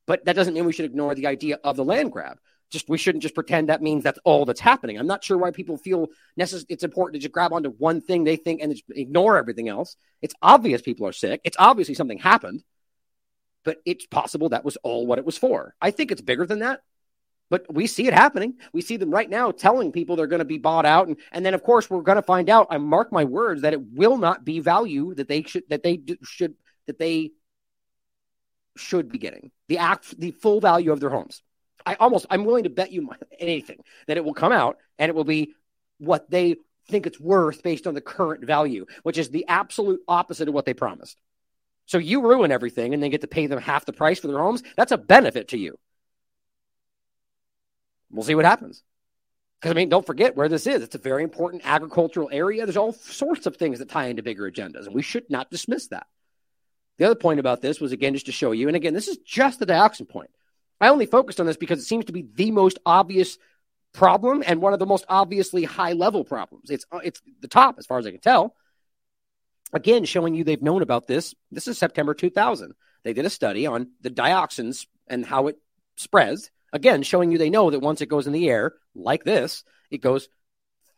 But 0.06 0.24
that 0.24 0.34
doesn't 0.34 0.54
mean 0.54 0.64
we 0.64 0.72
should 0.72 0.86
ignore 0.86 1.14
the 1.14 1.26
idea 1.26 1.58
of 1.62 1.76
the 1.76 1.84
land 1.84 2.12
grab. 2.12 2.38
Just 2.70 2.88
we 2.88 2.98
shouldn't 2.98 3.22
just 3.22 3.34
pretend 3.34 3.68
that 3.68 3.82
means 3.82 4.02
that's 4.02 4.18
all 4.24 4.44
that's 4.44 4.60
happening. 4.60 4.98
I'm 4.98 5.06
not 5.06 5.24
sure 5.24 5.38
why 5.38 5.50
people 5.50 5.76
feel 5.76 6.08
necess- 6.38 6.66
it's 6.68 6.84
important 6.84 7.14
to 7.14 7.20
just 7.20 7.32
grab 7.32 7.52
onto 7.52 7.70
one 7.70 8.00
thing 8.00 8.24
they 8.24 8.36
think 8.36 8.60
and 8.60 8.74
ignore 8.90 9.38
everything 9.38 9.68
else. 9.68 9.96
It's 10.20 10.34
obvious 10.42 10.82
people 10.82 11.06
are 11.06 11.12
sick. 11.12 11.40
It's 11.44 11.56
obviously 11.58 11.94
something 11.94 12.18
happened, 12.18 12.62
but 13.64 13.78
it's 13.86 14.06
possible 14.06 14.50
that 14.50 14.64
was 14.64 14.76
all 14.82 15.06
what 15.06 15.18
it 15.18 15.24
was 15.24 15.38
for. 15.38 15.74
I 15.80 15.90
think 15.92 16.10
it's 16.10 16.20
bigger 16.20 16.46
than 16.46 16.58
that. 16.60 16.80
But 17.50 17.72
we 17.72 17.86
see 17.86 18.06
it 18.06 18.14
happening. 18.14 18.54
We 18.72 18.82
see 18.82 18.96
them 18.96 19.10
right 19.10 19.28
now 19.28 19.50
telling 19.50 19.92
people 19.92 20.16
they're 20.16 20.26
going 20.26 20.40
to 20.40 20.44
be 20.44 20.58
bought 20.58 20.84
out, 20.84 21.08
and 21.08 21.16
and 21.32 21.44
then 21.44 21.54
of 21.54 21.62
course 21.62 21.88
we're 21.88 22.02
going 22.02 22.16
to 22.16 22.22
find 22.22 22.50
out. 22.50 22.68
I 22.70 22.78
mark 22.78 23.12
my 23.12 23.24
words 23.24 23.62
that 23.62 23.72
it 23.72 23.80
will 23.92 24.18
not 24.18 24.44
be 24.44 24.60
value 24.60 25.14
that 25.14 25.28
they 25.28 25.42
should 25.42 25.64
that 25.70 25.82
they 25.82 26.02
should 26.22 26.54
that 26.86 26.98
they 26.98 27.32
should 28.76 29.10
be 29.10 29.18
getting 29.18 29.50
the 29.68 29.78
act 29.78 30.18
the 30.18 30.30
full 30.30 30.60
value 30.60 30.92
of 30.92 31.00
their 31.00 31.10
homes. 31.10 31.42
I 31.86 31.94
almost 31.94 32.26
I'm 32.30 32.44
willing 32.44 32.64
to 32.64 32.70
bet 32.70 32.92
you 32.92 33.08
anything 33.38 33.82
that 34.06 34.16
it 34.16 34.24
will 34.24 34.34
come 34.34 34.52
out 34.52 34.76
and 34.98 35.08
it 35.08 35.14
will 35.14 35.24
be 35.24 35.54
what 35.98 36.30
they 36.30 36.56
think 36.88 37.06
it's 37.06 37.20
worth 37.20 37.62
based 37.62 37.86
on 37.86 37.94
the 37.94 38.00
current 38.00 38.44
value, 38.44 38.86
which 39.02 39.18
is 39.18 39.30
the 39.30 39.46
absolute 39.48 40.00
opposite 40.08 40.48
of 40.48 40.54
what 40.54 40.64
they 40.64 40.74
promised. 40.74 41.18
So 41.86 41.98
you 41.98 42.20
ruin 42.20 42.52
everything 42.52 42.92
and 42.92 43.02
then 43.02 43.10
get 43.10 43.22
to 43.22 43.26
pay 43.26 43.46
them 43.46 43.58
half 43.58 43.86
the 43.86 43.92
price 43.92 44.20
for 44.20 44.26
their 44.28 44.38
homes. 44.38 44.62
That's 44.76 44.92
a 44.92 44.98
benefit 44.98 45.48
to 45.48 45.58
you. 45.58 45.78
We'll 48.10 48.24
see 48.24 48.34
what 48.34 48.44
happens. 48.44 48.82
Because, 49.60 49.72
I 49.72 49.74
mean, 49.74 49.88
don't 49.88 50.06
forget 50.06 50.36
where 50.36 50.48
this 50.48 50.66
is. 50.66 50.82
It's 50.82 50.94
a 50.94 50.98
very 50.98 51.24
important 51.24 51.62
agricultural 51.64 52.28
area. 52.30 52.64
There's 52.64 52.76
all 52.76 52.92
sorts 52.92 53.46
of 53.46 53.56
things 53.56 53.80
that 53.80 53.88
tie 53.88 54.06
into 54.06 54.22
bigger 54.22 54.48
agendas, 54.50 54.86
and 54.86 54.94
we 54.94 55.02
should 55.02 55.28
not 55.28 55.50
dismiss 55.50 55.88
that. 55.88 56.06
The 56.98 57.06
other 57.06 57.16
point 57.16 57.40
about 57.40 57.60
this 57.60 57.80
was, 57.80 57.92
again, 57.92 58.14
just 58.14 58.26
to 58.26 58.32
show 58.32 58.52
you, 58.52 58.68
and 58.68 58.76
again, 58.76 58.94
this 58.94 59.08
is 59.08 59.18
just 59.18 59.58
the 59.58 59.66
dioxin 59.66 60.08
point. 60.08 60.30
I 60.80 60.88
only 60.88 61.06
focused 61.06 61.40
on 61.40 61.46
this 61.46 61.56
because 61.56 61.80
it 61.80 61.86
seems 61.86 62.04
to 62.04 62.12
be 62.12 62.26
the 62.34 62.52
most 62.52 62.78
obvious 62.86 63.36
problem 63.92 64.44
and 64.46 64.60
one 64.60 64.72
of 64.72 64.78
the 64.78 64.86
most 64.86 65.04
obviously 65.08 65.64
high 65.64 65.92
level 65.92 66.24
problems. 66.24 66.70
It's, 66.70 66.86
uh, 66.92 67.00
it's 67.02 67.20
the 67.40 67.48
top, 67.48 67.78
as 67.78 67.86
far 67.86 67.98
as 67.98 68.06
I 68.06 68.12
can 68.12 68.20
tell. 68.20 68.54
Again, 69.72 70.04
showing 70.04 70.34
you 70.34 70.44
they've 70.44 70.62
known 70.62 70.82
about 70.82 71.08
this. 71.08 71.34
This 71.50 71.66
is 71.66 71.78
September 71.78 72.14
2000. 72.14 72.74
They 73.02 73.12
did 73.12 73.26
a 73.26 73.30
study 73.30 73.66
on 73.66 73.90
the 74.00 74.10
dioxins 74.10 74.86
and 75.08 75.26
how 75.26 75.48
it 75.48 75.56
spreads 75.96 76.50
Again, 76.72 77.02
showing 77.02 77.30
you 77.30 77.38
they 77.38 77.50
know 77.50 77.70
that 77.70 77.80
once 77.80 78.00
it 78.00 78.08
goes 78.08 78.26
in 78.26 78.32
the 78.32 78.48
air, 78.48 78.74
like 78.94 79.24
this, 79.24 79.64
it 79.90 79.98
goes 79.98 80.28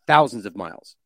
thousands 0.06 0.46
of 0.46 0.56
miles. 0.56 0.96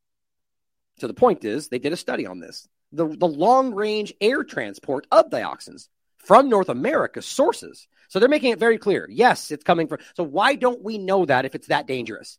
So 0.99 1.07
the 1.07 1.15
point 1.15 1.45
is, 1.45 1.69
they 1.69 1.79
did 1.79 1.93
a 1.93 1.97
study 1.97 2.27
on 2.27 2.41
this. 2.41 2.69
The, 2.93 3.09
the 3.09 3.27
long 3.27 3.75
range 3.75 4.15
air 4.21 4.45
transport 4.45 5.07
of 5.11 5.29
dioxins 5.31 5.89
from 6.19 6.49
North 6.49 6.69
America 6.69 7.21
sources. 7.21 7.87
So 8.09 8.19
they're 8.19 8.29
making 8.29 8.53
it 8.53 8.59
very 8.59 8.79
clear. 8.79 9.09
Yes, 9.11 9.51
it's 9.51 9.65
coming 9.65 9.89
from. 9.89 9.99
So 10.15 10.23
why 10.23 10.55
don't 10.55 10.83
we 10.83 10.99
know 10.99 11.27
that 11.27 11.45
if 11.45 11.55
it's 11.55 11.67
that 11.67 11.87
dangerous? 11.87 12.39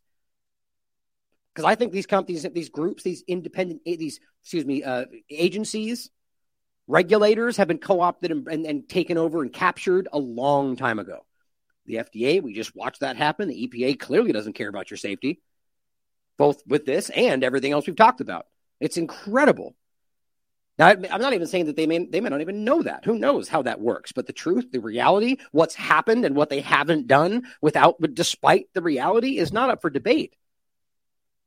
Because 1.54 1.66
I 1.66 1.74
think 1.74 1.92
these 1.92 2.06
companies, 2.06 2.46
these 2.54 2.70
groups, 2.70 3.02
these 3.02 3.22
independent, 3.26 3.82
these 3.84 4.20
excuse 4.42 4.64
me, 4.64 4.82
uh, 4.82 5.04
agencies, 5.30 6.10
Regulators 6.88 7.56
have 7.56 7.68
been 7.68 7.78
co 7.78 8.00
opted 8.00 8.30
and, 8.30 8.46
and, 8.46 8.64
and 8.64 8.88
taken 8.88 9.18
over 9.18 9.42
and 9.42 9.52
captured 9.52 10.08
a 10.12 10.18
long 10.18 10.76
time 10.76 10.98
ago. 10.98 11.26
The 11.86 11.96
FDA, 11.96 12.42
we 12.42 12.52
just 12.52 12.74
watched 12.74 13.00
that 13.00 13.16
happen. 13.16 13.48
The 13.48 13.68
EPA 13.68 13.98
clearly 13.98 14.32
doesn't 14.32 14.54
care 14.54 14.68
about 14.68 14.90
your 14.90 14.98
safety, 14.98 15.40
both 16.36 16.62
with 16.66 16.84
this 16.84 17.10
and 17.10 17.42
everything 17.44 17.72
else 17.72 17.86
we've 17.86 17.96
talked 17.96 18.20
about. 18.20 18.46
It's 18.80 18.96
incredible. 18.96 19.74
Now, 20.78 20.88
I'm 20.88 21.20
not 21.20 21.32
even 21.32 21.46
saying 21.46 21.66
that 21.66 21.76
they 21.76 21.86
may 21.86 22.04
they 22.04 22.20
may 22.20 22.28
not 22.28 22.42
even 22.42 22.64
know 22.64 22.82
that. 22.82 23.06
Who 23.06 23.18
knows 23.18 23.48
how 23.48 23.62
that 23.62 23.80
works? 23.80 24.12
But 24.12 24.26
the 24.26 24.34
truth, 24.34 24.70
the 24.70 24.80
reality, 24.80 25.38
what's 25.50 25.74
happened 25.74 26.26
and 26.26 26.36
what 26.36 26.50
they 26.50 26.60
haven't 26.60 27.06
done 27.06 27.44
without, 27.62 27.96
but 27.98 28.14
despite 28.14 28.66
the 28.74 28.82
reality, 28.82 29.38
is 29.38 29.52
not 29.52 29.70
up 29.70 29.80
for 29.80 29.88
debate. 29.88 30.34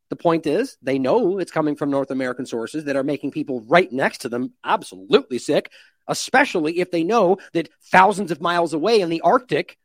The 0.09 0.15
point 0.15 0.47
is, 0.47 0.77
they 0.81 0.97
know 0.97 1.37
it's 1.37 1.51
coming 1.51 1.75
from 1.75 1.91
North 1.91 2.09
American 2.09 2.47
sources 2.47 2.85
that 2.85 2.95
are 2.95 3.03
making 3.03 3.29
people 3.29 3.61
right 3.61 3.91
next 3.91 4.19
to 4.19 4.29
them 4.29 4.53
absolutely 4.63 5.37
sick, 5.37 5.71
especially 6.07 6.79
if 6.79 6.89
they 6.89 7.03
know 7.03 7.37
that 7.53 7.69
thousands 7.91 8.31
of 8.31 8.41
miles 8.41 8.73
away 8.73 9.01
in 9.01 9.09
the 9.09 9.21
Arctic, 9.21 9.77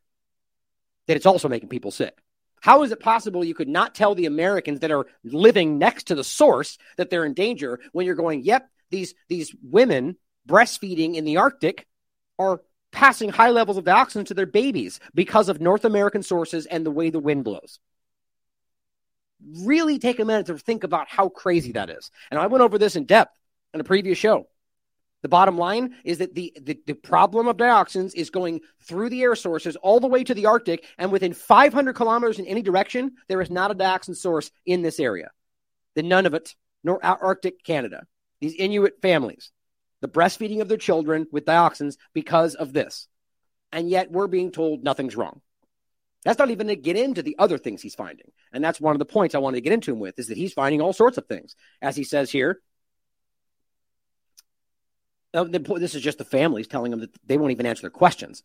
that 1.06 1.16
it's 1.16 1.26
also 1.26 1.48
making 1.48 1.68
people 1.68 1.90
sick. 1.90 2.16
How 2.60 2.82
is 2.82 2.92
it 2.92 3.00
possible 3.00 3.44
you 3.44 3.54
could 3.54 3.68
not 3.68 3.94
tell 3.94 4.14
the 4.14 4.26
Americans 4.26 4.80
that 4.80 4.90
are 4.90 5.06
living 5.22 5.78
next 5.78 6.04
to 6.04 6.14
the 6.14 6.24
source 6.24 6.78
that 6.96 7.10
they're 7.10 7.26
in 7.26 7.34
danger 7.34 7.78
when 7.92 8.06
you're 8.06 8.14
going, 8.14 8.42
yep, 8.42 8.70
these 8.90 9.14
these 9.28 9.54
women 9.62 10.16
breastfeeding 10.48 11.14
in 11.14 11.24
the 11.24 11.36
Arctic 11.36 11.86
are 12.38 12.62
passing 12.90 13.28
high 13.28 13.50
levels 13.50 13.76
of 13.76 13.84
dioxin 13.84 14.24
to 14.26 14.34
their 14.34 14.46
babies 14.46 15.00
because 15.14 15.48
of 15.48 15.60
North 15.60 15.84
American 15.84 16.22
sources 16.22 16.64
and 16.64 16.86
the 16.86 16.90
way 16.90 17.10
the 17.10 17.18
wind 17.18 17.44
blows. 17.44 17.80
Really 19.60 19.98
take 19.98 20.20
a 20.20 20.24
minute 20.24 20.46
to 20.46 20.56
think 20.56 20.84
about 20.84 21.08
how 21.08 21.28
crazy 21.28 21.72
that 21.72 21.90
is. 21.90 22.10
And 22.30 22.40
I 22.40 22.46
went 22.46 22.62
over 22.62 22.78
this 22.78 22.96
in 22.96 23.04
depth 23.04 23.36
in 23.74 23.80
a 23.80 23.84
previous 23.84 24.16
show. 24.16 24.46
The 25.24 25.28
bottom 25.30 25.56
line 25.56 25.94
is 26.04 26.18
that 26.18 26.34
the, 26.34 26.52
the, 26.60 26.78
the, 26.86 26.92
problem 26.92 27.48
of 27.48 27.56
dioxins 27.56 28.14
is 28.14 28.28
going 28.28 28.60
through 28.82 29.08
the 29.08 29.22
air 29.22 29.34
sources 29.34 29.74
all 29.74 29.98
the 29.98 30.06
way 30.06 30.22
to 30.22 30.34
the 30.34 30.44
Arctic, 30.44 30.84
and 30.98 31.10
within 31.10 31.32
500 31.32 31.94
kilometers 31.94 32.38
in 32.38 32.44
any 32.44 32.60
direction, 32.60 33.12
there 33.26 33.40
is 33.40 33.50
not 33.50 33.70
a 33.70 33.74
dioxin 33.74 34.14
source 34.14 34.50
in 34.66 34.82
this 34.82 35.00
area. 35.00 35.30
The 35.94 36.02
none 36.02 36.26
of 36.26 36.34
it, 36.34 36.54
nor 36.84 37.02
Arctic 37.02 37.64
Canada 37.64 38.02
these 38.42 38.54
Inuit 38.54 39.00
families, 39.00 39.50
the 40.02 40.08
breastfeeding 40.08 40.60
of 40.60 40.68
their 40.68 40.76
children 40.76 41.26
with 41.32 41.46
dioxins 41.46 41.96
because 42.12 42.54
of 42.54 42.74
this. 42.74 43.08
And 43.72 43.88
yet 43.88 44.10
we're 44.10 44.26
being 44.26 44.52
told 44.52 44.84
nothing's 44.84 45.16
wrong. 45.16 45.40
That's 46.26 46.38
not 46.38 46.50
even 46.50 46.66
to 46.66 46.76
get 46.76 46.98
into 46.98 47.22
the 47.22 47.36
other 47.38 47.56
things 47.56 47.80
he's 47.80 47.94
finding. 47.94 48.30
And 48.52 48.62
that's 48.62 48.78
one 48.78 48.94
of 48.94 48.98
the 48.98 49.06
points 49.06 49.34
I 49.34 49.38
wanted 49.38 49.56
to 49.56 49.62
get 49.62 49.72
into 49.72 49.92
him 49.92 50.00
with 50.00 50.18
is 50.18 50.26
that 50.26 50.36
he's 50.36 50.52
finding 50.52 50.82
all 50.82 50.92
sorts 50.92 51.16
of 51.16 51.26
things. 51.26 51.56
As 51.80 51.96
he 51.96 52.04
says 52.04 52.30
here, 52.30 52.60
Oh, 55.34 55.44
this 55.44 55.94
is 55.94 56.02
just 56.02 56.18
the 56.18 56.24
families 56.24 56.68
telling 56.68 56.90
them 56.90 57.00
that 57.00 57.10
they 57.26 57.36
won't 57.36 57.52
even 57.52 57.66
answer 57.66 57.82
their 57.82 57.90
questions. 57.90 58.42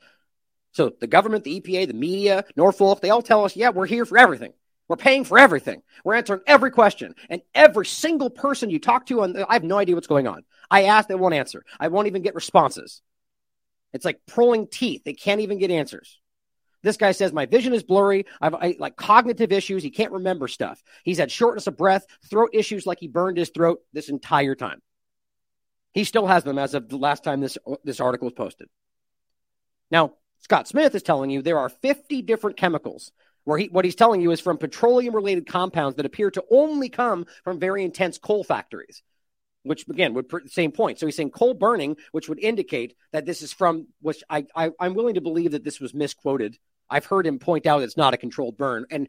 So 0.72 0.92
the 1.00 1.08
government, 1.08 1.44
the 1.44 1.62
EPA, 1.62 1.88
the 1.88 1.94
media, 1.94 2.46
Norfolk, 2.56 3.02
they 3.02 3.10
all 3.10 3.22
tell 3.22 3.46
us, 3.46 3.56
yeah, 3.56 3.70
we're 3.70 3.86
here 3.86 4.06
for 4.06 4.18
everything. 4.18 4.54
We're 4.88 4.98
paying 4.98 5.24
for 5.24 5.38
everything. 5.38 5.84
We're 6.04 6.16
answering 6.16 6.42
every 6.48 6.72
question. 6.72 7.14
And 7.30 7.42
every 7.54 7.86
single 7.86 8.32
person 8.32 8.72
you 8.72 8.80
talk 8.80 9.06
to, 9.08 9.22
on, 9.22 9.38
I 9.48 9.54
have 9.54 9.64
no 9.64 9.78
idea 9.78 9.96
what's 9.96 10.08
going 10.08 10.28
on. 10.28 10.44
I 10.70 10.86
ask, 10.86 11.08
they 11.08 11.16
won't 11.16 11.36
answer. 11.36 11.64
I 11.80 11.90
won't 11.90 12.08
even 12.08 12.24
get 12.24 12.36
responses. 12.36 13.02
It's 13.94 14.06
like 14.06 14.22
pulling 14.28 14.68
teeth. 14.68 15.04
They 15.04 15.14
can't 15.14 15.42
even 15.42 15.60
get 15.60 15.72
answers. 15.72 16.20
This 16.82 16.98
guy 16.98 17.12
says, 17.12 17.34
My 17.34 17.46
vision 17.46 17.74
is 17.74 17.84
blurry. 17.84 18.26
I've 18.42 18.56
I, 18.56 18.76
like 18.80 18.96
cognitive 18.96 19.52
issues. 19.52 19.84
He 19.84 19.90
can't 19.92 20.14
remember 20.14 20.48
stuff. 20.48 20.82
He's 21.04 21.18
had 21.18 21.32
shortness 21.32 21.68
of 21.68 21.78
breath, 21.78 22.06
throat 22.30 22.52
issues 22.54 22.86
like 22.86 23.00
he 23.00 23.08
burned 23.08 23.38
his 23.38 23.50
throat 23.50 23.80
this 23.94 24.10
entire 24.10 24.56
time. 24.56 24.82
He 25.94 26.04
still 26.04 26.28
has 26.28 26.44
them 26.44 26.58
as 26.60 26.74
of 26.74 26.90
the 26.90 26.98
last 26.98 27.24
time 27.24 27.42
this, 27.42 27.58
this 27.84 28.00
article 28.00 28.28
was 28.28 28.34
posted. 28.34 28.70
Now, 29.92 30.14
Scott 30.40 30.68
Smith 30.68 30.96
is 30.96 31.04
telling 31.04 31.30
you 31.30 31.42
there 31.42 31.60
are 31.60 31.70
50 31.70 32.22
different 32.22 32.58
chemicals 32.58 33.12
where 33.44 33.58
he, 33.58 33.68
what 33.68 33.86
he's 33.86 33.96
telling 33.96 34.22
you 34.22 34.32
is 34.32 34.40
from 34.40 34.58
petroleum 34.58 35.16
related 35.16 35.48
compounds 35.48 35.98
that 35.98 36.06
appear 36.06 36.30
to 36.32 36.44
only 36.52 36.90
come 36.90 37.26
from 37.44 37.60
very 37.60 37.84
intense 37.84 38.18
coal 38.18 38.44
factories, 38.44 39.02
which 39.64 39.88
again 39.90 40.14
would 40.14 40.30
the 40.30 40.42
same 40.48 40.72
point. 40.72 41.00
So 41.00 41.06
he's 41.06 41.16
saying 41.16 41.32
coal 41.32 41.54
burning, 41.54 41.98
which 42.12 42.30
would 42.30 42.40
indicate 42.40 42.96
that 43.12 43.26
this 43.26 43.42
is 43.42 43.52
from 43.52 43.88
which 44.02 44.24
I, 44.30 44.46
I 44.56 44.72
I'm 44.80 44.94
willing 44.94 45.16
to 45.16 45.22
believe 45.22 45.52
that 45.52 45.64
this 45.64 45.80
was 45.80 45.94
misquoted. 45.94 46.58
I've 46.90 47.06
heard 47.06 47.26
him 47.26 47.40
point 47.40 47.66
out 47.66 47.82
it's 47.82 47.98
not 47.98 48.14
a 48.14 48.18
controlled 48.18 48.58
burn, 48.58 48.86
and 48.92 49.08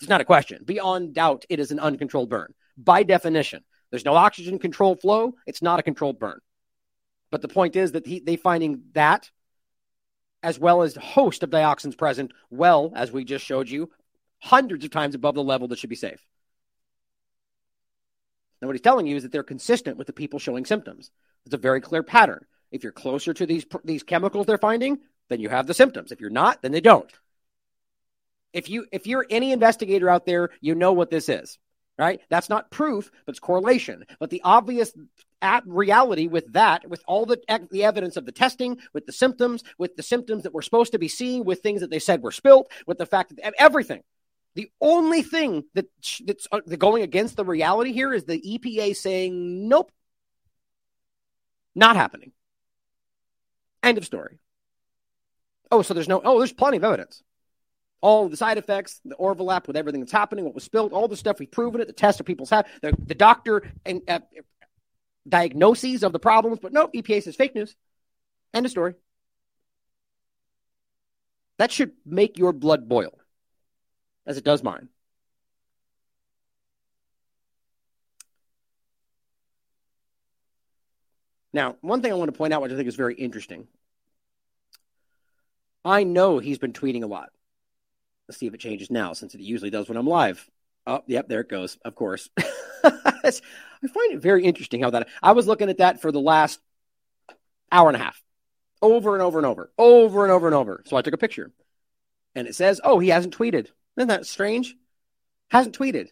it's 0.00 0.08
not 0.08 0.20
a 0.20 0.26
question. 0.26 0.62
Beyond 0.64 1.14
doubt, 1.14 1.44
it 1.48 1.60
is 1.60 1.70
an 1.70 1.78
uncontrolled 1.78 2.28
burn 2.28 2.52
by 2.76 3.02
definition. 3.02 3.64
There's 3.92 4.06
no 4.06 4.14
oxygen 4.14 4.58
controlled 4.58 5.02
flow. 5.02 5.34
It's 5.46 5.60
not 5.60 5.78
a 5.78 5.82
controlled 5.82 6.18
burn. 6.18 6.40
But 7.30 7.42
the 7.42 7.48
point 7.48 7.76
is 7.76 7.92
that 7.92 8.06
he, 8.06 8.20
they 8.20 8.36
finding 8.36 8.84
that 8.94 9.30
as 10.42 10.58
well 10.58 10.82
as 10.82 10.96
host 10.96 11.42
of 11.42 11.50
dioxins 11.50 11.96
present, 11.96 12.32
well, 12.50 12.92
as 12.96 13.12
we 13.12 13.22
just 13.22 13.44
showed 13.44 13.68
you, 13.68 13.90
hundreds 14.40 14.84
of 14.84 14.90
times 14.90 15.14
above 15.14 15.34
the 15.34 15.42
level 15.44 15.68
that 15.68 15.78
should 15.78 15.90
be 15.90 15.94
safe. 15.94 16.24
Now, 18.60 18.68
what 18.68 18.74
he's 18.74 18.80
telling 18.80 19.06
you 19.06 19.16
is 19.16 19.24
that 19.24 19.30
they're 19.30 19.42
consistent 19.42 19.98
with 19.98 20.06
the 20.06 20.12
people 20.14 20.38
showing 20.38 20.64
symptoms. 20.64 21.10
It's 21.44 21.54
a 21.54 21.58
very 21.58 21.82
clear 21.82 22.02
pattern. 22.02 22.46
If 22.70 22.82
you're 22.82 22.92
closer 22.92 23.34
to 23.34 23.44
these, 23.44 23.66
these 23.84 24.02
chemicals 24.02 24.46
they're 24.46 24.56
finding, 24.56 25.00
then 25.28 25.40
you 25.40 25.50
have 25.50 25.66
the 25.66 25.74
symptoms. 25.74 26.12
If 26.12 26.20
you're 26.20 26.30
not, 26.30 26.62
then 26.62 26.72
they 26.72 26.80
don't. 26.80 27.12
If 28.54 28.70
you 28.70 28.86
if 28.92 29.06
you're 29.06 29.26
any 29.30 29.52
investigator 29.52 30.08
out 30.08 30.26
there, 30.26 30.50
you 30.60 30.74
know 30.74 30.92
what 30.92 31.10
this 31.10 31.28
is 31.28 31.58
right? 31.98 32.20
That's 32.28 32.48
not 32.48 32.70
proof, 32.70 33.10
but 33.26 33.32
it's 33.32 33.40
correlation. 33.40 34.04
But 34.18 34.30
the 34.30 34.40
obvious 34.44 34.92
at 35.40 35.64
reality 35.66 36.28
with 36.28 36.52
that, 36.52 36.88
with 36.88 37.02
all 37.06 37.26
the, 37.26 37.40
the 37.70 37.84
evidence 37.84 38.16
of 38.16 38.24
the 38.24 38.32
testing, 38.32 38.78
with 38.92 39.06
the 39.06 39.12
symptoms, 39.12 39.64
with 39.76 39.96
the 39.96 40.02
symptoms 40.02 40.44
that 40.44 40.54
we're 40.54 40.62
supposed 40.62 40.92
to 40.92 40.98
be 40.98 41.08
seeing, 41.08 41.44
with 41.44 41.60
things 41.60 41.80
that 41.80 41.90
they 41.90 41.98
said 41.98 42.22
were 42.22 42.30
spilt, 42.30 42.70
with 42.86 42.98
the 42.98 43.06
fact 43.06 43.34
that 43.34 43.54
everything. 43.58 44.02
The 44.54 44.70
only 44.80 45.22
thing 45.22 45.64
that 45.74 45.86
that's 46.26 46.46
uh, 46.52 46.60
going 46.76 47.02
against 47.02 47.36
the 47.36 47.44
reality 47.44 47.92
here 47.92 48.12
is 48.12 48.24
the 48.24 48.40
EPA 48.40 48.94
saying 48.94 49.68
nope, 49.68 49.90
not 51.74 51.96
happening. 51.96 52.32
End 53.82 53.96
of 53.96 54.04
story. 54.04 54.38
Oh, 55.70 55.80
so 55.80 55.94
there's 55.94 56.08
no. 56.08 56.20
Oh, 56.22 56.38
there's 56.38 56.52
plenty 56.52 56.76
of 56.76 56.84
evidence 56.84 57.22
all 58.02 58.28
the 58.28 58.36
side 58.36 58.58
effects, 58.58 59.00
the 59.04 59.16
overlap 59.16 59.66
with 59.66 59.76
everything 59.76 60.00
that's 60.00 60.12
happening, 60.12 60.44
what 60.44 60.54
was 60.54 60.64
spilled, 60.64 60.92
all 60.92 61.08
the 61.08 61.16
stuff 61.16 61.38
we've 61.38 61.50
proven 61.50 61.80
it, 61.80 61.86
the 61.86 61.92
tests 61.92 62.18
that 62.18 62.24
people's 62.24 62.50
have, 62.50 62.66
the, 62.82 62.94
the 62.98 63.14
doctor 63.14 63.62
and 63.86 64.02
uh, 64.08 64.18
diagnoses 65.26 66.02
of 66.02 66.12
the 66.12 66.18
problems. 66.18 66.58
But 66.60 66.72
no, 66.72 66.88
EPA 66.88 67.22
says 67.22 67.36
fake 67.36 67.54
news. 67.54 67.74
End 68.52 68.66
of 68.66 68.72
story. 68.72 68.94
That 71.58 71.70
should 71.70 71.92
make 72.04 72.38
your 72.38 72.52
blood 72.52 72.88
boil, 72.88 73.18
as 74.26 74.36
it 74.36 74.44
does 74.44 74.64
mine. 74.64 74.88
Now, 81.52 81.76
one 81.82 82.02
thing 82.02 82.10
I 82.10 82.16
want 82.16 82.32
to 82.32 82.36
point 82.36 82.52
out, 82.52 82.62
which 82.62 82.72
I 82.72 82.76
think 82.76 82.88
is 82.88 82.96
very 82.96 83.14
interesting. 83.14 83.68
I 85.84 86.02
know 86.02 86.38
he's 86.38 86.58
been 86.58 86.72
tweeting 86.72 87.04
a 87.04 87.06
lot. 87.06 87.28
See 88.32 88.46
if 88.46 88.54
it 88.54 88.60
changes 88.60 88.90
now, 88.90 89.12
since 89.12 89.34
it 89.34 89.40
usually 89.40 89.70
does 89.70 89.88
when 89.88 89.96
I'm 89.98 90.06
live. 90.06 90.48
Oh, 90.86 91.02
yep, 91.06 91.28
there 91.28 91.40
it 91.40 91.48
goes. 91.48 91.78
Of 91.84 91.94
course. 91.94 92.28
I 92.84 93.30
find 93.32 94.12
it 94.12 94.20
very 94.20 94.44
interesting 94.44 94.82
how 94.82 94.90
that. 94.90 95.08
I 95.22 95.32
was 95.32 95.46
looking 95.46 95.68
at 95.68 95.78
that 95.78 96.02
for 96.02 96.10
the 96.10 96.20
last 96.20 96.60
hour 97.70 97.88
and 97.88 97.96
a 97.96 98.00
half, 98.02 98.20
over 98.80 99.14
and 99.14 99.22
over 99.22 99.38
and 99.38 99.46
over, 99.46 99.72
over 99.78 100.24
and 100.24 100.32
over 100.32 100.46
and 100.46 100.54
over. 100.54 100.82
So 100.86 100.96
I 100.96 101.02
took 101.02 101.14
a 101.14 101.18
picture, 101.18 101.52
and 102.34 102.48
it 102.48 102.54
says, 102.54 102.80
"Oh, 102.82 102.98
he 102.98 103.08
hasn't 103.08 103.36
tweeted." 103.36 103.68
Isn't 103.96 104.08
that 104.08 104.26
strange? 104.26 104.74
Hasn't 105.50 105.78
tweeted. 105.78 106.08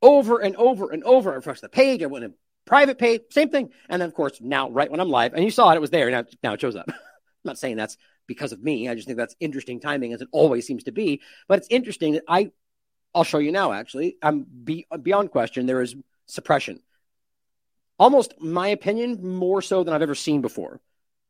Over 0.00 0.38
and 0.38 0.56
over 0.56 0.90
and 0.90 1.02
over. 1.04 1.32
Refreshed 1.32 1.62
the 1.62 1.68
page. 1.68 2.02
I 2.02 2.06
went 2.06 2.24
in 2.24 2.34
private 2.64 2.98
page, 2.98 3.22
same 3.30 3.50
thing. 3.50 3.70
And 3.88 4.00
then, 4.00 4.08
of 4.08 4.14
course, 4.14 4.40
now 4.40 4.70
right 4.70 4.90
when 4.90 5.00
I'm 5.00 5.10
live, 5.10 5.34
and 5.34 5.44
you 5.44 5.50
saw 5.50 5.70
it, 5.70 5.76
it 5.76 5.80
was 5.80 5.90
there. 5.90 6.10
Now, 6.10 6.24
now 6.42 6.54
it 6.54 6.60
shows 6.60 6.76
up. 6.76 6.86
I'm 6.88 6.94
not 7.44 7.58
saying 7.58 7.76
that's 7.76 7.96
because 8.26 8.52
of 8.52 8.62
me. 8.62 8.88
I 8.88 8.94
just 8.94 9.06
think 9.06 9.18
that's 9.18 9.36
interesting 9.40 9.80
timing, 9.80 10.12
as 10.12 10.20
it 10.20 10.28
always 10.32 10.66
seems 10.66 10.84
to 10.84 10.92
be. 10.92 11.20
But 11.48 11.58
it's 11.58 11.68
interesting 11.70 12.14
that 12.14 12.24
I, 12.28 12.50
I'll 13.14 13.24
show 13.24 13.38
you 13.38 13.52
now. 13.52 13.72
Actually, 13.72 14.16
I'm 14.22 14.44
be, 14.44 14.86
beyond 15.02 15.30
question. 15.30 15.66
There 15.66 15.82
is 15.82 15.94
suppression, 16.26 16.80
almost 17.98 18.34
my 18.40 18.68
opinion, 18.68 19.26
more 19.26 19.62
so 19.62 19.84
than 19.84 19.94
I've 19.94 20.02
ever 20.02 20.14
seen 20.14 20.40
before. 20.40 20.80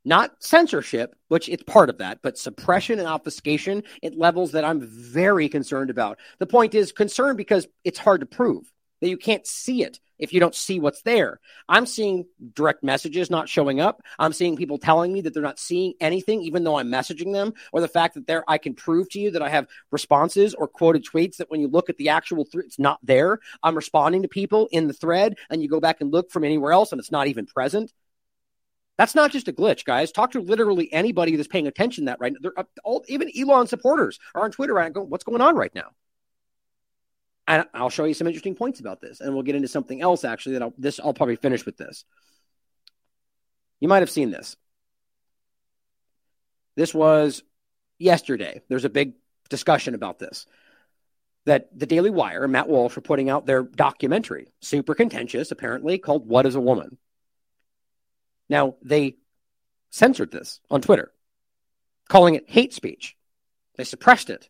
Not 0.04 0.42
censorship, 0.42 1.16
which 1.28 1.48
it's 1.48 1.62
part 1.62 1.88
of 1.88 1.98
that, 1.98 2.18
but 2.22 2.36
suppression 2.36 2.98
and 2.98 3.08
obfuscation 3.08 3.84
at 4.02 4.18
levels 4.18 4.52
that 4.52 4.64
I'm 4.64 4.82
very 4.82 5.48
concerned 5.48 5.88
about. 5.88 6.18
The 6.38 6.46
point 6.46 6.74
is 6.74 6.92
concerned 6.92 7.38
because 7.38 7.66
it's 7.84 7.98
hard 7.98 8.20
to 8.20 8.26
prove 8.26 8.70
that 9.00 9.08
you 9.08 9.16
can't 9.16 9.46
see 9.46 9.82
it 9.82 10.00
if 10.18 10.32
you 10.32 10.40
don't 10.40 10.54
see 10.54 10.78
what's 10.78 11.02
there. 11.02 11.40
I'm 11.68 11.86
seeing 11.86 12.26
direct 12.54 12.82
messages 12.82 13.30
not 13.30 13.48
showing 13.48 13.80
up. 13.80 14.02
I'm 14.18 14.32
seeing 14.32 14.56
people 14.56 14.78
telling 14.78 15.12
me 15.12 15.20
that 15.22 15.34
they're 15.34 15.42
not 15.42 15.58
seeing 15.58 15.94
anything, 16.00 16.42
even 16.42 16.64
though 16.64 16.78
I'm 16.78 16.90
messaging 16.90 17.32
them, 17.32 17.54
or 17.72 17.80
the 17.80 17.88
fact 17.88 18.14
that 18.14 18.26
there 18.26 18.44
I 18.48 18.58
can 18.58 18.74
prove 18.74 19.10
to 19.10 19.20
you 19.20 19.32
that 19.32 19.42
I 19.42 19.48
have 19.48 19.66
responses 19.90 20.54
or 20.54 20.68
quoted 20.68 21.04
tweets 21.04 21.36
that 21.36 21.50
when 21.50 21.60
you 21.60 21.68
look 21.68 21.90
at 21.90 21.96
the 21.96 22.10
actual 22.10 22.44
th- 22.44 22.64
it's 22.64 22.78
not 22.78 22.98
there. 23.02 23.40
I'm 23.62 23.74
responding 23.74 24.22
to 24.22 24.28
people 24.28 24.68
in 24.70 24.86
the 24.86 24.94
thread, 24.94 25.36
and 25.50 25.62
you 25.62 25.68
go 25.68 25.80
back 25.80 26.00
and 26.00 26.12
look 26.12 26.30
from 26.30 26.44
anywhere 26.44 26.72
else, 26.72 26.92
and 26.92 27.00
it's 27.00 27.12
not 27.12 27.26
even 27.26 27.46
present. 27.46 27.92
That's 28.96 29.16
not 29.16 29.32
just 29.32 29.48
a 29.48 29.52
glitch, 29.52 29.84
guys. 29.84 30.12
Talk 30.12 30.30
to 30.32 30.40
literally 30.40 30.92
anybody 30.92 31.34
that's 31.34 31.48
paying 31.48 31.66
attention 31.66 32.04
that 32.04 32.20
right 32.20 32.32
now. 32.32 32.38
They're 32.40 32.64
all, 32.84 33.04
even 33.08 33.30
Elon 33.36 33.66
supporters 33.66 34.20
are 34.34 34.44
on 34.44 34.52
Twitter 34.52 34.74
right 34.74 34.92
going, 34.92 35.10
what's 35.10 35.24
going 35.24 35.40
on 35.40 35.56
right 35.56 35.74
now? 35.74 35.90
And 37.46 37.66
I'll 37.74 37.90
show 37.90 38.04
you 38.04 38.14
some 38.14 38.26
interesting 38.26 38.54
points 38.54 38.80
about 38.80 39.00
this, 39.00 39.20
and 39.20 39.34
we'll 39.34 39.42
get 39.42 39.54
into 39.54 39.68
something 39.68 40.00
else 40.00 40.24
actually 40.24 40.54
that 40.54 40.62
I'll 40.62 40.74
this 40.78 40.98
I'll 40.98 41.12
probably 41.12 41.36
finish 41.36 41.66
with 41.66 41.76
this. 41.76 42.04
You 43.80 43.88
might 43.88 44.00
have 44.00 44.10
seen 44.10 44.30
this. 44.30 44.56
This 46.74 46.94
was 46.94 47.42
yesterday. 47.98 48.62
There's 48.68 48.86
a 48.86 48.90
big 48.90 49.14
discussion 49.50 49.94
about 49.94 50.18
this. 50.18 50.46
That 51.44 51.68
the 51.78 51.84
Daily 51.84 52.08
Wire 52.08 52.44
and 52.44 52.52
Matt 52.52 52.68
Walsh 52.68 52.96
were 52.96 53.02
putting 53.02 53.28
out 53.28 53.44
their 53.44 53.62
documentary, 53.62 54.48
super 54.62 54.94
contentious, 54.94 55.50
apparently, 55.50 55.98
called 55.98 56.26
What 56.26 56.46
is 56.46 56.54
a 56.54 56.60
Woman? 56.60 56.96
Now, 58.48 58.76
they 58.82 59.16
censored 59.90 60.30
this 60.30 60.60
on 60.70 60.80
Twitter, 60.80 61.12
calling 62.08 62.34
it 62.34 62.48
hate 62.48 62.72
speech. 62.72 63.16
They 63.76 63.84
suppressed 63.84 64.30
it. 64.30 64.48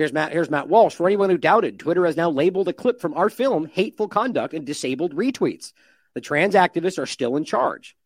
Here's 0.00 0.14
Matt, 0.14 0.32
here's 0.32 0.48
Matt 0.48 0.66
Walsh. 0.66 0.94
For 0.94 1.06
anyone 1.06 1.28
who 1.28 1.36
doubted, 1.36 1.78
Twitter 1.78 2.06
has 2.06 2.16
now 2.16 2.30
labeled 2.30 2.68
a 2.68 2.72
clip 2.72 3.02
from 3.02 3.12
our 3.12 3.28
film 3.28 3.66
hateful 3.66 4.08
conduct 4.08 4.54
and 4.54 4.64
disabled 4.64 5.14
retweets. 5.14 5.74
The 6.14 6.22
trans 6.22 6.54
activists 6.54 6.98
are 6.98 7.04
still 7.04 7.36
in 7.36 7.44
charge. 7.44 7.98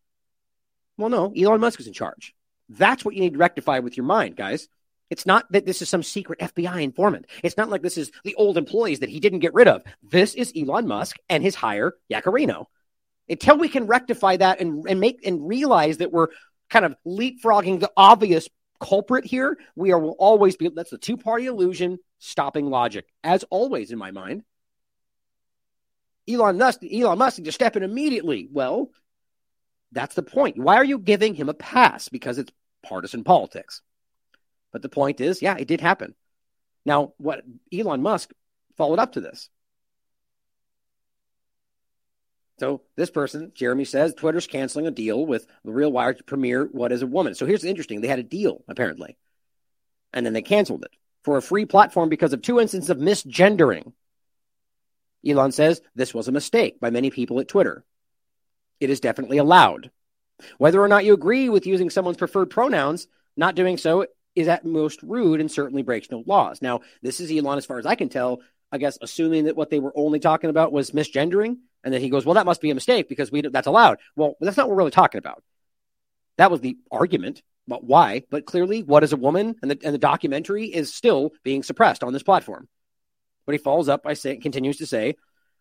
Well, 0.98 1.08
no, 1.08 1.32
Elon 1.38 1.60
Musk 1.60 1.78
is 1.78 1.86
in 1.86 1.92
charge. 1.92 2.34
That's 2.68 3.04
what 3.04 3.14
you 3.14 3.20
need 3.20 3.34
to 3.34 3.38
rectify 3.38 3.78
with 3.78 3.96
your 3.96 4.06
mind, 4.06 4.34
guys. 4.34 4.66
It's 5.08 5.24
not 5.24 5.44
that 5.52 5.66
this 5.66 5.82
is 5.82 5.88
some 5.88 6.02
secret 6.02 6.40
FBI 6.40 6.82
informant. 6.82 7.26
It's 7.44 7.56
not 7.56 7.70
like 7.70 7.82
this 7.82 7.96
is 7.96 8.10
the 8.24 8.34
old 8.34 8.58
employees 8.58 8.98
that 8.98 9.08
he 9.08 9.20
didn't 9.20 9.38
get 9.38 9.54
rid 9.54 9.68
of. 9.68 9.84
This 10.02 10.34
is 10.34 10.52
Elon 10.56 10.88
Musk 10.88 11.14
and 11.28 11.44
his 11.44 11.54
hire, 11.54 11.94
Yaccarino. 12.12 12.66
Until 13.28 13.56
we 13.56 13.68
can 13.68 13.86
rectify 13.86 14.36
that 14.38 14.60
and, 14.60 14.84
and 14.88 14.98
make 14.98 15.24
and 15.24 15.46
realize 15.46 15.98
that 15.98 16.10
we're 16.10 16.30
kind 16.70 16.86
of 16.86 16.96
leapfrogging 17.06 17.78
the 17.78 17.92
obvious 17.96 18.48
culprit 18.80 19.24
here, 19.24 19.56
we 19.74 19.92
are 19.92 19.98
will 19.98 20.16
always 20.18 20.56
be 20.56 20.68
that's 20.68 20.90
the 20.90 20.98
two-party 20.98 21.46
illusion 21.46 21.98
stopping 22.18 22.66
logic, 22.66 23.06
as 23.22 23.44
always 23.50 23.90
in 23.90 23.98
my 23.98 24.10
mind. 24.10 24.42
Elon 26.28 26.58
Musk, 26.58 26.80
Elon 26.90 27.18
Musk 27.18 27.42
to 27.42 27.52
step 27.52 27.76
in 27.76 27.82
immediately. 27.82 28.48
Well, 28.50 28.90
that's 29.92 30.14
the 30.14 30.22
point. 30.22 30.58
Why 30.58 30.76
are 30.76 30.84
you 30.84 30.98
giving 30.98 31.34
him 31.34 31.48
a 31.48 31.54
pass? 31.54 32.08
Because 32.08 32.38
it's 32.38 32.52
partisan 32.82 33.24
politics. 33.24 33.82
But 34.72 34.82
the 34.82 34.88
point 34.88 35.20
is, 35.20 35.42
yeah, 35.42 35.56
it 35.56 35.68
did 35.68 35.80
happen. 35.80 36.14
Now, 36.84 37.12
what 37.18 37.44
Elon 37.72 38.02
Musk 38.02 38.32
followed 38.76 38.98
up 38.98 39.12
to 39.12 39.20
this. 39.20 39.48
So 42.58 42.82
this 42.96 43.10
person, 43.10 43.52
Jeremy 43.54 43.84
says, 43.84 44.14
Twitter's 44.14 44.46
canceling 44.46 44.86
a 44.86 44.92
deal 44.92 45.26
with 45.26 45.46
the 45.64 45.72
Real 45.72 45.90
Wire 45.90 46.14
to 46.14 46.24
premiere 46.24 46.66
What 46.66 46.92
is 46.92 47.02
a 47.02 47.06
Woman. 47.06 47.34
So 47.34 47.46
here's 47.46 47.64
interesting. 47.64 48.00
They 48.00 48.08
had 48.08 48.20
a 48.20 48.24
deal, 48.24 48.62
apparently. 48.68 49.16
And 50.12 50.24
then 50.24 50.32
they 50.32 50.42
canceled 50.42 50.84
it 50.84 50.92
for 51.24 51.36
a 51.36 51.42
free 51.42 51.64
platform 51.64 52.08
because 52.08 52.32
of 52.32 52.42
two 52.42 52.60
instances 52.60 52.90
of 52.90 52.98
misgendering. 52.98 53.92
Elon 55.26 55.52
says 55.52 55.80
this 55.94 56.14
was 56.14 56.28
a 56.28 56.32
mistake 56.32 56.78
by 56.80 56.90
many 56.90 57.10
people 57.10 57.40
at 57.40 57.48
Twitter. 57.48 57.84
It 58.78 58.90
is 58.90 59.00
definitely 59.00 59.38
allowed. 59.38 59.90
Whether 60.58 60.80
or 60.80 60.88
not 60.88 61.04
you 61.04 61.14
agree 61.14 61.48
with 61.48 61.66
using 61.66 61.90
someone's 61.90 62.18
preferred 62.18 62.50
pronouns, 62.50 63.08
not 63.36 63.54
doing 63.54 63.78
so 63.78 64.06
is 64.34 64.48
at 64.48 64.64
most 64.64 65.02
rude 65.02 65.40
and 65.40 65.50
certainly 65.50 65.82
breaks 65.82 66.10
no 66.10 66.22
laws. 66.26 66.60
Now, 66.60 66.80
this 67.02 67.20
is 67.20 67.30
Elon, 67.30 67.58
as 67.58 67.66
far 67.66 67.78
as 67.78 67.86
I 67.86 67.94
can 67.94 68.08
tell, 68.08 68.40
I 68.70 68.78
guess, 68.78 68.98
assuming 69.00 69.44
that 69.44 69.56
what 69.56 69.70
they 69.70 69.78
were 69.80 69.92
only 69.96 70.18
talking 70.18 70.50
about 70.50 70.72
was 70.72 70.90
misgendering. 70.90 71.58
And 71.84 71.94
then 71.94 72.00
he 72.00 72.08
goes, 72.08 72.24
well, 72.24 72.34
that 72.34 72.46
must 72.46 72.60
be 72.60 72.70
a 72.70 72.74
mistake 72.74 73.08
because 73.08 73.30
we 73.30 73.42
that's 73.42 73.66
allowed. 73.66 73.98
Well, 74.16 74.34
that's 74.40 74.56
not 74.56 74.66
what 74.66 74.70
we're 74.70 74.78
really 74.78 74.90
talking 74.90 75.18
about. 75.18 75.44
That 76.38 76.50
was 76.50 76.60
the 76.60 76.78
argument 76.90 77.42
about 77.68 77.84
why. 77.84 78.24
But 78.30 78.46
clearly, 78.46 78.82
what 78.82 79.04
is 79.04 79.12
a 79.12 79.16
woman? 79.16 79.54
And 79.62 79.70
the, 79.70 79.78
and 79.84 79.94
the 79.94 79.98
documentary 79.98 80.66
is 80.66 80.92
still 80.92 81.32
being 81.44 81.62
suppressed 81.62 82.02
on 82.02 82.12
this 82.12 82.22
platform. 82.22 82.68
But 83.46 83.52
he 83.52 83.58
follows 83.58 83.88
up 83.88 84.02
by 84.02 84.14
saying, 84.14 84.40
continues 84.40 84.78
to 84.78 84.86
say, 84.86 85.16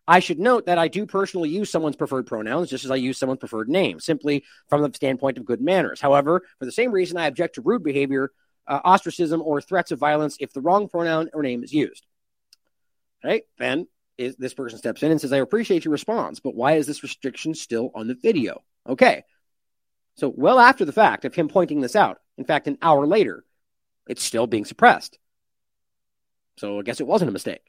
I 0.07 0.19
should 0.19 0.39
note 0.39 0.65
that 0.65 0.78
I 0.78 0.88
do 0.88 1.05
personally 1.05 1.49
use 1.49 1.69
someone's 1.69 1.95
preferred 1.95 2.26
pronouns 2.28 2.69
just 2.69 2.84
as 2.84 2.91
I 2.91 2.95
use 2.95 3.17
someone's 3.17 3.39
preferred 3.39 3.69
name, 3.69 3.99
simply 3.99 4.43
from 4.67 4.82
the 4.82 4.91
standpoint 4.93 5.38
of 5.38 5.45
good 5.45 5.61
manners. 5.61 6.01
However, 6.01 6.43
for 6.59 6.65
the 6.65 6.71
same 6.71 6.91
reason, 6.91 7.17
I 7.17 7.28
object 7.28 7.55
to 7.55 7.61
rude 7.61 7.84
behavior, 7.84 8.32
uh, 8.67 8.80
ostracism, 8.84 9.41
or 9.41 9.61
threats 9.61 9.91
of 9.91 9.99
violence 9.99 10.38
if 10.39 10.51
the 10.51 10.61
wrong 10.61 10.89
pronoun 10.89 11.30
or 11.34 11.41
name 11.41 11.63
is 11.63 11.74
used. 11.74 12.05
Right? 13.24 13.43
Then 13.57 13.88
is, 14.18 14.36
this 14.36 14.53
person 14.53 14.78
steps 14.78 15.03
in 15.03 15.11
and 15.11 15.20
says, 15.20 15.34
I 15.34 15.38
appreciate 15.38 15.86
your 15.86 15.91
response, 15.91 16.39
but 16.39 16.55
why 16.55 16.74
is 16.74 16.88
this 16.88 17.03
restriction 17.03 17.53
still 17.53 17.91
on 17.95 18.07
the 18.07 18.16
video? 18.16 18.61
Okay. 18.88 19.24
So, 20.16 20.32
well 20.36 20.59
after 20.59 20.86
the 20.86 20.91
fact 20.91 21.26
of 21.26 21.34
him 21.34 21.47
pointing 21.47 21.82
this 21.82 21.95
out, 21.95 22.20
in 22.38 22.45
fact, 22.45 22.68
an 22.68 22.78
hour 22.82 23.07
later, 23.07 23.43
it's 24.07 24.24
still 24.24 24.47
being 24.47 24.66
suppressed. 24.66 25.18
So, 26.57 26.80
I 26.80 26.84
guess 26.84 26.99
it 26.99 27.07
wasn't 27.07 27.30
a 27.30 27.34
mistake. 27.34 27.64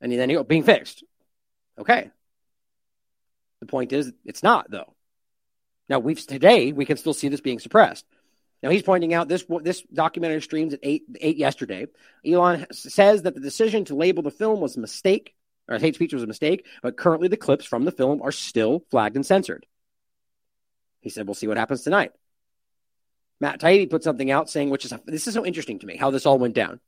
And 0.00 0.12
then 0.12 0.30
you 0.30 0.42
being 0.44 0.62
fixed. 0.62 1.04
Okay. 1.78 2.10
The 3.60 3.66
point 3.66 3.92
is, 3.92 4.12
it's 4.24 4.42
not, 4.42 4.70
though. 4.70 4.94
Now, 5.88 5.98
we've 5.98 6.24
today, 6.24 6.72
we 6.72 6.84
can 6.84 6.96
still 6.96 7.14
see 7.14 7.28
this 7.28 7.40
being 7.40 7.58
suppressed. 7.58 8.04
Now 8.62 8.70
he's 8.70 8.82
pointing 8.82 9.14
out 9.14 9.28
this 9.28 9.44
this 9.62 9.82
documentary 9.82 10.42
streams 10.42 10.74
at 10.74 10.80
eight 10.82 11.04
eight 11.20 11.36
yesterday. 11.36 11.86
Elon 12.26 12.66
says 12.72 13.22
that 13.22 13.34
the 13.34 13.40
decision 13.40 13.84
to 13.86 13.94
label 13.94 14.22
the 14.22 14.30
film 14.30 14.60
was 14.60 14.76
a 14.76 14.80
mistake, 14.80 15.34
or 15.68 15.78
hate 15.78 15.94
speech 15.94 16.12
was 16.12 16.22
a 16.22 16.26
mistake, 16.26 16.66
but 16.82 16.96
currently 16.96 17.28
the 17.28 17.36
clips 17.36 17.64
from 17.64 17.84
the 17.84 17.92
film 17.92 18.22
are 18.22 18.32
still 18.32 18.84
flagged 18.90 19.16
and 19.16 19.26
censored. 19.26 19.66
He 21.00 21.10
said, 21.10 21.26
"We'll 21.26 21.34
see 21.34 21.46
what 21.46 21.58
happens 21.58 21.82
tonight." 21.82 22.12
Matt 23.40 23.60
Taibbi 23.60 23.88
put 23.88 24.02
something 24.02 24.30
out 24.30 24.50
saying, 24.50 24.70
which 24.70 24.84
is 24.84 24.92
this 25.06 25.28
is 25.28 25.34
so 25.34 25.46
interesting 25.46 25.78
to 25.78 25.86
me 25.86 25.96
how 25.96 26.10
this 26.10 26.26
all 26.26 26.38
went 26.38 26.54
down, 26.54 26.80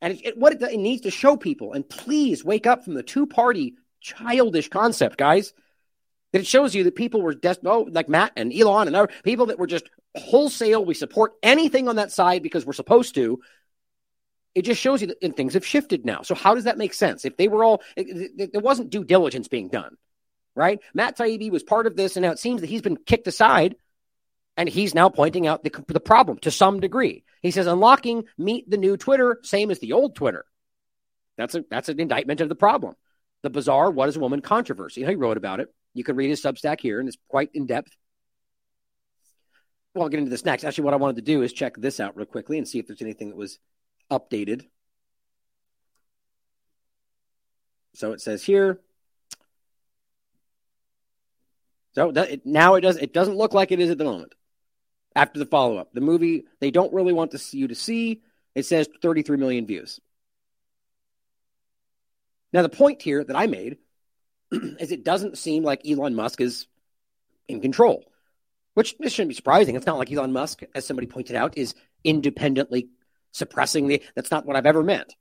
and 0.00 0.14
it, 0.14 0.26
it, 0.26 0.38
what 0.38 0.52
it, 0.52 0.62
it 0.62 0.78
needs 0.78 1.02
to 1.02 1.10
show 1.10 1.36
people, 1.36 1.72
and 1.72 1.88
please 1.88 2.44
wake 2.44 2.66
up 2.66 2.84
from 2.84 2.94
the 2.94 3.02
two 3.02 3.26
party 3.26 3.74
childish 4.00 4.68
concept, 4.68 5.16
guys. 5.16 5.52
That 6.32 6.40
it 6.40 6.46
shows 6.46 6.74
you 6.74 6.84
that 6.84 6.94
people 6.94 7.22
were 7.22 7.34
des- 7.34 7.56
oh, 7.64 7.88
like 7.90 8.10
Matt 8.10 8.32
and 8.36 8.52
Elon 8.52 8.86
and 8.86 8.94
other 8.94 9.10
people 9.24 9.46
that 9.46 9.58
were 9.58 9.66
just 9.66 9.88
wholesale. 10.14 10.84
We 10.84 10.92
support 10.92 11.32
anything 11.42 11.88
on 11.88 11.96
that 11.96 12.12
side 12.12 12.42
because 12.42 12.66
we're 12.66 12.74
supposed 12.74 13.14
to. 13.14 13.40
It 14.54 14.62
just 14.62 14.80
shows 14.80 15.00
you 15.00 15.08
that 15.08 15.36
things 15.36 15.54
have 15.54 15.64
shifted 15.64 16.04
now. 16.04 16.22
So 16.22 16.34
how 16.34 16.54
does 16.54 16.64
that 16.64 16.78
make 16.78 16.94
sense? 16.94 17.24
If 17.24 17.36
they 17.36 17.48
were 17.48 17.64
all, 17.64 17.82
there 17.96 18.60
wasn't 18.60 18.90
due 18.90 19.04
diligence 19.04 19.48
being 19.48 19.68
done, 19.68 19.96
right? 20.54 20.80
Matt 20.94 21.16
Taibbi 21.16 21.50
was 21.50 21.62
part 21.62 21.86
of 21.86 21.96
this, 21.96 22.16
and 22.16 22.24
now 22.24 22.32
it 22.32 22.38
seems 22.38 22.60
that 22.60 22.70
he's 22.70 22.82
been 22.82 22.96
kicked 22.96 23.26
aside, 23.26 23.76
and 24.56 24.68
he's 24.68 24.94
now 24.94 25.08
pointing 25.08 25.46
out 25.46 25.62
the, 25.62 25.84
the 25.88 26.00
problem 26.00 26.38
to 26.38 26.50
some 26.50 26.80
degree. 26.80 27.24
He 27.42 27.50
says 27.50 27.66
unlocking 27.66 28.24
meet 28.36 28.68
the 28.68 28.78
new 28.78 28.96
Twitter, 28.96 29.38
same 29.42 29.70
as 29.70 29.78
the 29.78 29.92
old 29.92 30.16
Twitter. 30.16 30.44
That's 31.36 31.54
a 31.54 31.64
that's 31.70 31.88
an 31.88 32.00
indictment 32.00 32.40
of 32.40 32.48
the 32.48 32.56
problem. 32.56 32.96
The 33.42 33.50
bizarre 33.50 33.92
"What 33.92 34.08
is 34.08 34.16
a 34.16 34.20
woman?" 34.20 34.40
controversy. 34.40 35.04
He 35.04 35.14
wrote 35.14 35.36
about 35.36 35.60
it. 35.60 35.72
You 35.94 36.02
can 36.02 36.16
read 36.16 36.30
his 36.30 36.42
Substack 36.42 36.80
here, 36.80 36.98
and 36.98 37.08
it's 37.08 37.18
quite 37.28 37.50
in 37.54 37.66
depth 37.66 37.96
well, 39.98 40.04
I'll 40.04 40.10
get 40.10 40.18
into 40.18 40.30
this 40.30 40.44
next. 40.44 40.64
Actually, 40.64 40.84
what 40.84 40.94
I 40.94 40.98
wanted 40.98 41.16
to 41.16 41.22
do 41.22 41.42
is 41.42 41.52
check 41.52 41.76
this 41.76 42.00
out 42.00 42.16
real 42.16 42.26
quickly 42.26 42.58
and 42.58 42.68
see 42.68 42.78
if 42.78 42.86
there's 42.86 43.02
anything 43.02 43.30
that 43.30 43.36
was 43.36 43.58
updated. 44.10 44.66
So 47.94 48.12
it 48.12 48.20
says 48.20 48.44
here. 48.44 48.80
So 51.92 52.12
now 52.44 52.74
it 52.74 52.80
does. 52.82 52.96
It 52.96 53.12
doesn't 53.12 53.36
look 53.36 53.54
like 53.54 53.72
it 53.72 53.80
is 53.80 53.90
at 53.90 53.98
the 53.98 54.04
moment. 54.04 54.34
After 55.16 55.38
the 55.38 55.46
follow 55.46 55.78
up, 55.78 55.92
the 55.92 56.00
movie 56.00 56.44
they 56.60 56.70
don't 56.70 56.92
really 56.92 57.12
want 57.12 57.32
to 57.32 57.38
see 57.38 57.58
you 57.58 57.68
to 57.68 57.74
see. 57.74 58.22
It 58.54 58.66
says 58.66 58.88
33 59.02 59.36
million 59.36 59.66
views. 59.66 60.00
Now 62.52 62.62
the 62.62 62.68
point 62.68 63.02
here 63.02 63.24
that 63.24 63.36
I 63.36 63.46
made 63.46 63.78
is 64.52 64.92
it 64.92 65.04
doesn't 65.04 65.38
seem 65.38 65.64
like 65.64 65.88
Elon 65.88 66.14
Musk 66.14 66.40
is 66.40 66.66
in 67.48 67.60
control 67.60 68.04
which 68.78 68.96
this 68.98 69.12
shouldn't 69.12 69.30
be 69.30 69.34
surprising. 69.34 69.74
It's 69.74 69.86
not 69.86 69.98
like 69.98 70.12
Elon 70.12 70.32
Musk, 70.32 70.62
as 70.72 70.86
somebody 70.86 71.08
pointed 71.08 71.34
out, 71.34 71.58
is 71.58 71.74
independently 72.04 72.90
suppressing 73.32 73.86
the. 73.88 74.02
That's 74.14 74.30
not 74.30 74.46
what 74.46 74.56
I've 74.56 74.66
ever 74.66 74.82
meant. 74.82 75.14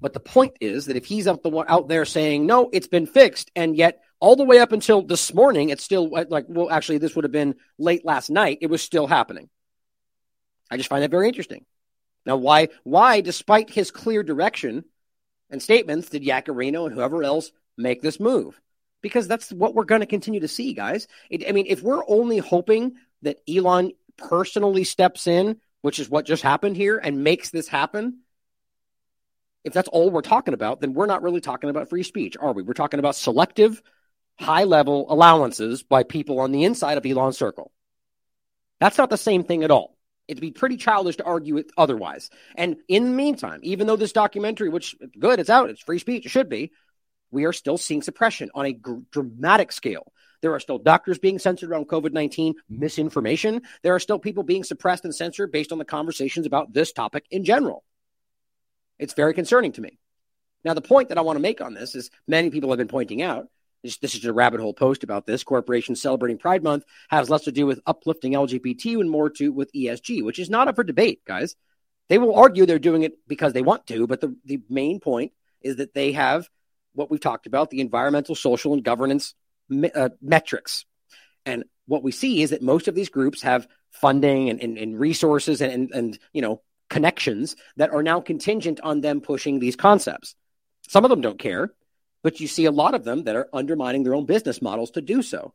But 0.00 0.12
the 0.12 0.20
point 0.20 0.56
is 0.60 0.86
that 0.86 0.96
if 0.96 1.04
he's 1.04 1.28
out, 1.28 1.42
the, 1.42 1.64
out 1.68 1.88
there 1.88 2.04
saying, 2.04 2.44
no, 2.44 2.68
it's 2.72 2.88
been 2.88 3.06
fixed, 3.06 3.50
and 3.54 3.76
yet 3.76 4.00
all 4.20 4.36
the 4.36 4.44
way 4.44 4.58
up 4.58 4.72
until 4.72 5.02
this 5.02 5.32
morning, 5.32 5.70
it's 5.70 5.84
still 5.84 6.10
like, 6.10 6.46
well, 6.48 6.70
actually, 6.70 6.98
this 6.98 7.14
would 7.14 7.24
have 7.24 7.32
been 7.32 7.54
late 7.78 8.04
last 8.04 8.30
night, 8.30 8.58
it 8.60 8.68
was 8.68 8.82
still 8.82 9.06
happening. 9.06 9.48
I 10.70 10.76
just 10.76 10.88
find 10.88 11.02
that 11.02 11.10
very 11.10 11.28
interesting. 11.28 11.64
Now, 12.26 12.36
why, 12.36 12.68
why, 12.84 13.20
despite 13.20 13.70
his 13.70 13.90
clear 13.90 14.22
direction 14.22 14.84
and 15.50 15.62
statements, 15.62 16.08
did 16.08 16.24
Yaccarino 16.24 16.86
and 16.86 16.94
whoever 16.94 17.22
else 17.22 17.50
make 17.76 18.00
this 18.00 18.20
move? 18.20 18.60
because 19.02 19.28
that's 19.28 19.52
what 19.52 19.74
we're 19.74 19.84
going 19.84 20.00
to 20.00 20.06
continue 20.06 20.40
to 20.40 20.48
see, 20.48 20.72
guys. 20.72 21.08
It, 21.28 21.46
I 21.46 21.52
mean, 21.52 21.66
if 21.68 21.82
we're 21.82 22.08
only 22.08 22.38
hoping 22.38 22.94
that 23.22 23.40
Elon 23.48 23.92
personally 24.16 24.84
steps 24.84 25.26
in, 25.26 25.60
which 25.82 25.98
is 25.98 26.08
what 26.08 26.24
just 26.24 26.42
happened 26.42 26.76
here, 26.76 26.98
and 26.98 27.22
makes 27.22 27.50
this 27.50 27.68
happen, 27.68 28.20
if 29.64 29.72
that's 29.72 29.88
all 29.88 30.10
we're 30.10 30.22
talking 30.22 30.54
about, 30.54 30.80
then 30.80 30.94
we're 30.94 31.06
not 31.06 31.22
really 31.22 31.40
talking 31.40 31.70
about 31.70 31.88
free 31.88 32.02
speech, 32.02 32.36
are 32.40 32.52
we? 32.52 32.62
We're 32.62 32.72
talking 32.72 32.98
about 32.98 33.14
selective, 33.14 33.82
high 34.38 34.64
level 34.64 35.06
allowances 35.12 35.82
by 35.82 36.02
people 36.02 36.40
on 36.40 36.50
the 36.50 36.64
inside 36.64 36.98
of 36.98 37.06
Elon's 37.06 37.38
circle. 37.38 37.70
That's 38.80 38.98
not 38.98 39.10
the 39.10 39.16
same 39.16 39.44
thing 39.44 39.62
at 39.62 39.70
all. 39.70 39.96
It'd 40.26 40.40
be 40.40 40.50
pretty 40.50 40.76
childish 40.76 41.16
to 41.16 41.24
argue 41.24 41.58
it 41.58 41.70
otherwise. 41.76 42.30
And 42.56 42.76
in 42.88 43.04
the 43.04 43.10
meantime, 43.10 43.60
even 43.62 43.86
though 43.86 43.96
this 43.96 44.12
documentary, 44.12 44.68
which 44.68 44.96
good, 45.18 45.38
it's 45.38 45.50
out, 45.50 45.70
it's 45.70 45.82
free 45.82 45.98
speech, 45.98 46.26
it 46.26 46.30
should 46.30 46.48
be, 46.48 46.72
we 47.30 47.44
are 47.44 47.52
still 47.52 47.78
seeing 47.78 48.02
suppression 48.02 48.50
on 48.54 48.66
a 48.66 48.72
gr- 48.72 49.00
dramatic 49.10 49.72
scale. 49.72 50.12
There 50.42 50.52
are 50.52 50.60
still 50.60 50.78
doctors 50.78 51.18
being 51.18 51.38
censored 51.38 51.70
around 51.70 51.88
COVID 51.88 52.12
19 52.12 52.54
misinformation. 52.68 53.62
There 53.82 53.94
are 53.94 54.00
still 54.00 54.18
people 54.18 54.42
being 54.42 54.64
suppressed 54.64 55.04
and 55.04 55.14
censored 55.14 55.52
based 55.52 55.72
on 55.72 55.78
the 55.78 55.84
conversations 55.84 56.46
about 56.46 56.72
this 56.72 56.92
topic 56.92 57.24
in 57.30 57.44
general. 57.44 57.84
It's 58.98 59.14
very 59.14 59.34
concerning 59.34 59.72
to 59.72 59.80
me. 59.80 59.98
Now, 60.64 60.74
the 60.74 60.80
point 60.80 61.08
that 61.08 61.18
I 61.18 61.22
want 61.22 61.36
to 61.36 61.42
make 61.42 61.60
on 61.60 61.74
this 61.74 61.94
is 61.94 62.10
many 62.28 62.50
people 62.50 62.70
have 62.70 62.78
been 62.78 62.88
pointing 62.88 63.22
out 63.22 63.48
this, 63.82 63.98
this 63.98 64.14
is 64.14 64.24
a 64.24 64.32
rabbit 64.32 64.60
hole 64.60 64.74
post 64.74 65.02
about 65.02 65.26
this. 65.26 65.42
Corporations 65.42 66.00
celebrating 66.00 66.38
Pride 66.38 66.62
Month 66.62 66.84
has 67.08 67.28
less 67.28 67.42
to 67.44 67.52
do 67.52 67.66
with 67.66 67.80
uplifting 67.86 68.32
LGBT 68.32 69.00
and 69.00 69.10
more 69.10 69.30
to 69.30 69.52
with 69.52 69.72
ESG, 69.72 70.24
which 70.24 70.38
is 70.38 70.50
not 70.50 70.68
up 70.68 70.76
for 70.76 70.84
debate, 70.84 71.24
guys. 71.24 71.56
They 72.08 72.18
will 72.18 72.34
argue 72.34 72.66
they're 72.66 72.78
doing 72.78 73.02
it 73.02 73.14
because 73.26 73.52
they 73.52 73.62
want 73.62 73.86
to, 73.88 74.06
but 74.06 74.20
the, 74.20 74.36
the 74.44 74.60
main 74.68 75.00
point 75.00 75.32
is 75.60 75.76
that 75.76 75.94
they 75.94 76.12
have 76.12 76.48
what 76.94 77.10
we've 77.10 77.20
talked 77.20 77.46
about 77.46 77.70
the 77.70 77.80
environmental, 77.80 78.34
social, 78.34 78.72
and 78.72 78.84
governance 78.84 79.34
me- 79.68 79.90
uh, 79.90 80.10
metrics. 80.20 80.84
And 81.44 81.64
what 81.86 82.02
we 82.02 82.12
see 82.12 82.42
is 82.42 82.50
that 82.50 82.62
most 82.62 82.88
of 82.88 82.94
these 82.94 83.08
groups 83.08 83.42
have 83.42 83.66
funding 83.90 84.48
and, 84.50 84.60
and, 84.60 84.78
and 84.78 84.98
resources 84.98 85.60
and, 85.60 85.72
and, 85.72 85.90
and, 85.92 86.18
you 86.32 86.42
know, 86.42 86.62
connections 86.88 87.56
that 87.76 87.90
are 87.90 88.02
now 88.02 88.20
contingent 88.20 88.80
on 88.82 89.00
them 89.00 89.20
pushing 89.20 89.58
these 89.58 89.76
concepts. 89.76 90.34
Some 90.88 91.04
of 91.04 91.10
them 91.10 91.20
don't 91.20 91.38
care, 91.38 91.72
but 92.22 92.40
you 92.40 92.46
see 92.46 92.66
a 92.66 92.70
lot 92.70 92.94
of 92.94 93.04
them 93.04 93.24
that 93.24 93.36
are 93.36 93.48
undermining 93.52 94.02
their 94.02 94.14
own 94.14 94.26
business 94.26 94.62
models 94.62 94.92
to 94.92 95.00
do 95.00 95.22
so. 95.22 95.54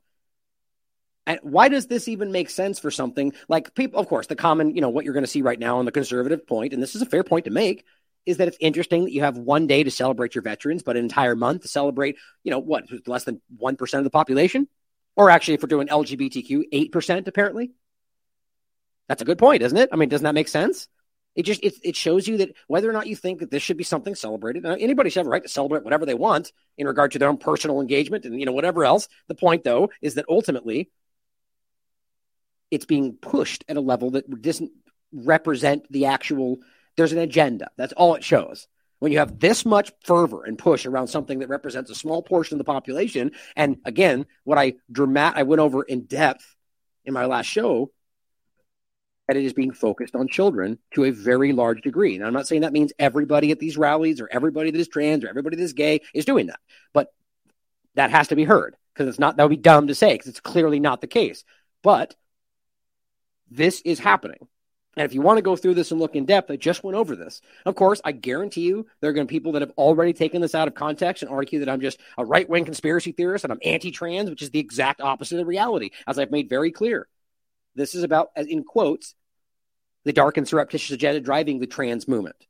And 1.26 1.40
why 1.44 1.68
does 1.68 1.88
this 1.88 2.08
even 2.08 2.32
make 2.32 2.50
sense 2.50 2.80
for 2.80 2.90
something 2.90 3.34
like 3.50 3.76
people? 3.76 4.00
Of 4.00 4.08
course, 4.08 4.28
the 4.28 4.36
common, 4.36 4.76
you 4.76 4.82
know, 4.82 4.90
what 4.90 5.04
you're 5.04 5.14
going 5.14 5.26
to 5.26 5.30
see 5.30 5.42
right 5.42 5.60
now 5.60 5.80
on 5.80 5.86
the 5.86 5.92
conservative 5.92 6.48
point, 6.48 6.74
and 6.74 6.82
this 6.82 6.96
is 6.96 7.02
a 7.02 7.06
fair 7.06 7.24
point 7.24 7.46
to 7.46 7.52
make, 7.52 7.84
is 8.28 8.38
that 8.38 8.48
it's 8.48 8.58
interesting 8.60 9.06
that 9.06 9.14
you 9.14 9.22
have 9.22 9.38
one 9.38 9.68
day 9.68 9.84
to 9.84 9.90
celebrate 9.90 10.36
your 10.36 10.42
veterans, 10.42 10.84
but 10.84 10.98
an 10.98 11.04
entire 11.04 11.36
month 11.36 11.62
to 11.62 11.68
celebrate, 11.68 12.18
you 12.44 12.52
know, 12.52 12.60
what, 12.60 12.84
less 13.08 13.24
than 13.24 13.42
1% 13.60 13.98
of 13.98 14.04
the 14.04 14.10
population? 14.10 14.68
Or 15.16 15.30
actually, 15.30 15.56
if 15.56 15.64
we're 15.64 15.68
doing 15.68 15.88
LGBTQ, 15.88 16.92
8% 16.92 17.28
apparently? 17.28 17.72
That's 19.08 19.22
a 19.22 19.26
good 19.26 19.38
point, 19.38 19.64
isn't 19.64 19.78
it? 19.78 19.90
I 19.94 19.96
mean, 19.96 20.10
doesn't 20.10 20.26
that 20.26 20.36
make 20.36 20.50
sense? 20.50 20.90
It 21.36 21.44
just 21.44 21.64
it, 21.64 21.76
it 21.84 21.96
shows 21.96 22.28
you 22.28 22.38
that 22.38 22.50
whether 22.68 22.90
or 22.90 22.94
not 22.94 23.08
you 23.08 23.16
think 23.16 23.40
that 23.40 23.52
this 23.52 23.64
should 23.64 23.78
be 23.78 23.84
something 23.84 24.16
celebrated, 24.16 24.66
anybody 24.66 25.10
should 25.10 25.20
have 25.20 25.28
a 25.28 25.30
right 25.30 25.44
to 25.44 25.48
celebrate 25.48 25.84
whatever 25.84 26.06
they 26.06 26.16
want 26.16 26.52
in 26.78 26.88
regard 26.88 27.12
to 27.12 27.20
their 27.20 27.30
own 27.30 27.38
personal 27.38 27.80
engagement 27.80 28.26
and 28.26 28.40
you 28.40 28.46
know 28.46 28.52
whatever 28.52 28.84
else. 28.84 29.08
The 29.28 29.36
point 29.36 29.64
though 29.64 29.92
is 30.02 30.16
that 30.16 30.26
ultimately 30.28 30.90
it's 32.72 32.86
being 32.86 33.14
pushed 33.14 33.64
at 33.70 33.78
a 33.78 33.82
level 33.82 34.12
that 34.12 34.42
doesn't 34.42 34.72
represent 35.14 35.86
the 35.92 36.08
actual 36.08 36.58
there's 36.98 37.14
an 37.14 37.20
agenda. 37.20 37.70
That's 37.78 37.94
all 37.94 38.16
it 38.16 38.24
shows. 38.24 38.68
When 39.00 39.12
you 39.12 39.20
have 39.20 39.40
this 39.40 39.64
much 39.64 39.92
fervor 40.04 40.44
and 40.44 40.58
push 40.58 40.86
around 40.86 41.08
something 41.08 41.40
that 41.40 41.50
represents 41.50 41.92
a 41.92 41.96
small 41.96 42.24
portion 42.24 42.56
of 42.56 42.58
the 42.58 42.64
population, 42.64 43.32
and 43.56 43.78
again, 43.86 44.26
what 44.44 44.58
I 44.58 44.74
dramat 44.92 45.34
I 45.36 45.44
went 45.44 45.62
over 45.62 45.84
in 45.84 46.06
depth 46.06 46.56
in 47.06 47.14
my 47.14 47.26
last 47.26 47.46
show, 47.46 47.92
that 49.28 49.38
it 49.38 49.46
is 49.46 49.54
being 49.54 49.72
focused 49.72 50.16
on 50.16 50.28
children 50.28 50.80
to 50.96 51.04
a 51.04 51.12
very 51.12 51.54
large 51.54 51.82
degree. 51.82 52.18
Now, 52.18 52.26
I'm 52.28 52.34
not 52.34 52.48
saying 52.48 52.62
that 52.62 52.74
means 52.74 52.94
everybody 52.98 53.52
at 53.52 53.60
these 53.60 53.78
rallies 53.78 54.20
or 54.20 54.28
everybody 54.32 54.72
that 54.72 54.80
is 54.80 54.88
trans 54.88 55.24
or 55.24 55.30
everybody 55.30 55.58
that 55.58 55.64
is 55.64 55.74
gay 55.74 56.02
is 56.14 56.26
doing 56.26 56.48
that, 56.48 56.60
but 56.94 57.14
that 57.96 58.10
has 58.10 58.30
to 58.30 58.36
be 58.36 58.46
heard 58.46 58.76
because 58.94 59.08
it's 59.08 59.20
not 59.20 59.38
that 59.38 59.44
would 59.44 59.50
be 59.50 59.58
dumb 59.58 59.88
to 59.88 59.96
say 59.96 60.14
because 60.14 60.28
it's 60.28 60.40
clearly 60.40 60.80
not 60.80 61.02
the 61.02 61.08
case. 61.08 61.44
But 61.84 62.16
this 63.52 63.82
is 63.82 64.00
happening. 64.00 64.48
And 64.98 65.06
if 65.06 65.14
you 65.14 65.22
want 65.22 65.38
to 65.38 65.44
go 65.44 65.56
through 65.56 65.76
this 65.76 65.92
and 65.92 66.00
look 66.00 66.16
in 66.16 66.26
depth, 66.26 66.50
I 66.50 66.56
just 66.56 66.84
went 66.84 66.98
over 66.98 67.16
this. 67.16 67.40
Of 67.68 67.76
course, 67.76 68.02
I 68.04 68.12
guarantee 68.14 68.62
you 68.62 68.88
there 69.00 69.12
are 69.12 69.14
going 69.14 69.28
to 69.28 69.32
be 69.32 69.36
people 69.36 69.52
that 69.52 69.62
have 69.62 69.72
already 69.78 70.12
taken 70.12 70.42
this 70.42 70.56
out 70.56 70.68
of 70.68 70.74
context 70.74 71.22
and 71.22 71.32
argue 71.32 71.60
that 71.60 71.70
I'm 71.70 71.82
just 71.82 72.00
a 72.18 72.26
right 72.26 72.50
wing 72.50 72.66
conspiracy 72.66 73.12
theorist 73.12 73.46
and 73.46 73.54
I'm 73.54 73.60
anti 73.64 73.92
trans, 73.92 74.28
which 74.28 74.42
is 74.42 74.50
the 74.50 74.58
exact 74.58 75.00
opposite 75.00 75.40
of 75.40 75.46
reality, 75.46 75.92
as 76.08 76.18
I've 76.18 76.32
made 76.32 76.50
very 76.50 76.72
clear. 76.72 77.08
This 77.76 77.94
is 77.94 78.02
about, 78.02 78.32
in 78.36 78.64
quotes, 78.64 79.14
the 80.04 80.14
dark 80.14 80.38
and 80.38 80.48
surreptitious 80.48 80.96
agenda 80.96 81.20
driving 81.20 81.60
the 81.60 81.68
trans 81.68 82.08
movement. 82.08 82.48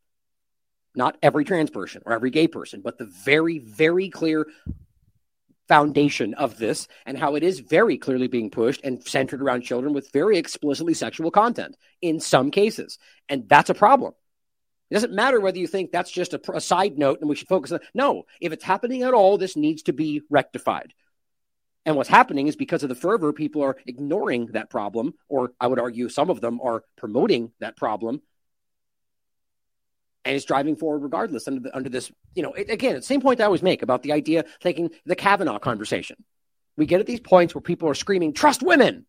Not 0.95 1.18
every 1.22 1.43
trans 1.43 1.70
person 1.70 2.02
or 2.06 2.14
every 2.14 2.30
gay 2.30 2.48
person, 2.48 2.80
but 2.80 2.98
the 2.98 3.06
very, 3.06 3.60
very 3.60 4.10
clear 4.10 4.48
foundation 5.68 6.34
of 6.34 6.57
this 6.57 6.88
and 7.05 7.18
how 7.18 7.36
it 7.36 7.43
is 7.43 7.59
very 7.59 7.97
clearly 7.97 8.28
being 8.28 8.49
pushed 8.49 8.84
and 8.84 9.03
centered 9.03 9.41
around 9.41 9.61
children 9.61 9.93
with 9.93 10.11
very 10.11 10.38
explicitly 10.38 10.93
sexual 10.93 11.32
content 11.32 11.76
in 12.01 12.20
some 12.20 12.51
cases. 12.51 12.97
And 13.30 13.47
that's 13.49 13.70
a 13.70 13.76
problem. 13.76 14.13
It 14.89 14.93
doesn't 14.93 15.13
matter 15.13 15.39
whether 15.39 15.57
you 15.57 15.68
think 15.68 15.91
that's 15.91 16.11
just 16.11 16.34
a, 16.34 16.41
a 16.53 16.61
side 16.61 16.97
note 16.97 17.20
and 17.20 17.30
we 17.30 17.36
should 17.36 17.49
focus 17.49 17.74
on. 17.74 17.80
No, 17.93 18.24
if 18.39 18.53
it's 18.53 18.63
happening 18.63 19.03
at 19.03 19.13
all, 19.13 19.38
this 19.38 19.57
needs 19.57 19.84
to 19.84 19.93
be 19.93 20.22
rectified. 20.30 20.93
And 21.86 21.95
what's 21.95 22.09
happening 22.09 22.47
is 22.47 22.55
because 22.55 22.84
of 22.84 22.89
the 22.89 22.95
fervor, 22.95 23.32
people 23.32 23.63
are 23.63 23.78
ignoring 23.86 24.47
that 24.47 24.70
problem, 24.70 25.13
or 25.30 25.51
I 25.59 25.68
would 25.68 25.80
argue 25.80 26.09
some 26.09 26.30
of 26.30 26.41
them 26.41 26.59
are 26.61 26.84
promoting 26.97 27.51
that 27.59 27.78
problem 27.78 28.22
and 30.28 30.36
it's 30.36 30.43
driving 30.43 30.75
forward 30.75 31.03
regardless 31.03 31.47
under, 31.47 31.61
the, 31.61 31.75
under 31.75 31.88
this, 31.88 32.11
you 32.36 32.43
know, 32.43 32.51
it, 32.51 32.69
again, 32.69 32.95
the 32.95 33.01
same 33.01 33.21
point 33.21 33.39
I 33.39 33.45
always 33.45 33.63
make 33.63 33.82
about 33.82 34.03
the 34.03 34.11
idea 34.11 34.43
taking 34.59 34.91
the 35.05 35.15
Kavanaugh 35.15 35.57
conversation. 35.57 36.17
We 36.75 36.86
get 36.86 36.99
at 36.99 37.05
these 37.05 37.21
points 37.21 37.55
where 37.55 37.61
people 37.61 37.88
are 37.88 37.93
screaming, 37.93 38.34
trust 38.34 38.61
women, 38.61 39.05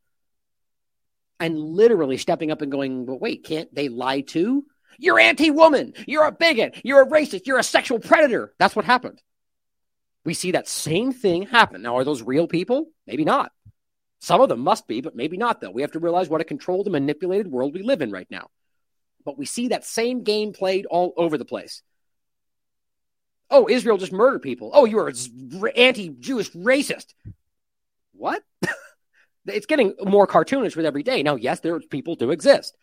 and 1.40 1.58
literally 1.58 2.18
stepping 2.18 2.52
up 2.52 2.62
and 2.62 2.70
going, 2.70 3.04
but 3.04 3.20
wait, 3.20 3.44
can't 3.44 3.72
they 3.74 3.88
lie 3.88 4.20
too? 4.20 4.64
You're 4.96 5.18
anti 5.18 5.50
woman. 5.50 5.94
You're 6.06 6.24
a 6.24 6.32
bigot. 6.32 6.80
You're 6.84 7.02
a 7.02 7.06
racist. 7.06 7.46
You're 7.46 7.58
a 7.58 7.64
sexual 7.64 7.98
predator. 7.98 8.54
That's 8.58 8.76
what 8.76 8.84
happened. 8.84 9.20
We 10.24 10.34
see 10.34 10.52
that 10.52 10.68
same 10.68 11.12
thing 11.12 11.42
happen. 11.42 11.82
Now, 11.82 11.96
are 11.96 12.04
those 12.04 12.22
real 12.22 12.46
people? 12.46 12.86
Maybe 13.08 13.24
not. 13.24 13.50
Some 14.20 14.40
of 14.40 14.48
them 14.48 14.60
must 14.60 14.86
be, 14.86 15.00
but 15.00 15.16
maybe 15.16 15.36
not, 15.36 15.60
though. 15.60 15.70
We 15.70 15.82
have 15.82 15.92
to 15.92 16.00
realize 16.00 16.28
what 16.28 16.40
a 16.40 16.44
controlled 16.44 16.86
and 16.86 16.92
manipulated 16.92 17.48
world 17.48 17.74
we 17.74 17.82
live 17.82 18.02
in 18.02 18.12
right 18.12 18.26
now 18.30 18.50
but 19.24 19.38
we 19.38 19.46
see 19.46 19.68
that 19.68 19.84
same 19.84 20.22
game 20.22 20.52
played 20.52 20.86
all 20.86 21.12
over 21.16 21.38
the 21.38 21.44
place. 21.44 21.82
Oh, 23.50 23.68
Israel 23.68 23.96
just 23.96 24.12
murdered 24.12 24.42
people. 24.42 24.70
Oh, 24.74 24.84
you 24.84 24.98
are 24.98 25.12
anti 25.74 26.10
Jewish 26.10 26.50
racist. 26.52 27.14
What? 28.12 28.42
it's 29.46 29.66
getting 29.66 29.94
more 30.00 30.26
cartoonish 30.26 30.76
with 30.76 30.86
every 30.86 31.02
day. 31.02 31.22
Now, 31.22 31.36
yes, 31.36 31.60
there 31.60 31.74
are 31.74 31.80
people 31.80 32.14
do 32.14 32.30
exist, 32.30 32.76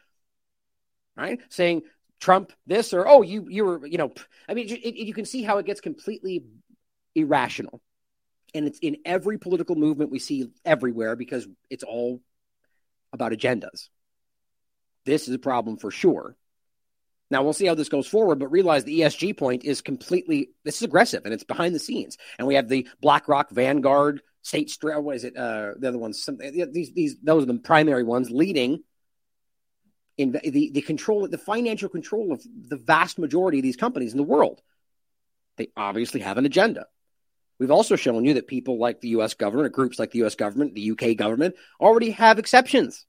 right? 1.15 1.39
Saying 1.49 1.83
Trump 2.19 2.51
this 2.65 2.93
or 2.93 3.07
oh, 3.07 3.21
you 3.21 3.47
you 3.49 3.65
were 3.65 3.86
you 3.86 3.97
know, 3.97 4.13
I 4.49 4.53
mean, 4.53 4.69
it, 4.69 4.79
it, 4.79 4.95
you 4.95 5.13
can 5.13 5.25
see 5.25 5.43
how 5.43 5.57
it 5.59 5.65
gets 5.65 5.81
completely 5.81 6.45
irrational, 7.13 7.81
and 8.53 8.65
it's 8.65 8.79
in 8.79 8.97
every 9.05 9.38
political 9.38 9.75
movement 9.75 10.11
we 10.11 10.19
see 10.19 10.49
everywhere 10.63 11.15
because 11.15 11.47
it's 11.69 11.83
all 11.83 12.21
about 13.13 13.31
agendas. 13.31 13.89
This 15.06 15.28
is 15.28 15.36
a 15.36 15.39
problem 15.39 15.78
for 15.78 15.91
sure. 15.91 16.36
Now 17.32 17.43
we'll 17.43 17.53
see 17.53 17.66
how 17.66 17.76
this 17.76 17.89
goes 17.89 18.08
forward, 18.08 18.39
but 18.39 18.49
realize 18.49 18.84
the 18.84 19.01
ESG 19.01 19.38
point 19.38 19.64
is 19.64 19.82
completely 19.82 20.49
this 20.64 20.78
is 20.78 20.84
aggressive 20.84 21.24
and 21.26 21.34
it's 21.34 21.43
behind 21.43 21.74
the 21.74 21.80
scenes. 21.80 22.18
And 22.38 22.47
we 22.47 22.56
have 22.56 22.70
the 22.70 22.88
BlackRock, 23.01 23.49
Vanguard, 23.49 24.22
State 24.41 24.70
Street. 24.70 24.99
What 24.99 25.16
is 25.16 25.24
it? 25.24 25.36
Uh, 25.36 25.72
the 25.78 25.88
other 25.88 25.97
ones. 25.97 26.24
Some, 26.24 26.38
these 26.38 26.93
these 26.93 27.16
those 27.24 27.43
are 27.43 27.47
the 27.47 27.60
primary 27.60 28.03
ones 28.03 28.30
leading 28.30 28.84
in 30.18 30.34
the 30.34 30.72
the 30.72 30.82
control, 30.82 31.28
the 31.28 31.38
financial 31.38 31.89
control 31.89 32.32
of 32.32 32.43
the 32.43 32.78
vast 32.78 33.18
majority 33.18 33.60
of 33.60 33.64
these 33.64 33.76
companies 33.76 34.12
in 34.12 34.18
the 34.18 34.24
world. 34.24 34.62
They 35.58 35.70
obviously 35.76 36.20
have 36.20 36.38
an 36.38 36.45
agenda. 36.45 36.86
We've 37.58 37.72
also 37.72 37.95
shown 37.95 38.26
you 38.26 38.34
that 38.36 38.47
people 38.47 38.78
like 38.78 38.99
the 38.99 39.10
U.S. 39.10 39.34
government, 39.34 39.68
or 39.68 39.70
groups 39.70 39.97
like 39.97 40.12
the 40.12 40.20
U.S. 40.20 40.36
government, 40.36 40.76
the 40.76 40.82
U.K. 40.82 41.16
government, 41.16 41.56
already 41.80 42.12
have 42.12 42.38
exceptions 42.38 43.06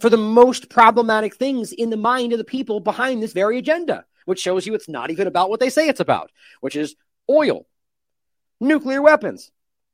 for 0.00 0.10
the 0.10 0.16
most 0.16 0.68
problematic 0.68 1.36
things 1.36 1.72
in 1.72 1.90
the 1.90 1.96
mind 1.96 2.32
of 2.32 2.38
the 2.38 2.44
people 2.44 2.80
behind 2.80 3.22
this 3.22 3.32
very 3.32 3.58
agenda, 3.58 4.04
which 4.24 4.40
shows 4.40 4.66
you 4.66 4.74
it's 4.74 4.88
not 4.88 5.10
even 5.10 5.26
about 5.26 5.50
what 5.50 5.60
they 5.60 5.70
say 5.70 5.88
it's 5.88 6.00
about, 6.00 6.30
which 6.60 6.76
is 6.76 6.96
oil, 7.30 7.66
nuclear 8.60 9.00
weapons. 9.00 9.50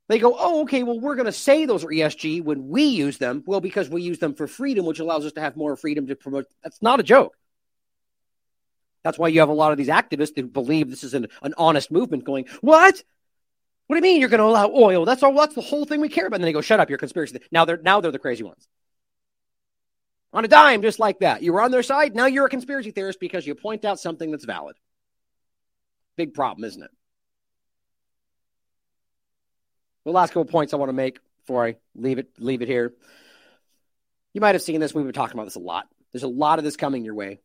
They 0.09 0.18
go, 0.18 0.34
oh, 0.36 0.62
okay, 0.62 0.82
well, 0.82 0.98
we're 0.98 1.14
going 1.14 1.26
to 1.26 1.32
say 1.32 1.66
those 1.66 1.84
are 1.84 1.88
ESG 1.88 2.42
when 2.42 2.68
we 2.68 2.84
use 2.84 3.18
them. 3.18 3.44
Well, 3.46 3.61
because 3.61 3.88
we 3.88 4.03
use 4.03 4.18
them 4.18 4.34
for 4.34 4.48
freedom, 4.48 4.84
which 4.84 4.98
allows 4.98 5.24
us 5.24 5.32
to 5.34 5.40
have 5.40 5.57
more 5.57 5.76
freedom 5.76 6.09
to 6.09 6.16
promote. 6.16 6.46
That's 6.64 6.82
not 6.82 6.98
a 6.98 7.05
joke. 7.05 7.36
That's 9.05 9.18
why 9.18 9.28
you 9.28 9.40
have 9.40 9.48
a 9.48 9.55
lot 9.55 9.70
of 9.70 9.78
these 9.78 9.88
activists 9.88 10.34
who 10.34 10.48
believe 10.48 10.90
this 10.90 11.05
is 11.05 11.14
an, 11.14 11.28
an 11.42 11.55
honest 11.57 11.92
movement 11.92 12.24
going, 12.24 12.46
what? 12.61 13.03
What 13.86 13.94
do 13.94 13.96
you 13.96 14.03
mean 14.03 14.20
you're 14.20 14.28
going 14.28 14.40
to 14.40 14.46
allow 14.46 14.72
oil? 14.74 15.05
That's 15.05 15.22
all. 15.22 15.32
That's 15.34 15.55
the 15.55 15.61
whole 15.61 15.84
thing 15.84 16.01
we 16.01 16.09
care 16.09 16.26
about. 16.26 16.36
And 16.36 16.44
then 16.44 16.48
they 16.48 16.55
go, 16.55 16.61
shut 16.61 16.80
up, 16.80 16.88
you're 16.88 16.98
conspiracy. 16.98 17.38
Now 17.53 17.64
they're 17.64 17.80
now 17.80 18.01
they're 18.01 18.11
the 18.11 18.18
crazy 18.18 18.42
ones 18.42 18.66
on 20.32 20.44
a 20.44 20.48
dime, 20.48 20.82
just 20.82 20.98
like 20.98 21.20
that. 21.20 21.42
You 21.42 21.52
were 21.52 21.62
on 21.62 21.70
their 21.70 21.82
side. 21.82 22.14
Now 22.14 22.26
you're 22.26 22.46
a 22.46 22.50
conspiracy 22.50 22.90
theorist 22.90 23.20
because 23.20 23.46
you 23.46 23.54
point 23.54 23.84
out 23.84 23.98
something 23.98 24.30
that's 24.30 24.44
valid. 24.44 24.76
Big 26.16 26.34
problem, 26.34 26.64
isn't 26.64 26.82
it? 26.82 26.90
The 30.04 30.12
last 30.12 30.30
couple 30.30 30.44
points 30.46 30.72
I 30.72 30.76
want 30.76 30.88
to 30.88 30.94
make 30.94 31.18
before 31.40 31.66
I 31.66 31.76
leave 31.94 32.18
it 32.18 32.30
leave 32.38 32.62
it 32.62 32.68
here. 32.68 32.94
You 34.32 34.40
might 34.40 34.54
have 34.54 34.62
seen 34.62 34.80
this. 34.80 34.94
We've 34.94 35.04
been 35.04 35.12
talking 35.12 35.34
about 35.34 35.46
this 35.46 35.56
a 35.56 35.60
lot. 35.60 35.88
There's 36.12 36.22
a 36.22 36.28
lot 36.28 36.58
of 36.58 36.64
this 36.64 36.76
coming 36.76 37.04
your 37.04 37.14
way. 37.14 37.40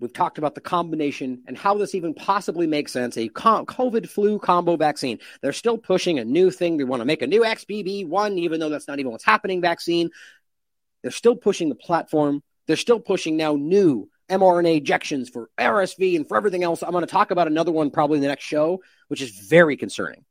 We've 0.00 0.12
talked 0.12 0.38
about 0.38 0.56
the 0.56 0.60
combination 0.60 1.44
and 1.46 1.56
how 1.56 1.78
this 1.78 1.94
even 1.94 2.12
possibly 2.12 2.66
makes 2.66 2.92
sense. 2.92 3.16
A 3.16 3.28
COVID 3.28 4.08
flu 4.08 4.40
combo 4.40 4.76
vaccine. 4.76 5.20
They're 5.40 5.52
still 5.52 5.78
pushing 5.78 6.18
a 6.18 6.24
new 6.24 6.50
thing. 6.50 6.76
They 6.76 6.84
want 6.84 7.02
to 7.02 7.04
make 7.04 7.22
a 7.22 7.26
new 7.28 7.42
XBB1, 7.42 8.36
even 8.38 8.58
though 8.58 8.68
that's 8.68 8.88
not 8.88 8.98
even 8.98 9.12
what's 9.12 9.24
happening 9.24 9.60
vaccine. 9.60 10.10
They're 11.02 11.10
still 11.10 11.36
pushing 11.36 11.68
the 11.68 11.74
platform. 11.74 12.42
They're 12.66 12.76
still 12.76 13.00
pushing 13.00 13.36
now 13.36 13.54
new 13.54 14.08
mRNA 14.30 14.78
injections 14.78 15.28
for 15.28 15.50
RSV 15.58 16.16
and 16.16 16.26
for 16.26 16.36
everything 16.36 16.62
else. 16.62 16.82
I'm 16.82 16.92
going 16.92 17.04
to 17.04 17.10
talk 17.10 17.30
about 17.30 17.48
another 17.48 17.72
one 17.72 17.90
probably 17.90 18.16
in 18.16 18.22
the 18.22 18.28
next 18.28 18.44
show, 18.44 18.82
which 19.08 19.20
is 19.20 19.30
very 19.30 19.76
concerning. 19.76 20.24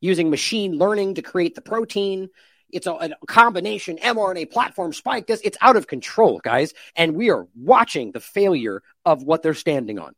Using 0.00 0.30
machine 0.30 0.78
learning 0.78 1.14
to 1.14 1.22
create 1.22 1.54
the 1.54 1.60
protein 1.60 2.28
it's 2.70 2.86
a, 2.86 2.92
a, 2.92 3.10
combination 3.26 3.96
mRNA 3.96 4.50
platform 4.50 4.92
spike. 4.92 5.26
This 5.26 5.40
it's 5.42 5.58
out 5.60 5.76
of 5.76 5.86
control, 5.86 6.40
guys, 6.42 6.74
and 6.96 7.14
we 7.14 7.30
are 7.30 7.46
watching 7.56 8.12
the 8.12 8.20
failure 8.20 8.82
of 9.04 9.22
what 9.22 9.42
they're 9.42 9.54
standing 9.54 9.98
on. 9.98 10.14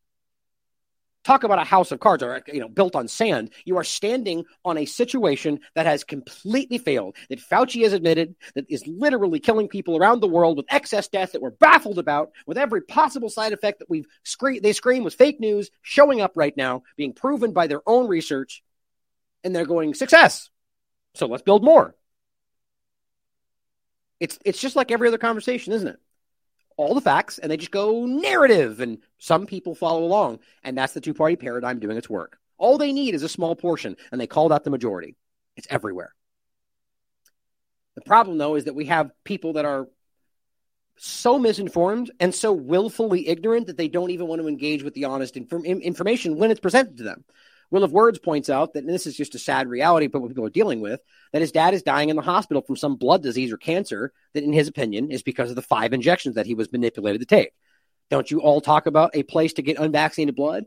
Talk 1.22 1.44
about 1.44 1.58
a 1.58 1.64
house 1.64 1.92
of 1.92 2.00
cards, 2.00 2.22
or 2.22 2.42
you 2.46 2.60
know, 2.60 2.68
built 2.68 2.96
on 2.96 3.06
sand. 3.06 3.50
You 3.66 3.76
are 3.76 3.84
standing 3.84 4.46
on 4.64 4.78
a 4.78 4.86
situation 4.86 5.60
that 5.74 5.84
has 5.84 6.02
completely 6.02 6.78
failed. 6.78 7.14
That 7.28 7.40
Fauci 7.40 7.82
has 7.82 7.92
admitted 7.92 8.36
that 8.54 8.64
is 8.70 8.86
literally 8.86 9.38
killing 9.38 9.68
people 9.68 9.98
around 9.98 10.20
the 10.20 10.28
world 10.28 10.56
with 10.56 10.64
excess 10.70 11.08
death 11.08 11.32
that 11.32 11.42
we're 11.42 11.50
baffled 11.50 11.98
about, 11.98 12.30
with 12.46 12.56
every 12.56 12.80
possible 12.80 13.28
side 13.28 13.52
effect 13.52 13.80
that 13.80 13.90
we've 13.90 14.06
screen 14.24 14.62
they 14.62 14.72
scream 14.72 15.04
was 15.04 15.14
fake 15.14 15.40
news 15.40 15.70
showing 15.82 16.22
up 16.22 16.32
right 16.36 16.56
now, 16.56 16.84
being 16.96 17.12
proven 17.12 17.52
by 17.52 17.66
their 17.66 17.82
own 17.86 18.08
research, 18.08 18.62
and 19.44 19.54
they're 19.54 19.66
going 19.66 19.92
success. 19.92 20.48
So 21.14 21.26
let's 21.26 21.42
build 21.42 21.62
more. 21.62 21.94
It's 24.20 24.38
it's 24.44 24.60
just 24.60 24.76
like 24.76 24.90
every 24.90 25.08
other 25.08 25.18
conversation, 25.18 25.74
isn't 25.74 25.88
it? 25.88 25.98
All 26.80 26.94
the 26.94 27.02
facts, 27.02 27.38
and 27.38 27.52
they 27.52 27.58
just 27.58 27.70
go 27.70 28.06
narrative, 28.06 28.80
and 28.80 29.00
some 29.18 29.44
people 29.44 29.74
follow 29.74 30.02
along, 30.02 30.38
and 30.64 30.78
that's 30.78 30.94
the 30.94 31.00
two 31.02 31.12
party 31.12 31.36
paradigm 31.36 31.78
doing 31.78 31.98
its 31.98 32.08
work. 32.08 32.38
All 32.56 32.78
they 32.78 32.90
need 32.90 33.14
is 33.14 33.22
a 33.22 33.28
small 33.28 33.54
portion, 33.54 33.98
and 34.10 34.18
they 34.18 34.26
call 34.26 34.50
out 34.50 34.64
the 34.64 34.70
majority. 34.70 35.14
It's 35.56 35.66
everywhere. 35.68 36.14
The 37.96 38.00
problem, 38.00 38.38
though, 38.38 38.54
is 38.54 38.64
that 38.64 38.74
we 38.74 38.86
have 38.86 39.10
people 39.24 39.52
that 39.54 39.66
are 39.66 39.88
so 40.96 41.38
misinformed 41.38 42.12
and 42.18 42.34
so 42.34 42.50
willfully 42.50 43.28
ignorant 43.28 43.66
that 43.66 43.76
they 43.76 43.88
don't 43.88 44.10
even 44.10 44.26
want 44.26 44.40
to 44.40 44.48
engage 44.48 44.82
with 44.82 44.94
the 44.94 45.04
honest 45.04 45.36
inf- 45.36 45.52
information 45.52 46.38
when 46.38 46.50
it's 46.50 46.60
presented 46.60 46.96
to 46.96 47.02
them. 47.02 47.24
Will 47.70 47.84
of 47.84 47.92
Words 47.92 48.18
points 48.18 48.50
out 48.50 48.74
that 48.74 48.86
this 48.86 49.06
is 49.06 49.16
just 49.16 49.34
a 49.34 49.38
sad 49.38 49.68
reality, 49.68 50.08
but 50.08 50.20
what 50.20 50.28
people 50.28 50.44
are 50.44 50.50
dealing 50.50 50.80
with, 50.80 51.00
that 51.32 51.40
his 51.40 51.52
dad 51.52 51.72
is 51.72 51.82
dying 51.82 52.08
in 52.08 52.16
the 52.16 52.22
hospital 52.22 52.62
from 52.62 52.76
some 52.76 52.96
blood 52.96 53.22
disease 53.22 53.52
or 53.52 53.56
cancer 53.56 54.12
that, 54.34 54.42
in 54.42 54.52
his 54.52 54.68
opinion, 54.68 55.10
is 55.10 55.22
because 55.22 55.50
of 55.50 55.56
the 55.56 55.62
five 55.62 55.92
injections 55.92 56.34
that 56.34 56.46
he 56.46 56.54
was 56.54 56.72
manipulated 56.72 57.20
to 57.20 57.26
take. 57.26 57.52
Don't 58.10 58.30
you 58.30 58.40
all 58.40 58.60
talk 58.60 58.86
about 58.86 59.14
a 59.14 59.22
place 59.22 59.52
to 59.54 59.62
get 59.62 59.78
unvaccinated 59.78 60.34
blood? 60.34 60.64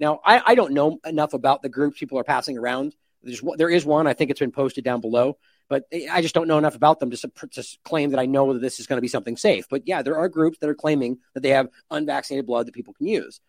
Now, 0.00 0.20
I, 0.24 0.42
I 0.44 0.54
don't 0.54 0.72
know 0.72 0.98
enough 1.04 1.34
about 1.34 1.62
the 1.62 1.68
groups 1.68 1.98
people 1.98 2.18
are 2.18 2.24
passing 2.24 2.56
around. 2.56 2.94
There's, 3.22 3.42
there 3.56 3.70
is 3.70 3.84
one, 3.84 4.06
I 4.06 4.14
think 4.14 4.30
it's 4.30 4.40
been 4.40 4.52
posted 4.52 4.84
down 4.84 5.00
below, 5.02 5.36
but 5.68 5.84
I 6.10 6.22
just 6.22 6.34
don't 6.34 6.48
know 6.48 6.58
enough 6.58 6.76
about 6.76 7.00
them 7.00 7.10
to, 7.10 7.16
to 7.52 7.78
claim 7.84 8.10
that 8.10 8.20
I 8.20 8.26
know 8.26 8.52
that 8.52 8.60
this 8.60 8.80
is 8.80 8.86
going 8.86 8.98
to 8.98 9.02
be 9.02 9.08
something 9.08 9.36
safe. 9.36 9.66
But 9.68 9.86
yeah, 9.86 10.02
there 10.02 10.16
are 10.16 10.28
groups 10.28 10.58
that 10.58 10.70
are 10.70 10.74
claiming 10.74 11.18
that 11.34 11.42
they 11.42 11.50
have 11.50 11.68
unvaccinated 11.90 12.46
blood 12.46 12.66
that 12.66 12.74
people 12.74 12.94
can 12.94 13.06
use. 13.06 13.40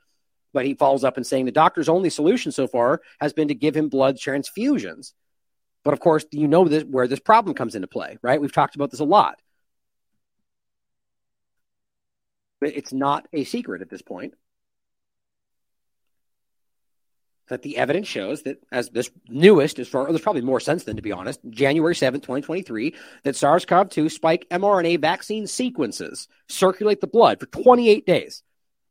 But 0.58 0.66
he 0.66 0.74
follows 0.74 1.04
up 1.04 1.18
and 1.18 1.28
saying 1.28 1.46
the 1.46 1.52
doctor's 1.52 1.88
only 1.88 2.10
solution 2.10 2.52
so 2.52 2.66
far 2.66 3.00
has 3.22 3.32
been 3.32 3.50
to 3.50 3.54
give 3.54 3.78
him 3.78 3.90
blood 3.90 4.18
transfusions. 4.18 5.14
But 5.84 5.94
of 5.94 6.00
course, 6.00 6.26
you 6.32 6.48
know 6.48 6.68
this, 6.68 6.84
where 6.84 7.08
this 7.08 7.20
problem 7.20 7.54
comes 7.54 7.76
into 7.76 7.86
play, 7.86 8.18
right? 8.24 8.42
We've 8.42 8.52
talked 8.52 8.74
about 8.74 8.90
this 8.90 9.00
a 9.00 9.04
lot. 9.04 9.40
But 12.60 12.76
it's 12.76 12.92
not 12.92 13.28
a 13.32 13.44
secret 13.44 13.84
at 13.84 13.92
this 13.92 14.02
point 14.02 14.34
that 17.50 17.62
the 17.62 17.78
evidence 17.78 18.08
shows 18.08 18.42
that 18.42 18.58
as 18.72 18.90
this 18.90 19.12
newest, 19.30 19.78
as 19.78 19.88
far 19.88 20.08
there's 20.08 20.22
probably 20.22 20.42
more 20.42 20.60
sense 20.60 20.86
than 20.86 20.96
to 20.96 21.04
be 21.04 21.12
honest, 21.12 21.40
January 21.52 21.94
7th, 21.94 22.24
2023, 22.24 22.96
that 23.26 23.36
SARS 23.36 23.64
CoV 23.64 23.92
2 23.92 24.10
spike 24.10 24.48
mRNA 24.50 25.02
vaccine 25.02 25.46
sequences 25.46 26.28
circulate 26.50 27.00
the 27.00 27.06
blood 27.06 27.40
for 27.40 27.46
28 27.46 28.08
days. 28.08 28.42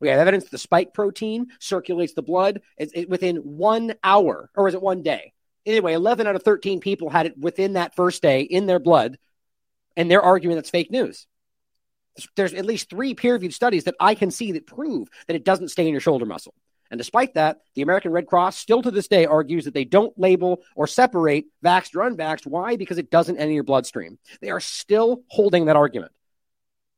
We 0.01 0.09
have 0.09 0.19
evidence 0.19 0.49
the 0.49 0.59
spike 0.59 0.93
protein 0.93 1.47
circulates 1.59 2.15
the 2.15 2.23
blood 2.23 2.61
within 3.09 3.37
one 3.37 3.95
hour, 4.05 4.51
or 4.55 4.69
is 4.69 4.75
it 4.75 4.83
one 4.83 5.03
day? 5.03 5.33
Anyway, 5.65 5.95
11 5.95 6.27
out 6.27 6.37
of 6.37 6.43
13 6.43 6.81
people 6.81 7.11
had 7.11 7.27
it 7.27 7.39
within 7.39 7.73
that 7.73 7.97
first 7.97 8.23
day 8.23 8.43
in 8.43 8.67
their 8.67 8.79
blood, 8.79 9.19
and 9.97 10.11
they're 10.11 10.23
arguing 10.23 10.57
that's 10.57 10.71
fake 10.71 10.91
news. 10.91 11.27
There's 12.37 12.55
at 12.55 12.65
least 12.65 12.89
three 12.89 13.15
peer 13.15 13.35
reviewed 13.35 13.53
studies 13.53 13.85
that 13.85 13.97
I 14.01 14.15
can 14.15 14.31
see 14.31 14.53
that 14.53 14.67
prove 14.67 15.09
that 15.27 15.37
it 15.37 15.45
doesn't 15.45 15.69
stay 15.69 15.87
in 15.87 15.93
your 15.93 16.01
shoulder 16.01 16.25
muscle. 16.25 16.55
And 16.91 16.99
despite 16.99 17.35
that, 17.35 17.59
the 17.75 17.83
American 17.83 18.13
Red 18.13 18.27
Cross 18.27 18.59
still 18.59 18.81
to 18.81 18.93
this 18.93 19.09
day 19.09 19.27
argues 19.27 19.65
that 19.65 19.75
they 19.75 19.85
don't 19.85 20.17
label 20.17 20.63
or 20.77 20.87
separate 20.87 21.47
vaxxed 21.65 21.97
or 21.97 22.09
unvaxxed. 22.09 22.47
Why? 22.47 22.77
Because 22.77 22.99
it 22.99 23.11
doesn't 23.11 23.39
enter 23.39 23.53
your 23.53 23.65
bloodstream. 23.65 24.19
They 24.41 24.51
are 24.51 24.61
still 24.61 25.23
holding 25.29 25.65
that 25.65 25.75
argument. 25.75 26.13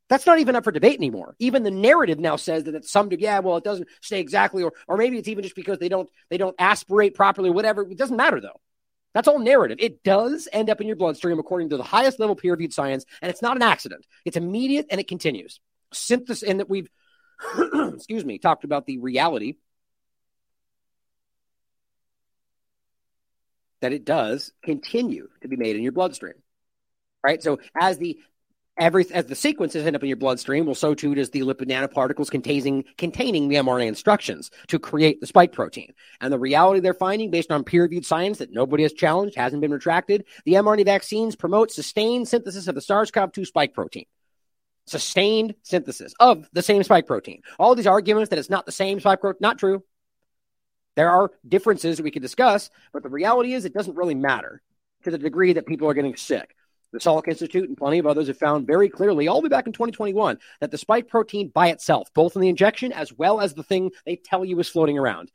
That's 0.09 0.25
not 0.25 0.39
even 0.39 0.55
up 0.55 0.63
for 0.63 0.71
debate 0.71 0.97
anymore. 0.97 1.35
Even 1.37 1.61
the 1.63 1.71
narrative 1.71 2.19
now 2.19 2.35
says 2.35 2.63
that 2.63 2.73
it's 2.73 2.91
some, 2.91 3.09
yeah, 3.11 3.39
well, 3.39 3.57
it 3.57 3.63
doesn't 3.63 3.87
stay 4.01 4.19
exactly, 4.19 4.63
or 4.63 4.73
or 4.87 4.97
maybe 4.97 5.19
it's 5.19 5.27
even 5.27 5.43
just 5.43 5.55
because 5.55 5.77
they 5.77 5.89
don't 5.89 6.09
they 6.29 6.37
don't 6.37 6.55
aspirate 6.59 7.13
properly, 7.13 7.51
whatever. 7.51 7.83
It 7.83 7.97
doesn't 7.97 8.17
matter 8.17 8.41
though. 8.41 8.59
That's 9.13 9.27
all 9.27 9.39
narrative. 9.39 9.77
It 9.79 10.03
does 10.03 10.47
end 10.51 10.69
up 10.69 10.81
in 10.81 10.87
your 10.87 10.95
bloodstream 10.95 11.39
according 11.39 11.69
to 11.69 11.77
the 11.77 11.83
highest 11.83 12.19
level 12.19 12.35
peer 12.35 12.53
reviewed 12.53 12.73
science, 12.73 13.05
and 13.21 13.29
it's 13.29 13.41
not 13.41 13.55
an 13.55 13.61
accident. 13.63 14.05
It's 14.25 14.37
immediate 14.37 14.87
and 14.89 14.99
it 14.99 15.07
continues. 15.07 15.59
Synthesis, 15.93 16.43
and 16.43 16.59
that 16.59 16.69
we've, 16.69 16.89
excuse 17.93 18.25
me, 18.25 18.39
talked 18.39 18.63
about 18.63 18.85
the 18.85 18.97
reality 18.97 19.55
that 23.81 23.93
it 23.93 24.05
does 24.05 24.51
continue 24.63 25.29
to 25.41 25.47
be 25.47 25.55
made 25.55 25.75
in 25.75 25.83
your 25.83 25.91
bloodstream. 25.91 26.33
Right. 27.23 27.41
So 27.41 27.59
as 27.79 27.97
the 27.97 28.19
Every, 28.79 29.05
as 29.11 29.25
the 29.25 29.35
sequences 29.35 29.85
end 29.85 29.97
up 29.97 30.03
in 30.03 30.07
your 30.07 30.15
bloodstream, 30.15 30.65
well, 30.65 30.73
so 30.73 30.95
too 30.95 31.13
does 31.13 31.31
the 31.31 31.41
lipid 31.41 31.67
nanoparticles 31.67 32.31
containing 32.31 32.85
containing 32.97 33.49
the 33.49 33.57
mRNA 33.57 33.87
instructions 33.87 34.49
to 34.67 34.79
create 34.79 35.19
the 35.19 35.27
spike 35.27 35.51
protein. 35.51 35.93
And 36.21 36.31
the 36.31 36.39
reality 36.39 36.79
they're 36.79 36.93
finding, 36.93 37.29
based 37.29 37.51
on 37.51 37.65
peer-reviewed 37.65 38.05
science 38.05 38.37
that 38.37 38.53
nobody 38.53 38.83
has 38.83 38.93
challenged, 38.93 39.35
hasn't 39.35 39.61
been 39.61 39.71
retracted, 39.71 40.23
the 40.45 40.53
mRNA 40.53 40.85
vaccines 40.85 41.35
promote 41.35 41.71
sustained 41.71 42.29
synthesis 42.29 42.69
of 42.69 42.75
the 42.75 42.81
SARS-CoV-2 42.81 43.45
spike 43.45 43.73
protein. 43.73 44.05
Sustained 44.85 45.55
synthesis 45.63 46.13
of 46.17 46.47
the 46.53 46.61
same 46.61 46.81
spike 46.83 47.05
protein. 47.05 47.41
All 47.59 47.75
these 47.75 47.85
arguments 47.85 48.29
that 48.29 48.39
it's 48.39 48.49
not 48.49 48.65
the 48.65 48.71
same 48.71 49.01
spike 49.01 49.19
protein, 49.19 49.39
not 49.41 49.59
true. 49.59 49.83
There 50.95 51.11
are 51.11 51.31
differences 51.45 52.01
we 52.01 52.11
could 52.11 52.21
discuss, 52.21 52.69
but 52.93 53.03
the 53.03 53.09
reality 53.09 53.53
is 53.53 53.65
it 53.65 53.73
doesn't 53.73 53.97
really 53.97 54.15
matter 54.15 54.61
to 55.03 55.11
the 55.11 55.17
degree 55.17 55.53
that 55.53 55.65
people 55.65 55.89
are 55.89 55.93
getting 55.93 56.15
sick. 56.15 56.55
The 56.91 56.99
Salk 56.99 57.27
Institute 57.27 57.67
and 57.67 57.77
plenty 57.77 57.99
of 57.99 58.07
others 58.07 58.27
have 58.27 58.37
found 58.37 58.65
very 58.65 58.89
clearly, 58.89 59.27
all 59.27 59.41
the 59.41 59.45
way 59.45 59.49
back 59.49 59.67
in 59.67 59.73
2021, 59.73 60.39
that 60.59 60.71
the 60.71 60.77
spike 60.77 61.07
protein 61.07 61.49
by 61.49 61.67
itself, 61.69 62.11
both 62.15 62.35
in 62.35 62.41
the 62.41 62.49
injection 62.49 62.91
as 62.91 63.13
well 63.13 63.39
as 63.39 63.53
the 63.53 63.63
thing 63.63 63.91
they 64.05 64.15
tell 64.15 64.43
you 64.43 64.59
is 64.59 64.69
floating 64.69 64.97
around, 64.97 65.31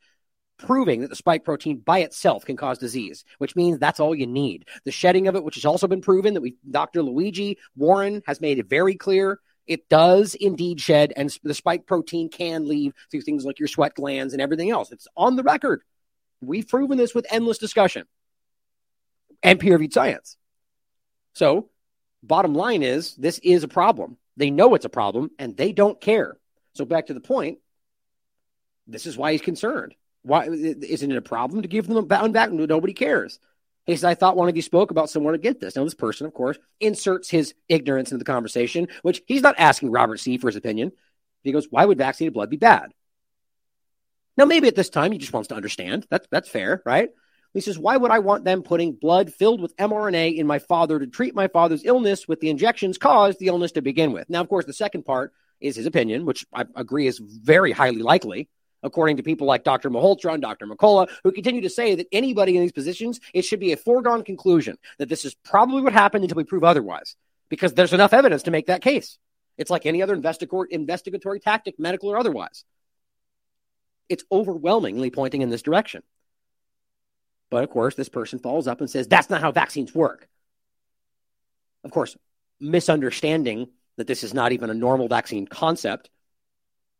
proving 0.57 1.01
that 1.01 1.09
the 1.09 1.15
spike 1.15 1.45
protein 1.45 1.77
by 1.77 1.99
itself 1.99 2.43
can 2.43 2.57
cause 2.57 2.77
disease, 2.77 3.23
which 3.37 3.55
means 3.55 3.79
that's 3.79 4.01
all 4.01 4.13
you 4.13 4.27
need. 4.27 4.67
The 4.83 4.91
shedding 4.91 5.27
of 5.27 5.35
it, 5.35 5.43
which 5.45 5.55
has 5.55 5.65
also 5.65 5.87
been 5.87 6.01
proven 6.01 6.33
that 6.33 6.41
we, 6.41 6.57
Dr. 6.69 7.01
Luigi 7.01 7.57
Warren 7.77 8.21
has 8.27 8.41
made 8.41 8.59
it 8.59 8.67
very 8.67 8.95
clear, 8.95 9.39
it 9.65 9.87
does 9.89 10.35
indeed 10.35 10.81
shed, 10.81 11.13
and 11.15 11.35
the 11.43 11.53
spike 11.53 11.87
protein 11.87 12.29
can 12.29 12.67
leave 12.67 12.93
through 13.09 13.21
things 13.21 13.45
like 13.45 13.59
your 13.59 13.67
sweat 13.67 13.95
glands 13.95 14.33
and 14.33 14.41
everything 14.41 14.69
else. 14.69 14.91
It's 14.91 15.07
on 15.15 15.37
the 15.37 15.43
record. 15.43 15.81
We've 16.41 16.67
proven 16.67 16.97
this 16.97 17.15
with 17.15 17.25
endless 17.31 17.57
discussion 17.57 18.05
and 19.41 19.59
peer 19.59 19.73
reviewed 19.73 19.93
science. 19.93 20.37
So, 21.35 21.69
bottom 22.23 22.55
line 22.55 22.81
is 22.81 23.15
this 23.15 23.39
is 23.39 23.63
a 23.63 23.67
problem. 23.67 24.17
They 24.37 24.49
know 24.49 24.73
it's 24.73 24.85
a 24.85 24.89
problem 24.89 25.29
and 25.37 25.55
they 25.55 25.71
don't 25.71 26.01
care. 26.01 26.37
So, 26.73 26.85
back 26.85 27.07
to 27.07 27.13
the 27.13 27.19
point, 27.19 27.59
this 28.87 29.05
is 29.05 29.17
why 29.17 29.33
he's 29.33 29.41
concerned. 29.41 29.93
Why 30.23 30.45
isn't 30.45 31.11
it 31.11 31.17
a 31.17 31.21
problem 31.21 31.61
to 31.61 31.67
give 31.67 31.87
them 31.87 31.97
a 31.97 32.01
bound 32.01 32.33
back? 32.33 32.51
Nobody 32.51 32.93
cares. 32.93 33.39
He 33.85 33.95
says, 33.95 34.03
I 34.03 34.15
thought 34.15 34.35
one 34.35 34.49
of 34.49 34.55
you 34.55 34.63
spoke 34.63 34.89
about 34.89 35.11
someone 35.11 35.33
to 35.33 35.37
get 35.37 35.59
this. 35.59 35.75
Now, 35.75 35.83
this 35.83 35.93
person, 35.93 36.25
of 36.25 36.33
course, 36.33 36.57
inserts 36.79 37.29
his 37.29 37.53
ignorance 37.69 38.11
into 38.11 38.23
the 38.23 38.31
conversation, 38.31 38.87
which 39.03 39.21
he's 39.27 39.43
not 39.43 39.55
asking 39.59 39.91
Robert 39.91 40.19
C. 40.19 40.37
for 40.37 40.47
his 40.47 40.55
opinion. 40.55 40.91
He 41.43 41.51
goes, 41.51 41.67
Why 41.69 41.85
would 41.85 41.99
vaccinated 41.99 42.33
blood 42.33 42.49
be 42.49 42.57
bad? 42.57 42.91
Now, 44.37 44.45
maybe 44.45 44.67
at 44.67 44.75
this 44.75 44.89
time 44.89 45.11
he 45.11 45.17
just 45.17 45.33
wants 45.33 45.49
to 45.49 45.55
understand. 45.55 46.07
That's 46.09 46.27
that's 46.31 46.49
fair, 46.49 46.81
right? 46.85 47.09
He 47.55 47.61
says, 47.61 47.79
Why 47.79 47.95
would 47.95 48.11
I 48.11 48.19
want 48.19 48.43
them 48.43 48.63
putting 48.63 48.91
blood 48.91 49.33
filled 49.33 49.61
with 49.61 49.75
mRNA 49.77 50.35
in 50.35 50.45
my 50.45 50.59
father 50.59 50.99
to 50.99 51.07
treat 51.07 51.33
my 51.33 51.47
father's 51.47 51.85
illness 51.85 52.27
with 52.27 52.41
the 52.41 52.49
injections 52.49 52.97
caused 52.97 53.39
the 53.39 53.47
illness 53.47 53.71
to 53.71 53.81
begin 53.81 54.11
with? 54.11 54.29
Now, 54.29 54.41
of 54.41 54.49
course, 54.49 54.65
the 54.65 54.73
second 54.73 55.03
part 55.03 55.33
is 55.61 55.77
his 55.77 55.85
opinion, 55.85 56.25
which 56.25 56.45
I 56.53 56.65
agree 56.75 57.07
is 57.07 57.17
very 57.17 57.71
highly 57.71 58.01
likely 58.01 58.49
according 58.83 59.17
to 59.17 59.23
people 59.23 59.47
like 59.47 59.63
Dr. 59.63 59.89
Malhotra 59.89 60.33
and 60.33 60.41
Dr. 60.41 60.67
McCullough, 60.67 61.09
who 61.23 61.31
continue 61.31 61.61
to 61.61 61.69
say 61.69 61.95
that 61.95 62.07
anybody 62.11 62.55
in 62.57 62.61
these 62.61 62.73
positions, 62.73 63.21
it 63.33 63.43
should 63.43 63.61
be 63.61 63.71
a 63.71 63.77
foregone 63.77 64.23
conclusion 64.23 64.77
that 64.99 65.09
this 65.09 65.23
is 65.23 65.33
probably 65.33 65.81
what 65.81 65.93
happened 65.93 66.25
until 66.25 66.35
we 66.35 66.43
prove 66.43 66.65
otherwise, 66.65 67.15
because 67.49 67.73
there's 67.73 67.93
enough 67.93 68.13
evidence 68.13 68.43
to 68.43 68.51
make 68.51 68.67
that 68.67 68.81
case. 68.81 69.17
It's 69.57 69.71
like 69.71 69.85
any 69.85 70.03
other 70.03 70.13
investigatory, 70.13 70.67
investigatory 70.71 71.39
tactic, 71.39 71.79
medical 71.79 72.09
or 72.09 72.17
otherwise. 72.17 72.65
It's 74.09 74.25
overwhelmingly 74.29 75.09
pointing 75.09 75.41
in 75.41 75.49
this 75.49 75.63
direction. 75.63 76.03
But 77.49 77.63
of 77.63 77.69
course, 77.69 77.95
this 77.95 78.09
person 78.09 78.39
follows 78.39 78.67
up 78.67 78.81
and 78.81 78.89
says, 78.89 79.07
that's 79.07 79.29
not 79.29 79.41
how 79.41 79.51
vaccines 79.51 79.93
work. 79.93 80.27
Of 81.83 81.91
course, 81.91 82.17
misunderstanding 82.59 83.67
that 83.97 84.07
this 84.07 84.23
is 84.23 84.33
not 84.33 84.51
even 84.51 84.69
a 84.69 84.73
normal 84.73 85.07
vaccine 85.07 85.47
concept. 85.47 86.09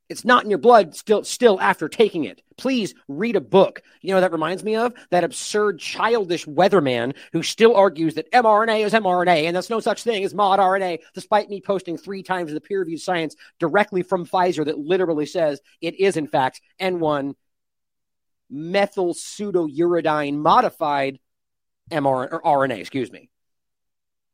It's 0.07 0.23
not 0.23 0.43
in 0.43 0.51
your 0.51 0.59
blood 0.59 0.95
still 0.95 1.23
still 1.23 1.59
after 1.59 1.89
taking 1.89 2.25
it. 2.25 2.43
Please 2.57 2.93
read 3.07 3.35
a 3.35 3.41
book. 3.41 3.81
You 4.01 4.13
know 4.13 4.21
that 4.21 4.31
reminds 4.31 4.63
me 4.63 4.75
of 4.75 4.93
that 5.09 5.23
absurd 5.23 5.79
childish 5.79 6.45
weatherman 6.45 7.15
who 7.33 7.41
still 7.41 7.75
argues 7.75 8.13
that 8.13 8.31
mRNA 8.31 8.85
is 8.85 8.93
mRNA 8.93 9.45
and 9.45 9.55
there's 9.55 9.71
no 9.71 9.79
such 9.79 10.03
thing 10.03 10.23
as 10.23 10.35
mod 10.35 10.59
RNA, 10.59 10.99
despite 11.15 11.49
me 11.49 11.59
posting 11.59 11.97
three 11.97 12.21
times 12.21 12.53
the 12.53 12.61
peer-reviewed 12.61 13.01
science 13.01 13.35
directly 13.59 14.03
from 14.03 14.27
Pfizer 14.27 14.63
that 14.65 14.77
literally 14.77 15.25
says 15.25 15.59
it 15.81 15.99
is 15.99 16.17
in 16.17 16.27
fact 16.27 16.61
N1 16.79 17.33
methyl 18.49 19.13
pseudouridine 19.13 20.35
modified 20.35 21.19
mRNA 21.91 22.31
or 22.31 22.41
RNA, 22.41 22.79
excuse 22.79 23.11
me. 23.11 23.29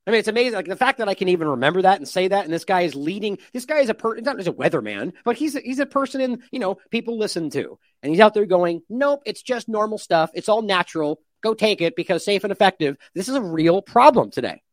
I 0.07 0.11
mean, 0.11 0.19
it's 0.19 0.27
amazing. 0.27 0.53
Like 0.53 0.65
the 0.65 0.75
fact 0.75 0.97
that 0.97 1.09
I 1.09 1.13
can 1.13 1.29
even 1.29 1.47
remember 1.47 1.83
that 1.83 1.97
and 1.97 2.07
say 2.07 2.27
that, 2.27 2.43
and 2.43 2.53
this 2.53 2.65
guy 2.65 2.81
is 2.81 2.95
leading. 2.95 3.37
This 3.53 3.65
guy 3.65 3.79
is 3.79 3.89
a 3.89 3.93
person, 3.93 4.23
not 4.23 4.37
just 4.37 4.47
a 4.47 4.53
weatherman, 4.53 5.13
but 5.23 5.35
he's 5.35 5.55
a, 5.55 5.59
he's 5.59 5.79
a 5.79 5.85
person 5.85 6.21
in 6.21 6.43
you 6.51 6.59
know 6.59 6.77
people 6.89 7.19
listen 7.19 7.51
to, 7.51 7.77
and 8.01 8.09
he's 8.09 8.19
out 8.19 8.33
there 8.33 8.47
going, 8.47 8.81
"Nope, 8.89 9.21
it's 9.25 9.43
just 9.43 9.69
normal 9.69 9.99
stuff. 9.99 10.31
It's 10.33 10.49
all 10.49 10.63
natural. 10.63 11.21
Go 11.41 11.53
take 11.53 11.81
it 11.81 11.95
because 11.95 12.25
safe 12.25 12.43
and 12.43 12.51
effective." 12.51 12.97
This 13.13 13.29
is 13.29 13.35
a 13.35 13.41
real 13.41 13.83
problem 13.83 14.31
today. 14.31 14.63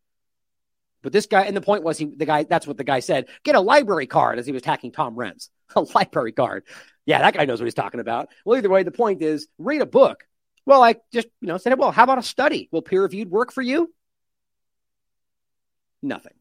But 1.03 1.13
this 1.13 1.27
guy, 1.27 1.43
and 1.43 1.57
the 1.57 1.61
point 1.61 1.85
was, 1.85 1.99
he 1.99 2.07
the 2.07 2.27
guy. 2.27 2.45
That's 2.45 2.67
what 2.67 2.79
the 2.79 2.85
guy 2.85 3.01
said. 3.01 3.27
Get 3.45 3.55
a 3.55 3.61
library 3.61 4.07
card 4.07 4.39
as 4.39 4.47
he 4.47 4.53
was 4.53 4.63
attacking 4.63 4.93
Tom 4.93 5.15
Renz. 5.15 5.51
A 5.77 5.83
library 5.95 6.33
card. 6.33 6.65
Yeah, 7.09 7.21
that 7.21 7.33
guy 7.33 7.47
knows 7.47 7.59
what 7.59 7.65
he's 7.65 7.73
talking 7.73 8.01
about. 8.01 8.29
Well, 8.45 8.59
either 8.59 8.69
way, 8.69 8.83
the 8.83 8.91
point 8.91 9.23
is, 9.23 9.49
read 9.57 9.81
a 9.81 9.87
book. 9.87 10.25
Well, 10.67 10.83
I 10.83 10.97
just 11.11 11.27
you 11.41 11.49
know 11.49 11.57
said, 11.57 11.79
well, 11.79 11.91
how 11.91 12.05
about 12.05 12.19
a 12.19 12.23
study? 12.23 12.69
Will 12.71 12.83
peer 12.83 13.01
reviewed 13.01 13.31
work 13.31 13.51
for 13.51 13.63
you? 13.63 13.91
Nothing. 16.03 16.35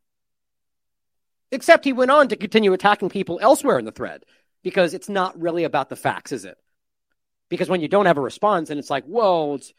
Except 1.53 1.85
he 1.85 1.93
went 1.93 2.11
on 2.11 2.27
to 2.27 2.35
continue 2.35 2.73
attacking 2.73 3.07
people 3.07 3.39
elsewhere 3.41 3.79
in 3.79 3.85
the 3.85 3.93
thread 3.93 4.25
because 4.61 4.93
it's 4.93 5.07
not 5.07 5.39
really 5.39 5.63
about 5.63 5.87
the 5.87 5.95
facts, 5.95 6.33
is 6.33 6.43
it? 6.43 6.57
Because 7.47 7.69
when 7.69 7.79
you 7.79 7.87
don't 7.87 8.05
have 8.05 8.17
a 8.17 8.21
response 8.21 8.69
and 8.69 8.77
it's 8.77 8.89
like, 8.89 9.05
whoa, 9.05 9.55
it's, 9.55 9.71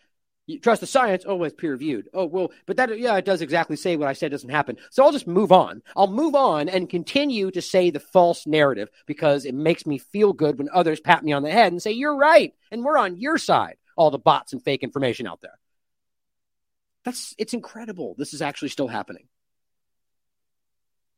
you 0.48 0.58
trust 0.58 0.80
the 0.80 0.86
science. 0.86 1.24
Oh, 1.26 1.44
it's 1.44 1.54
peer 1.54 1.72
reviewed. 1.72 2.08
Oh, 2.14 2.24
well, 2.24 2.50
but 2.64 2.78
that, 2.78 2.98
yeah, 2.98 3.14
it 3.16 3.26
does 3.26 3.42
exactly 3.42 3.76
say 3.76 3.96
what 3.96 4.08
I 4.08 4.14
said 4.14 4.30
doesn't 4.30 4.48
happen. 4.48 4.78
So 4.90 5.04
I'll 5.04 5.12
just 5.12 5.26
move 5.26 5.52
on. 5.52 5.82
I'll 5.94 6.06
move 6.06 6.34
on 6.34 6.70
and 6.70 6.88
continue 6.88 7.50
to 7.50 7.60
say 7.60 7.90
the 7.90 8.00
false 8.00 8.46
narrative 8.46 8.88
because 9.06 9.44
it 9.44 9.54
makes 9.54 9.86
me 9.86 9.98
feel 9.98 10.32
good 10.32 10.56
when 10.56 10.70
others 10.72 11.00
pat 11.00 11.22
me 11.22 11.32
on 11.32 11.42
the 11.42 11.50
head 11.50 11.70
and 11.70 11.82
say, 11.82 11.92
you're 11.92 12.16
right. 12.16 12.54
And 12.70 12.82
we're 12.82 12.96
on 12.96 13.18
your 13.18 13.36
side. 13.36 13.76
All 13.94 14.10
the 14.10 14.18
bots 14.18 14.54
and 14.54 14.64
fake 14.64 14.82
information 14.82 15.26
out 15.26 15.42
there. 15.42 15.58
That's, 17.04 17.34
it's 17.36 17.52
incredible. 17.52 18.14
This 18.16 18.32
is 18.32 18.40
actually 18.40 18.70
still 18.70 18.88
happening. 18.88 19.28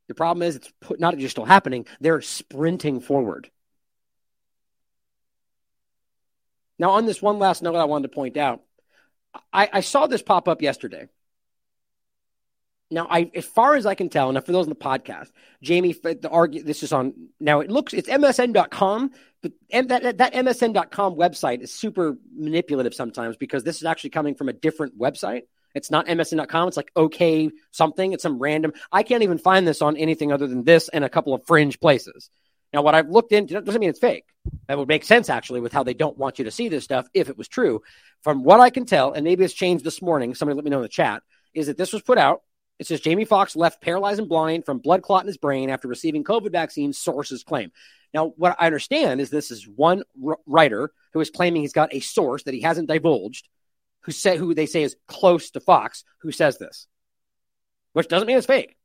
The 0.08 0.14
problem 0.14 0.42
is 0.42 0.56
it's 0.56 0.72
not 0.98 1.16
just 1.18 1.30
still 1.30 1.44
happening, 1.44 1.86
they're 2.00 2.20
sprinting 2.20 2.98
forward. 2.98 3.48
Now, 6.80 6.92
on 6.92 7.06
this 7.06 7.22
one 7.22 7.38
last 7.38 7.62
note, 7.62 7.76
I 7.76 7.84
wanted 7.84 8.08
to 8.08 8.14
point 8.14 8.36
out 8.36 8.62
I, 9.52 9.68
I 9.72 9.80
saw 9.80 10.06
this 10.06 10.22
pop 10.22 10.48
up 10.48 10.62
yesterday. 10.62 11.08
Now, 12.92 13.06
I, 13.08 13.30
as 13.34 13.44
far 13.44 13.76
as 13.76 13.86
I 13.86 13.94
can 13.94 14.08
tell, 14.08 14.28
and 14.28 14.44
for 14.44 14.50
those 14.50 14.66
in 14.66 14.70
the 14.70 14.74
podcast, 14.74 15.30
Jamie, 15.62 15.92
the 15.92 16.28
argue, 16.28 16.62
this 16.64 16.82
is 16.82 16.92
on 16.92 17.28
now. 17.38 17.60
It 17.60 17.70
looks 17.70 17.92
it's 17.92 18.08
MSN.com, 18.08 19.12
but 19.42 19.52
that 19.70 20.18
that 20.18 20.34
MSN.com 20.34 21.14
website 21.14 21.60
is 21.60 21.72
super 21.72 22.16
manipulative 22.36 22.94
sometimes 22.94 23.36
because 23.36 23.62
this 23.62 23.76
is 23.76 23.84
actually 23.84 24.10
coming 24.10 24.34
from 24.34 24.48
a 24.48 24.52
different 24.52 24.98
website. 24.98 25.42
It's 25.72 25.92
not 25.92 26.08
MSN.com. 26.08 26.66
It's 26.66 26.76
like 26.76 26.90
OK 26.96 27.50
something. 27.70 28.12
It's 28.12 28.24
some 28.24 28.40
random. 28.40 28.72
I 28.90 29.04
can't 29.04 29.22
even 29.22 29.38
find 29.38 29.68
this 29.68 29.82
on 29.82 29.96
anything 29.96 30.32
other 30.32 30.48
than 30.48 30.64
this 30.64 30.88
and 30.88 31.04
a 31.04 31.08
couple 31.08 31.32
of 31.32 31.46
fringe 31.46 31.78
places. 31.78 32.28
Now, 32.72 32.82
what 32.82 32.94
I've 32.94 33.08
looked 33.08 33.32
into 33.32 33.60
doesn't 33.60 33.80
mean 33.80 33.90
it's 33.90 33.98
fake. 33.98 34.26
That 34.68 34.78
would 34.78 34.88
make 34.88 35.04
sense 35.04 35.28
actually 35.28 35.60
with 35.60 35.72
how 35.72 35.82
they 35.82 35.94
don't 35.94 36.16
want 36.16 36.38
you 36.38 36.44
to 36.44 36.50
see 36.50 36.68
this 36.68 36.84
stuff 36.84 37.08
if 37.14 37.28
it 37.28 37.36
was 37.36 37.48
true. 37.48 37.82
From 38.22 38.44
what 38.44 38.60
I 38.60 38.70
can 38.70 38.84
tell, 38.84 39.12
and 39.12 39.24
maybe 39.24 39.44
it's 39.44 39.54
changed 39.54 39.84
this 39.84 40.02
morning, 40.02 40.34
somebody 40.34 40.56
let 40.56 40.64
me 40.64 40.70
know 40.70 40.78
in 40.78 40.82
the 40.82 40.88
chat, 40.88 41.22
is 41.54 41.66
that 41.66 41.78
this 41.78 41.92
was 41.92 42.02
put 42.02 42.18
out. 42.18 42.42
It 42.78 42.86
says 42.86 43.00
Jamie 43.00 43.24
Foxx 43.24 43.56
left 43.56 43.82
paralyzed 43.82 44.20
and 44.20 44.28
blind 44.28 44.64
from 44.64 44.78
blood 44.78 45.02
clot 45.02 45.22
in 45.22 45.26
his 45.26 45.36
brain 45.36 45.70
after 45.70 45.88
receiving 45.88 46.24
COVID 46.24 46.52
vaccine, 46.52 46.92
sources 46.92 47.42
claim. 47.44 47.72
Now, 48.12 48.32
what 48.36 48.56
I 48.58 48.66
understand 48.66 49.20
is 49.20 49.30
this 49.30 49.50
is 49.50 49.68
one 49.68 50.02
writer 50.46 50.90
who 51.12 51.20
is 51.20 51.30
claiming 51.30 51.62
he's 51.62 51.72
got 51.72 51.94
a 51.94 52.00
source 52.00 52.42
that 52.44 52.54
he 52.54 52.62
hasn't 52.62 52.88
divulged 52.88 53.48
who 54.02 54.12
say 54.12 54.36
who 54.36 54.54
they 54.54 54.66
say 54.66 54.82
is 54.82 54.96
close 55.06 55.50
to 55.50 55.60
Foxx 55.60 56.04
who 56.22 56.32
says 56.32 56.58
this, 56.58 56.86
which 57.92 58.08
doesn't 58.08 58.26
mean 58.26 58.38
it's 58.38 58.46
fake. 58.46 58.76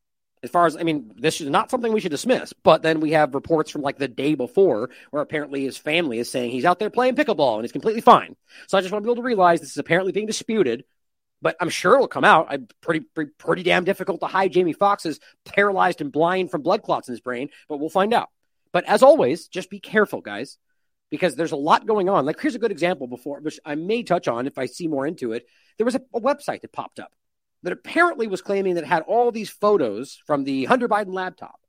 As 0.45 0.51
far 0.51 0.65
as 0.65 0.77
I 0.77 0.83
mean, 0.83 1.11
this 1.17 1.41
is 1.41 1.49
not 1.49 1.69
something 1.69 1.91
we 1.91 1.99
should 1.99 2.11
dismiss. 2.11 2.53
But 2.53 2.81
then 2.81 2.99
we 2.99 3.11
have 3.11 3.35
reports 3.35 3.71
from 3.71 3.81
like 3.81 3.97
the 3.97 4.07
day 4.07 4.35
before 4.35 4.89
where 5.09 5.21
apparently 5.21 5.63
his 5.63 5.77
family 5.77 6.19
is 6.19 6.31
saying 6.31 6.51
he's 6.51 6.65
out 6.65 6.79
there 6.79 6.89
playing 6.89 7.15
pickleball 7.15 7.55
and 7.55 7.63
he's 7.63 7.71
completely 7.71 8.01
fine. 8.01 8.35
So 8.67 8.77
I 8.77 8.81
just 8.81 8.93
want 8.93 9.03
people 9.03 9.17
to 9.17 9.21
realize 9.21 9.59
this 9.59 9.71
is 9.71 9.77
apparently 9.77 10.13
being 10.13 10.27
disputed. 10.27 10.85
But 11.41 11.57
I'm 11.59 11.69
sure 11.69 11.95
it'll 11.95 12.07
come 12.07 12.23
out. 12.23 12.47
I'm 12.49 12.67
pretty, 12.81 13.01
pretty, 13.01 13.31
pretty 13.37 13.63
damn 13.63 13.83
difficult 13.83 14.21
to 14.21 14.27
hide 14.27 14.53
Jamie 14.53 14.73
Foxx 14.73 15.05
is 15.05 15.19
paralyzed 15.43 15.99
and 15.99 16.11
blind 16.11 16.49
from 16.49 16.61
blood 16.61 16.81
clots 16.81 17.09
in 17.09 17.11
his 17.11 17.19
brain, 17.21 17.49
but 17.67 17.77
we'll 17.77 17.89
find 17.89 18.13
out. 18.13 18.29
But 18.71 18.85
as 18.85 19.03
always, 19.03 19.47
just 19.47 19.69
be 19.69 19.79
careful, 19.79 20.21
guys 20.21 20.57
because 21.11 21.35
there's 21.35 21.51
a 21.51 21.57
lot 21.57 21.85
going 21.85 22.09
on. 22.09 22.25
Like, 22.25 22.39
here's 22.41 22.55
a 22.55 22.59
good 22.59 22.71
example 22.71 23.07
before, 23.07 23.39
which 23.39 23.59
I 23.63 23.75
may 23.75 24.03
touch 24.03 24.27
on 24.27 24.47
if 24.47 24.57
I 24.57 24.65
see 24.65 24.87
more 24.87 25.05
into 25.05 25.33
it. 25.33 25.45
There 25.77 25.85
was 25.85 25.95
a, 25.95 26.01
a 26.13 26.19
website 26.19 26.61
that 26.61 26.73
popped 26.73 26.99
up 26.99 27.13
that 27.65 27.73
apparently 27.73 28.27
was 28.27 28.41
claiming 28.41 28.75
that 28.75 28.83
it 28.83 28.87
had 28.87 29.03
all 29.03 29.31
these 29.31 29.49
photos 29.49 30.21
from 30.25 30.43
the 30.43 30.65
Hunter 30.65 30.87
Biden 30.87 31.13
laptop. 31.13 31.59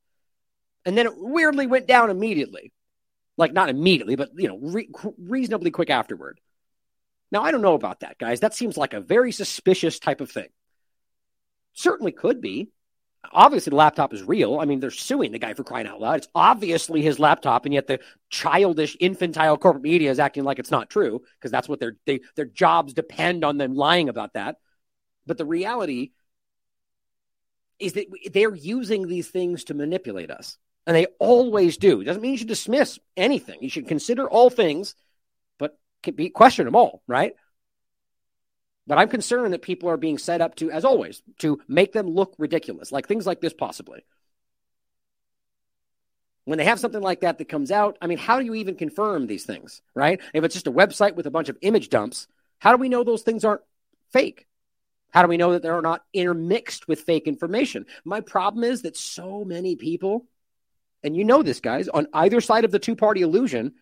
And 0.85 0.97
then 0.97 1.07
it 1.07 1.15
weirdly 1.17 1.67
went 1.67 1.89
down 1.89 2.11
immediately. 2.11 2.73
Like, 3.37 3.53
not 3.53 3.69
immediately, 3.69 4.15
but, 4.15 4.31
you 4.37 4.49
know, 4.49 4.59
re- 4.61 4.89
reasonably 5.19 5.71
quick 5.71 5.91
afterward. 5.91 6.41
Now, 7.33 7.43
I 7.43 7.51
don't 7.51 7.63
know 7.63 7.75
about 7.75 8.01
that, 8.01 8.19
guys. 8.19 8.41
That 8.41 8.55
seems 8.55 8.77
like 8.77 8.95
a 8.95 9.01
very 9.01 9.33
suspicious 9.33 9.99
type 9.99 10.21
of 10.21 10.31
thing. 10.31 10.49
Certainly 11.73 12.13
could 12.13 12.41
be 12.41 12.69
obviously 13.33 13.71
the 13.71 13.77
laptop 13.77 14.13
is 14.13 14.23
real. 14.23 14.61
I 14.61 14.65
mean, 14.65 14.81
they're 14.81 14.91
suing 14.91 15.33
the 15.33 15.39
guy 15.39 15.55
for 15.55 15.65
crying 15.65 15.87
out 15.87 16.01
loud. 16.01 16.19
It's 16.19 16.29
obviously 16.35 17.03
his 17.03 17.19
laptop, 17.19 17.65
and 17.65 17.75
yet 17.75 17.87
the 17.87 18.01
childish, 18.31 18.97
infantile 19.01 19.57
corporate 19.57 19.83
media 19.83 20.11
is 20.11 20.19
acting 20.19 20.45
like 20.45 20.59
it's 20.59 20.71
not 20.71 20.91
true 20.91 21.23
because 21.39 21.51
that's 21.51 21.69
what 21.69 21.81
their 21.81 21.97
they, 22.07 22.21
their 22.35 22.45
jobs 22.47 22.93
depend 22.93 23.45
on 23.45 23.59
them 23.59 23.75
lying 23.75 24.09
about 24.09 24.35
that. 24.35 24.57
But 25.27 25.39
the 25.39 25.45
reality 25.45 26.11
is 27.79 27.95
that 27.95 28.07
they're 28.33 28.55
using 28.55 29.07
these 29.07 29.29
things 29.29 29.65
to 29.65 29.75
manipulate 29.75 30.31
us, 30.31 30.57
and 30.87 30.97
they 30.97 31.07
always 31.19 31.77
do. 31.77 32.01
It 32.01 32.05
doesn't 32.05 32.23
mean 32.23 32.33
you 32.33 32.39
should 32.39 32.49
dismiss 32.49 32.99
anything. 33.17 33.59
You 33.61 33.69
should 33.69 33.89
consider 33.89 34.29
all 34.29 34.51
things, 34.51 34.95
but 35.59 35.79
be 36.15 36.31
question 36.31 36.65
them 36.65 36.77
all, 36.77 37.03
right? 37.07 37.35
But 38.87 38.99
I'm 38.99 39.09
concerned 39.09 39.53
that 39.53 39.63
people 39.63 39.91
are 39.91 39.97
being 39.97 40.17
set 40.17 40.41
up 40.41 40.55
to, 40.57 40.71
as 40.71 40.85
always, 40.85 41.23
to 41.39 41.61
make 41.67 41.93
them 41.93 42.07
look 42.07 42.35
ridiculous, 42.39 42.93
like 42.93 43.09
things 43.09 43.27
like 43.27 43.41
this 43.41 43.53
possibly. 43.53 44.05
When 46.45 46.59
they 46.59 46.65
have 46.65 46.79
something 46.79 47.03
like 47.03 47.23
that 47.23 47.39
that 47.39 47.49
comes 47.49 47.73
out, 47.73 47.99
I 48.01 48.07
mean, 48.07 48.19
how 48.19 48.39
do 48.39 48.45
you 48.45 48.55
even 48.55 48.77
confirm 48.77 49.27
these 49.27 49.45
things, 49.45 49.83
right? 49.95 50.21
If 50.33 50.45
it's 50.45 50.55
just 50.55 50.69
a 50.69 50.73
website 50.73 51.17
with 51.17 51.27
a 51.27 51.31
bunch 51.31 51.49
of 51.49 51.59
image 51.61 51.89
dumps, 51.89 52.29
how 52.61 52.71
do 52.71 52.79
we 52.79 52.89
know 52.89 53.03
those 53.03 53.23
things 53.23 53.45
aren't 53.45 53.63
fake? 54.13 54.47
How 55.17 55.23
do 55.23 55.29
we 55.29 55.39
know 55.39 55.53
that 55.53 55.63
they're 55.63 55.81
not 55.81 56.05
intermixed 56.13 56.87
with 56.87 57.01
fake 57.01 57.27
information? 57.27 57.87
My 58.05 58.21
problem 58.21 58.65
is 58.65 58.83
that 58.83 58.99
so 58.99 59.47
many 59.47 59.75
people, 59.75 60.27
and 61.03 61.17
you 61.17 61.25
know 61.25 61.43
this, 61.43 61.61
guys, 61.61 61.89
on 61.89 62.07
either 62.13 62.43
side 62.43 62.67
of 62.67 62.71
the 62.71 62.79
two 62.79 62.95
party 62.95 63.23
illusion, 63.23 63.73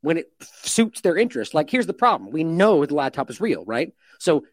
when 0.00 0.16
it 0.16 0.32
suits 0.40 1.00
their 1.00 1.16
interest. 1.16 1.54
Like, 1.54 1.70
here's 1.70 1.86
the 1.86 1.92
problem: 1.92 2.32
we 2.32 2.42
know 2.42 2.84
the 2.84 2.96
laptop 2.96 3.30
is 3.30 3.40
real, 3.40 3.64
right? 3.64 3.94
So 4.18 4.44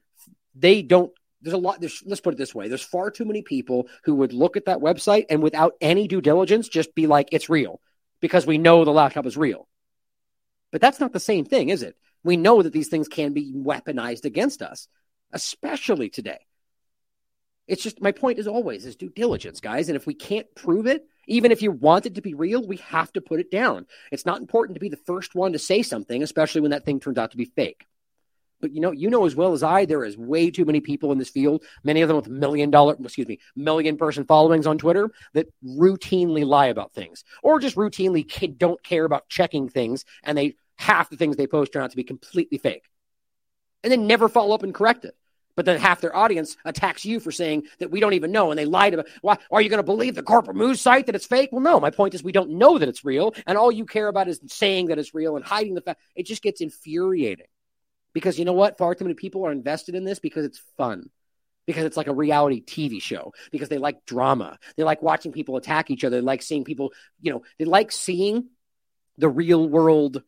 they 0.53 0.83
don't. 0.83 1.11
There's 1.41 1.55
a 1.55 1.57
lot. 1.57 1.81
There's, 1.81 2.03
let's 2.05 2.21
put 2.21 2.35
it 2.35 2.37
this 2.37 2.53
way: 2.53 2.67
there's 2.67 2.83
far 2.83 3.09
too 3.09 3.25
many 3.25 3.41
people 3.41 3.87
who 4.03 4.13
would 4.13 4.31
look 4.31 4.57
at 4.57 4.65
that 4.65 4.81
website 4.81 5.25
and 5.31 5.41
without 5.41 5.73
any 5.81 6.07
due 6.07 6.21
diligence 6.21 6.69
just 6.69 6.93
be 6.93 7.07
like, 7.07 7.29
"It's 7.31 7.49
real," 7.49 7.81
because 8.21 8.45
we 8.45 8.59
know 8.59 8.85
the 8.85 8.91
laptop 8.91 9.25
is 9.25 9.37
real. 9.37 9.67
But 10.71 10.81
that's 10.81 10.99
not 10.99 11.13
the 11.13 11.19
same 11.19 11.45
thing, 11.45 11.69
is 11.69 11.81
it? 11.81 11.95
We 12.23 12.37
know 12.37 12.61
that 12.61 12.73
these 12.73 12.89
things 12.89 13.07
can 13.07 13.33
be 13.33 13.51
weaponized 13.55 14.25
against 14.25 14.61
us, 14.61 14.87
especially 15.31 16.09
today. 16.09 16.39
It's 17.67 17.83
just 17.83 18.01
my 18.01 18.11
point 18.11 18.39
is 18.39 18.47
always 18.47 18.85
is 18.85 18.95
due 18.95 19.09
diligence, 19.09 19.59
guys. 19.59 19.89
And 19.89 19.95
if 19.95 20.07
we 20.07 20.13
can't 20.15 20.47
prove 20.55 20.87
it, 20.87 21.05
Even 21.27 21.51
if 21.51 21.61
you 21.61 21.71
want 21.71 22.07
it 22.07 22.15
to 22.15 22.21
be 22.21 22.33
real, 22.33 22.65
we 22.65 22.77
have 22.77 23.13
to 23.13 23.21
put 23.21 23.39
it 23.39 23.51
down. 23.51 23.85
It's 24.11 24.25
not 24.25 24.41
important 24.41 24.75
to 24.75 24.79
be 24.79 24.89
the 24.89 24.97
first 24.97 25.35
one 25.35 25.53
to 25.53 25.59
say 25.59 25.83
something, 25.83 26.23
especially 26.23 26.61
when 26.61 26.71
that 26.71 26.85
thing 26.85 26.99
turns 26.99 27.19
out 27.19 27.31
to 27.31 27.37
be 27.37 27.45
fake. 27.45 27.85
But 28.61 28.73
you 28.73 28.81
know, 28.81 28.91
you 28.91 29.09
know 29.09 29.25
as 29.25 29.35
well 29.35 29.53
as 29.53 29.63
I, 29.63 29.85
there 29.85 30.03
is 30.03 30.17
way 30.17 30.49
too 30.51 30.65
many 30.65 30.81
people 30.81 31.11
in 31.11 31.19
this 31.19 31.29
field, 31.29 31.63
many 31.83 32.01
of 32.01 32.07
them 32.07 32.17
with 32.17 32.27
million 32.27 32.71
dollar, 32.71 32.97
excuse 32.99 33.27
me, 33.27 33.39
million 33.55 33.95
person 33.95 34.25
followings 34.25 34.67
on 34.67 34.77
Twitter 34.79 35.11
that 35.33 35.47
routinely 35.63 36.45
lie 36.45 36.65
about 36.67 36.93
things 36.93 37.23
or 37.43 37.59
just 37.59 37.75
routinely 37.77 38.57
don't 38.57 38.83
care 38.83 39.05
about 39.05 39.29
checking 39.29 39.69
things 39.69 40.03
and 40.23 40.37
they 40.37 40.55
half 40.77 41.09
the 41.09 41.15
things 41.15 41.35
they 41.37 41.47
post 41.47 41.71
turn 41.71 41.83
out 41.83 41.91
to 41.91 41.95
be 41.95 42.03
completely 42.03 42.57
fake. 42.57 42.85
And 43.83 43.91
then 43.91 44.07
never 44.07 44.27
follow 44.27 44.53
up 44.53 44.63
and 44.63 44.73
correct 44.73 45.05
it. 45.05 45.15
But 45.55 45.65
then 45.65 45.79
half 45.79 45.99
their 45.99 46.15
audience 46.15 46.55
attacks 46.63 47.03
you 47.03 47.19
for 47.19 47.31
saying 47.31 47.63
that 47.79 47.91
we 47.91 47.99
don't 47.99 48.13
even 48.13 48.31
know 48.31 48.49
and 48.49 48.57
they 48.57 48.65
lied 48.65 48.93
about 48.93 49.09
why 49.21 49.37
are 49.51 49.61
you 49.61 49.69
going 49.69 49.79
to 49.79 49.83
believe 49.83 50.15
the 50.15 50.23
corporate 50.23 50.55
news 50.55 50.79
site 50.79 51.07
that 51.07 51.15
it's 51.15 51.25
fake? 51.25 51.49
Well, 51.51 51.61
no, 51.61 51.81
my 51.81 51.89
point 51.89 52.13
is 52.13 52.23
we 52.23 52.31
don't 52.31 52.51
know 52.51 52.77
that 52.77 52.87
it's 52.87 53.03
real, 53.03 53.35
and 53.45 53.57
all 53.57 53.69
you 53.69 53.85
care 53.85 54.07
about 54.07 54.29
is 54.29 54.39
saying 54.47 54.85
that 54.85 54.99
it's 54.99 55.13
real 55.13 55.35
and 55.35 55.43
hiding 55.43 55.73
the 55.73 55.81
fact. 55.81 55.99
It 56.15 56.25
just 56.25 56.41
gets 56.41 56.61
infuriating. 56.61 57.47
Because 58.13 58.39
you 58.39 58.45
know 58.45 58.53
what? 58.53 58.77
Far 58.77 58.95
too 58.95 59.03
many 59.05 59.15
people 59.15 59.45
are 59.45 59.51
invested 59.51 59.95
in 59.95 60.03
this 60.03 60.19
because 60.19 60.45
it's 60.45 60.61
fun. 60.77 61.09
Because 61.65 61.83
it's 61.83 61.97
like 61.97 62.07
a 62.07 62.13
reality 62.13 62.63
TV 62.63 63.01
show. 63.01 63.33
Because 63.51 63.69
they 63.69 63.77
like 63.77 64.05
drama. 64.05 64.57
They 64.77 64.83
like 64.83 65.01
watching 65.01 65.31
people 65.31 65.57
attack 65.57 65.91
each 65.91 66.03
other. 66.03 66.17
They 66.17 66.25
like 66.25 66.41
seeing 66.41 66.63
people, 66.63 66.93
you 67.21 67.31
know, 67.31 67.43
they 67.57 67.65
like 67.65 67.91
seeing 67.91 68.47
the 69.17 69.29
real 69.29 69.67
world 69.67 70.23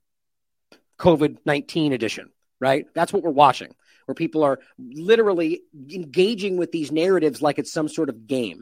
COVID 0.99 1.37
19 1.45 1.93
edition, 1.93 2.31
right? 2.61 2.85
That's 2.93 3.11
what 3.11 3.23
we're 3.23 3.31
watching, 3.31 3.73
where 4.05 4.15
people 4.15 4.43
are 4.43 4.59
literally 4.77 5.63
engaging 5.89 6.55
with 6.55 6.71
these 6.71 6.91
narratives 6.91 7.41
like 7.41 7.59
it's 7.59 7.73
some 7.73 7.89
sort 7.89 8.09
of 8.09 8.27
game, 8.27 8.61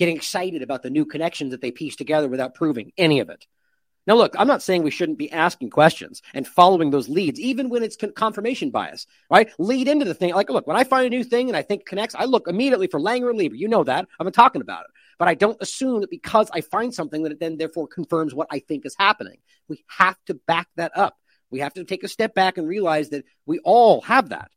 getting 0.00 0.16
excited 0.16 0.62
about 0.62 0.82
the 0.82 0.90
new 0.90 1.04
connections 1.04 1.52
that 1.52 1.60
they 1.60 1.70
piece 1.70 1.94
together 1.94 2.28
without 2.28 2.54
proving 2.54 2.92
any 2.96 3.20
of 3.20 3.28
it. 3.28 3.46
Now, 4.04 4.16
look, 4.16 4.34
I'm 4.36 4.48
not 4.48 4.62
saying 4.62 4.82
we 4.82 4.90
shouldn't 4.90 5.18
be 5.18 5.30
asking 5.30 5.70
questions 5.70 6.22
and 6.34 6.46
following 6.46 6.90
those 6.90 7.08
leads, 7.08 7.38
even 7.38 7.68
when 7.68 7.84
it's 7.84 7.94
con- 7.94 8.12
confirmation 8.12 8.70
bias, 8.70 9.06
right? 9.30 9.48
Lead 9.58 9.86
into 9.86 10.04
the 10.04 10.14
thing. 10.14 10.34
Like, 10.34 10.50
look, 10.50 10.66
when 10.66 10.76
I 10.76 10.82
find 10.82 11.06
a 11.06 11.10
new 11.10 11.22
thing 11.22 11.48
and 11.48 11.56
I 11.56 11.62
think 11.62 11.86
connects, 11.86 12.16
I 12.16 12.24
look 12.24 12.48
immediately 12.48 12.88
for 12.88 12.98
Langer 12.98 13.28
and 13.30 13.38
Lieber. 13.38 13.54
You 13.54 13.68
know 13.68 13.84
that. 13.84 14.08
I've 14.18 14.24
been 14.24 14.32
talking 14.32 14.60
about 14.60 14.86
it. 14.86 14.90
But 15.20 15.28
I 15.28 15.34
don't 15.34 15.60
assume 15.62 16.00
that 16.00 16.10
because 16.10 16.50
I 16.52 16.62
find 16.62 16.92
something 16.92 17.22
that 17.22 17.30
it 17.30 17.38
then 17.38 17.58
therefore 17.58 17.86
confirms 17.86 18.34
what 18.34 18.48
I 18.50 18.58
think 18.58 18.84
is 18.84 18.96
happening. 18.98 19.38
We 19.68 19.84
have 19.86 20.16
to 20.26 20.34
back 20.34 20.66
that 20.74 20.98
up. 20.98 21.16
We 21.52 21.60
have 21.60 21.74
to 21.74 21.84
take 21.84 22.02
a 22.02 22.08
step 22.08 22.34
back 22.34 22.58
and 22.58 22.66
realize 22.66 23.10
that 23.10 23.24
we 23.46 23.60
all 23.60 24.00
have 24.00 24.30
that. 24.30 24.50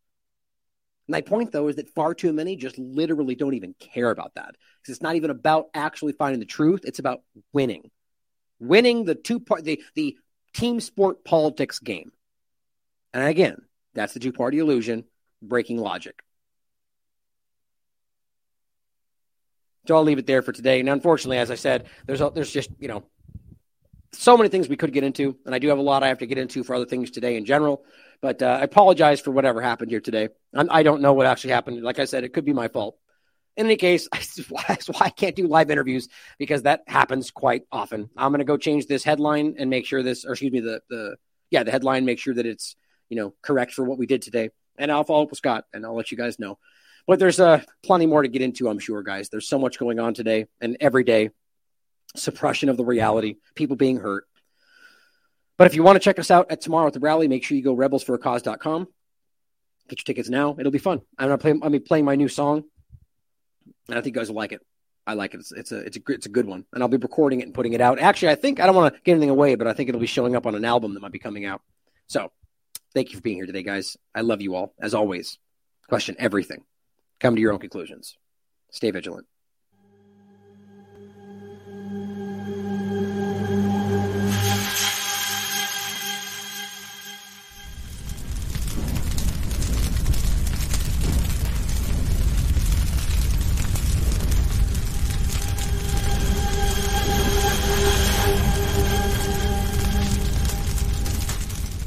My 1.08 1.22
point, 1.22 1.52
though, 1.52 1.68
is 1.68 1.76
that 1.76 1.94
far 1.94 2.16
too 2.16 2.34
many 2.34 2.56
just 2.56 2.80
literally 2.80 3.36
don't 3.36 3.54
even 3.54 3.76
care 3.78 4.10
about 4.10 4.34
that. 4.34 4.56
Because 4.82 4.96
it's 4.96 5.04
not 5.04 5.16
even 5.16 5.30
about 5.30 5.66
actually 5.76 6.14
finding 6.14 6.40
the 6.40 6.48
truth, 6.48 6.82
it's 6.84 6.98
about 6.98 7.22
winning 7.54 7.92
winning 8.60 9.06
the 9.06 9.16
two 9.16 9.40
part 9.40 9.64
the 9.64 9.82
the 9.96 10.18
team 10.54 10.80
sport 10.80 11.24
politics 11.24 11.80
game. 11.80 12.12
And 13.14 13.24
again, 13.24 13.58
that's 13.94 14.14
the 14.14 14.20
two 14.20 14.32
party 14.32 14.60
illusion, 14.60 15.06
breaking 15.42 15.78
logic. 15.78 16.22
So 19.88 19.96
I'll 19.96 20.04
leave 20.04 20.18
it 20.18 20.26
there 20.26 20.42
for 20.42 20.52
today. 20.52 20.80
And 20.80 20.90
unfortunately, 20.90 21.38
as 21.38 21.52
I 21.52 21.56
said, 21.56 21.88
there's 22.08 22.22
a, 22.22 22.32
there's 22.34 22.52
just 22.52 22.70
you 22.80 22.88
know 22.88 23.04
so 24.18 24.38
many 24.38 24.50
things 24.50 24.70
we 24.70 24.78
could 24.78 24.94
get 24.94 25.04
into, 25.04 25.38
and 25.46 25.54
I 25.54 25.60
do 25.60 25.70
have 25.70 25.78
a 25.78 25.82
lot 25.82 26.04
I 26.04 26.08
have 26.08 26.20
to 26.20 26.26
get 26.26 26.38
into 26.38 26.64
for 26.64 26.76
other 26.76 26.86
things 26.86 27.12
today 27.12 27.38
in 27.38 27.46
general. 27.46 27.84
But 28.22 28.42
uh, 28.42 28.58
I 28.60 28.64
apologize 28.64 29.20
for 29.20 29.32
whatever 29.32 29.62
happened 29.62 29.92
here 29.92 30.00
today. 30.00 30.30
I'm, 30.54 30.70
I 30.72 30.84
do 30.84 30.92
not 30.92 31.02
know 31.02 31.14
what 31.14 31.28
actually 31.28 31.52
happened. 31.52 31.82
Like 31.84 32.00
I 32.00 32.06
said, 32.06 32.24
it 32.24 32.34
could 32.34 32.46
be 32.46 32.54
my 32.54 32.68
fault 32.68 32.98
in 33.58 33.66
any 33.66 33.76
case, 33.76 34.08
that's 34.68 34.88
why 34.88 35.02
I 35.02 35.10
can't 35.10 35.36
do 35.36 35.48
live 35.48 35.72
interviews 35.72 36.08
because 36.38 36.64
that 36.64 36.84
happens 36.88 37.32
quite 37.32 37.64
often. 37.72 38.10
I'm 38.18 38.32
going 38.32 38.40
to 38.40 38.46
go 38.46 38.58
change 38.58 38.88
this 38.88 39.04
headline 39.04 39.56
and 39.58 39.70
make 39.70 39.86
sure 39.86 40.04
this, 40.04 40.26
or 40.26 40.34
excuse 40.34 40.52
me, 40.52 40.60
the 40.60 40.82
the 40.90 41.16
yeah, 41.52 41.64
the 41.64 41.72
headline, 41.72 42.06
make 42.06 42.20
sure 42.20 42.34
that 42.34 42.46
it's 42.46 42.76
you 43.10 43.18
know 43.18 43.34
correct 43.42 43.74
for 43.74 43.84
what 43.84 43.98
we 43.98 44.06
did 44.06 44.22
today. 44.22 44.50
And 44.78 44.92
I'll 44.92 45.04
follow 45.04 45.24
up 45.24 45.30
with 45.30 45.38
Scott 45.38 45.66
and 45.74 45.86
I'll 45.86 45.96
let 45.96 46.12
you 46.12 46.18
guys 46.18 46.38
know. 46.38 46.58
But 47.08 47.20
there's 47.20 47.40
uh, 47.40 47.62
plenty 47.84 48.08
more 48.08 48.24
to 48.24 48.28
get 48.28 48.42
into, 48.42 48.68
I'm 48.68 48.80
sure, 48.80 49.04
guys. 49.04 49.30
There's 49.30 49.48
so 49.48 49.60
much 49.60 49.80
going 49.80 50.00
on 50.00 50.14
today 50.14 50.48
and 50.60 50.76
every 50.80 51.04
day. 51.04 51.30
Suppression 52.16 52.70
of 52.70 52.78
the 52.78 52.86
reality, 52.86 53.36
people 53.56 53.76
being 53.76 53.98
hurt. 53.98 54.26
But 55.58 55.68
if 55.68 55.76
you 55.76 55.84
want 55.84 55.96
to 55.96 56.00
check 56.00 56.20
us 56.20 56.32
out 56.32 56.52
at 56.52 56.62
tomorrow 56.62 56.88
at 56.88 56.94
the 56.94 57.00
rally, 57.00 57.28
make 57.28 57.44
sure 57.44 57.56
you 57.56 57.64
go 57.64 57.76
rebelsforacause.com. 57.76 58.88
Get 59.88 60.00
your 60.00 60.04
tickets 60.04 60.30
now. 60.30 60.56
It'll 60.60 60.72
be 60.72 60.80
fun. 60.80 61.02
I'm 61.18 61.28
gonna 61.28 61.38
play. 61.38 61.54
I'll 61.62 61.70
be 61.70 61.80
playing 61.80 62.06
my 62.06 62.16
new 62.16 62.28
song 62.28 62.64
and 63.88 63.98
I 63.98 64.02
think 64.02 64.16
you 64.16 64.22
guys 64.22 64.30
will 64.30 64.36
like 64.36 64.52
it. 64.52 64.62
I 65.08 65.14
like 65.14 65.34
it. 65.34 65.40
It's, 65.40 65.52
it's 65.52 65.72
a 65.72 65.78
it's 65.80 65.98
a 65.98 66.02
it's 66.08 66.26
a 66.26 66.30
good 66.30 66.48
one, 66.48 66.66
and 66.74 66.82
I'll 66.82 66.90
be 66.90 66.98
recording 66.98 67.42
it 67.42 67.44
and 67.44 67.54
putting 67.54 67.74
it 67.74 67.82
out. 67.82 68.00
Actually, 68.00 68.30
I 68.30 68.36
think 68.36 68.60
I 68.60 68.66
don't 68.66 68.76
want 68.76 68.96
to 68.96 69.02
get 69.02 69.12
anything 69.12 69.30
away, 69.30 69.56
but 69.56 69.68
I 69.68 69.74
think 69.74 69.90
it'll 69.90 70.02
be 70.02 70.08
showing 70.08 70.36
up 70.36 70.48
on 70.48 70.56
an 70.56 70.66
album 70.66 70.94
that 70.96 71.02
might 71.02 71.12
be 71.12 71.20
coming 71.20 71.46
out. 71.46 71.62
So, 72.08 72.32
thank 72.94 73.12
you 73.12 73.18
for 73.18 73.22
being 73.22 73.38
here 73.38 73.46
today, 73.46 73.64
guys. 73.64 73.98
I 74.16 74.22
love 74.22 74.42
you 74.42 74.56
all 74.56 74.74
as 74.80 74.96
always. 74.96 75.38
Question 75.88 76.16
everything. 76.18 76.64
Come 77.20 77.36
to 77.36 77.42
your 77.42 77.54
own 77.54 77.60
conclusions. 77.60 78.18
Stay 78.72 78.90
vigilant. 78.90 79.28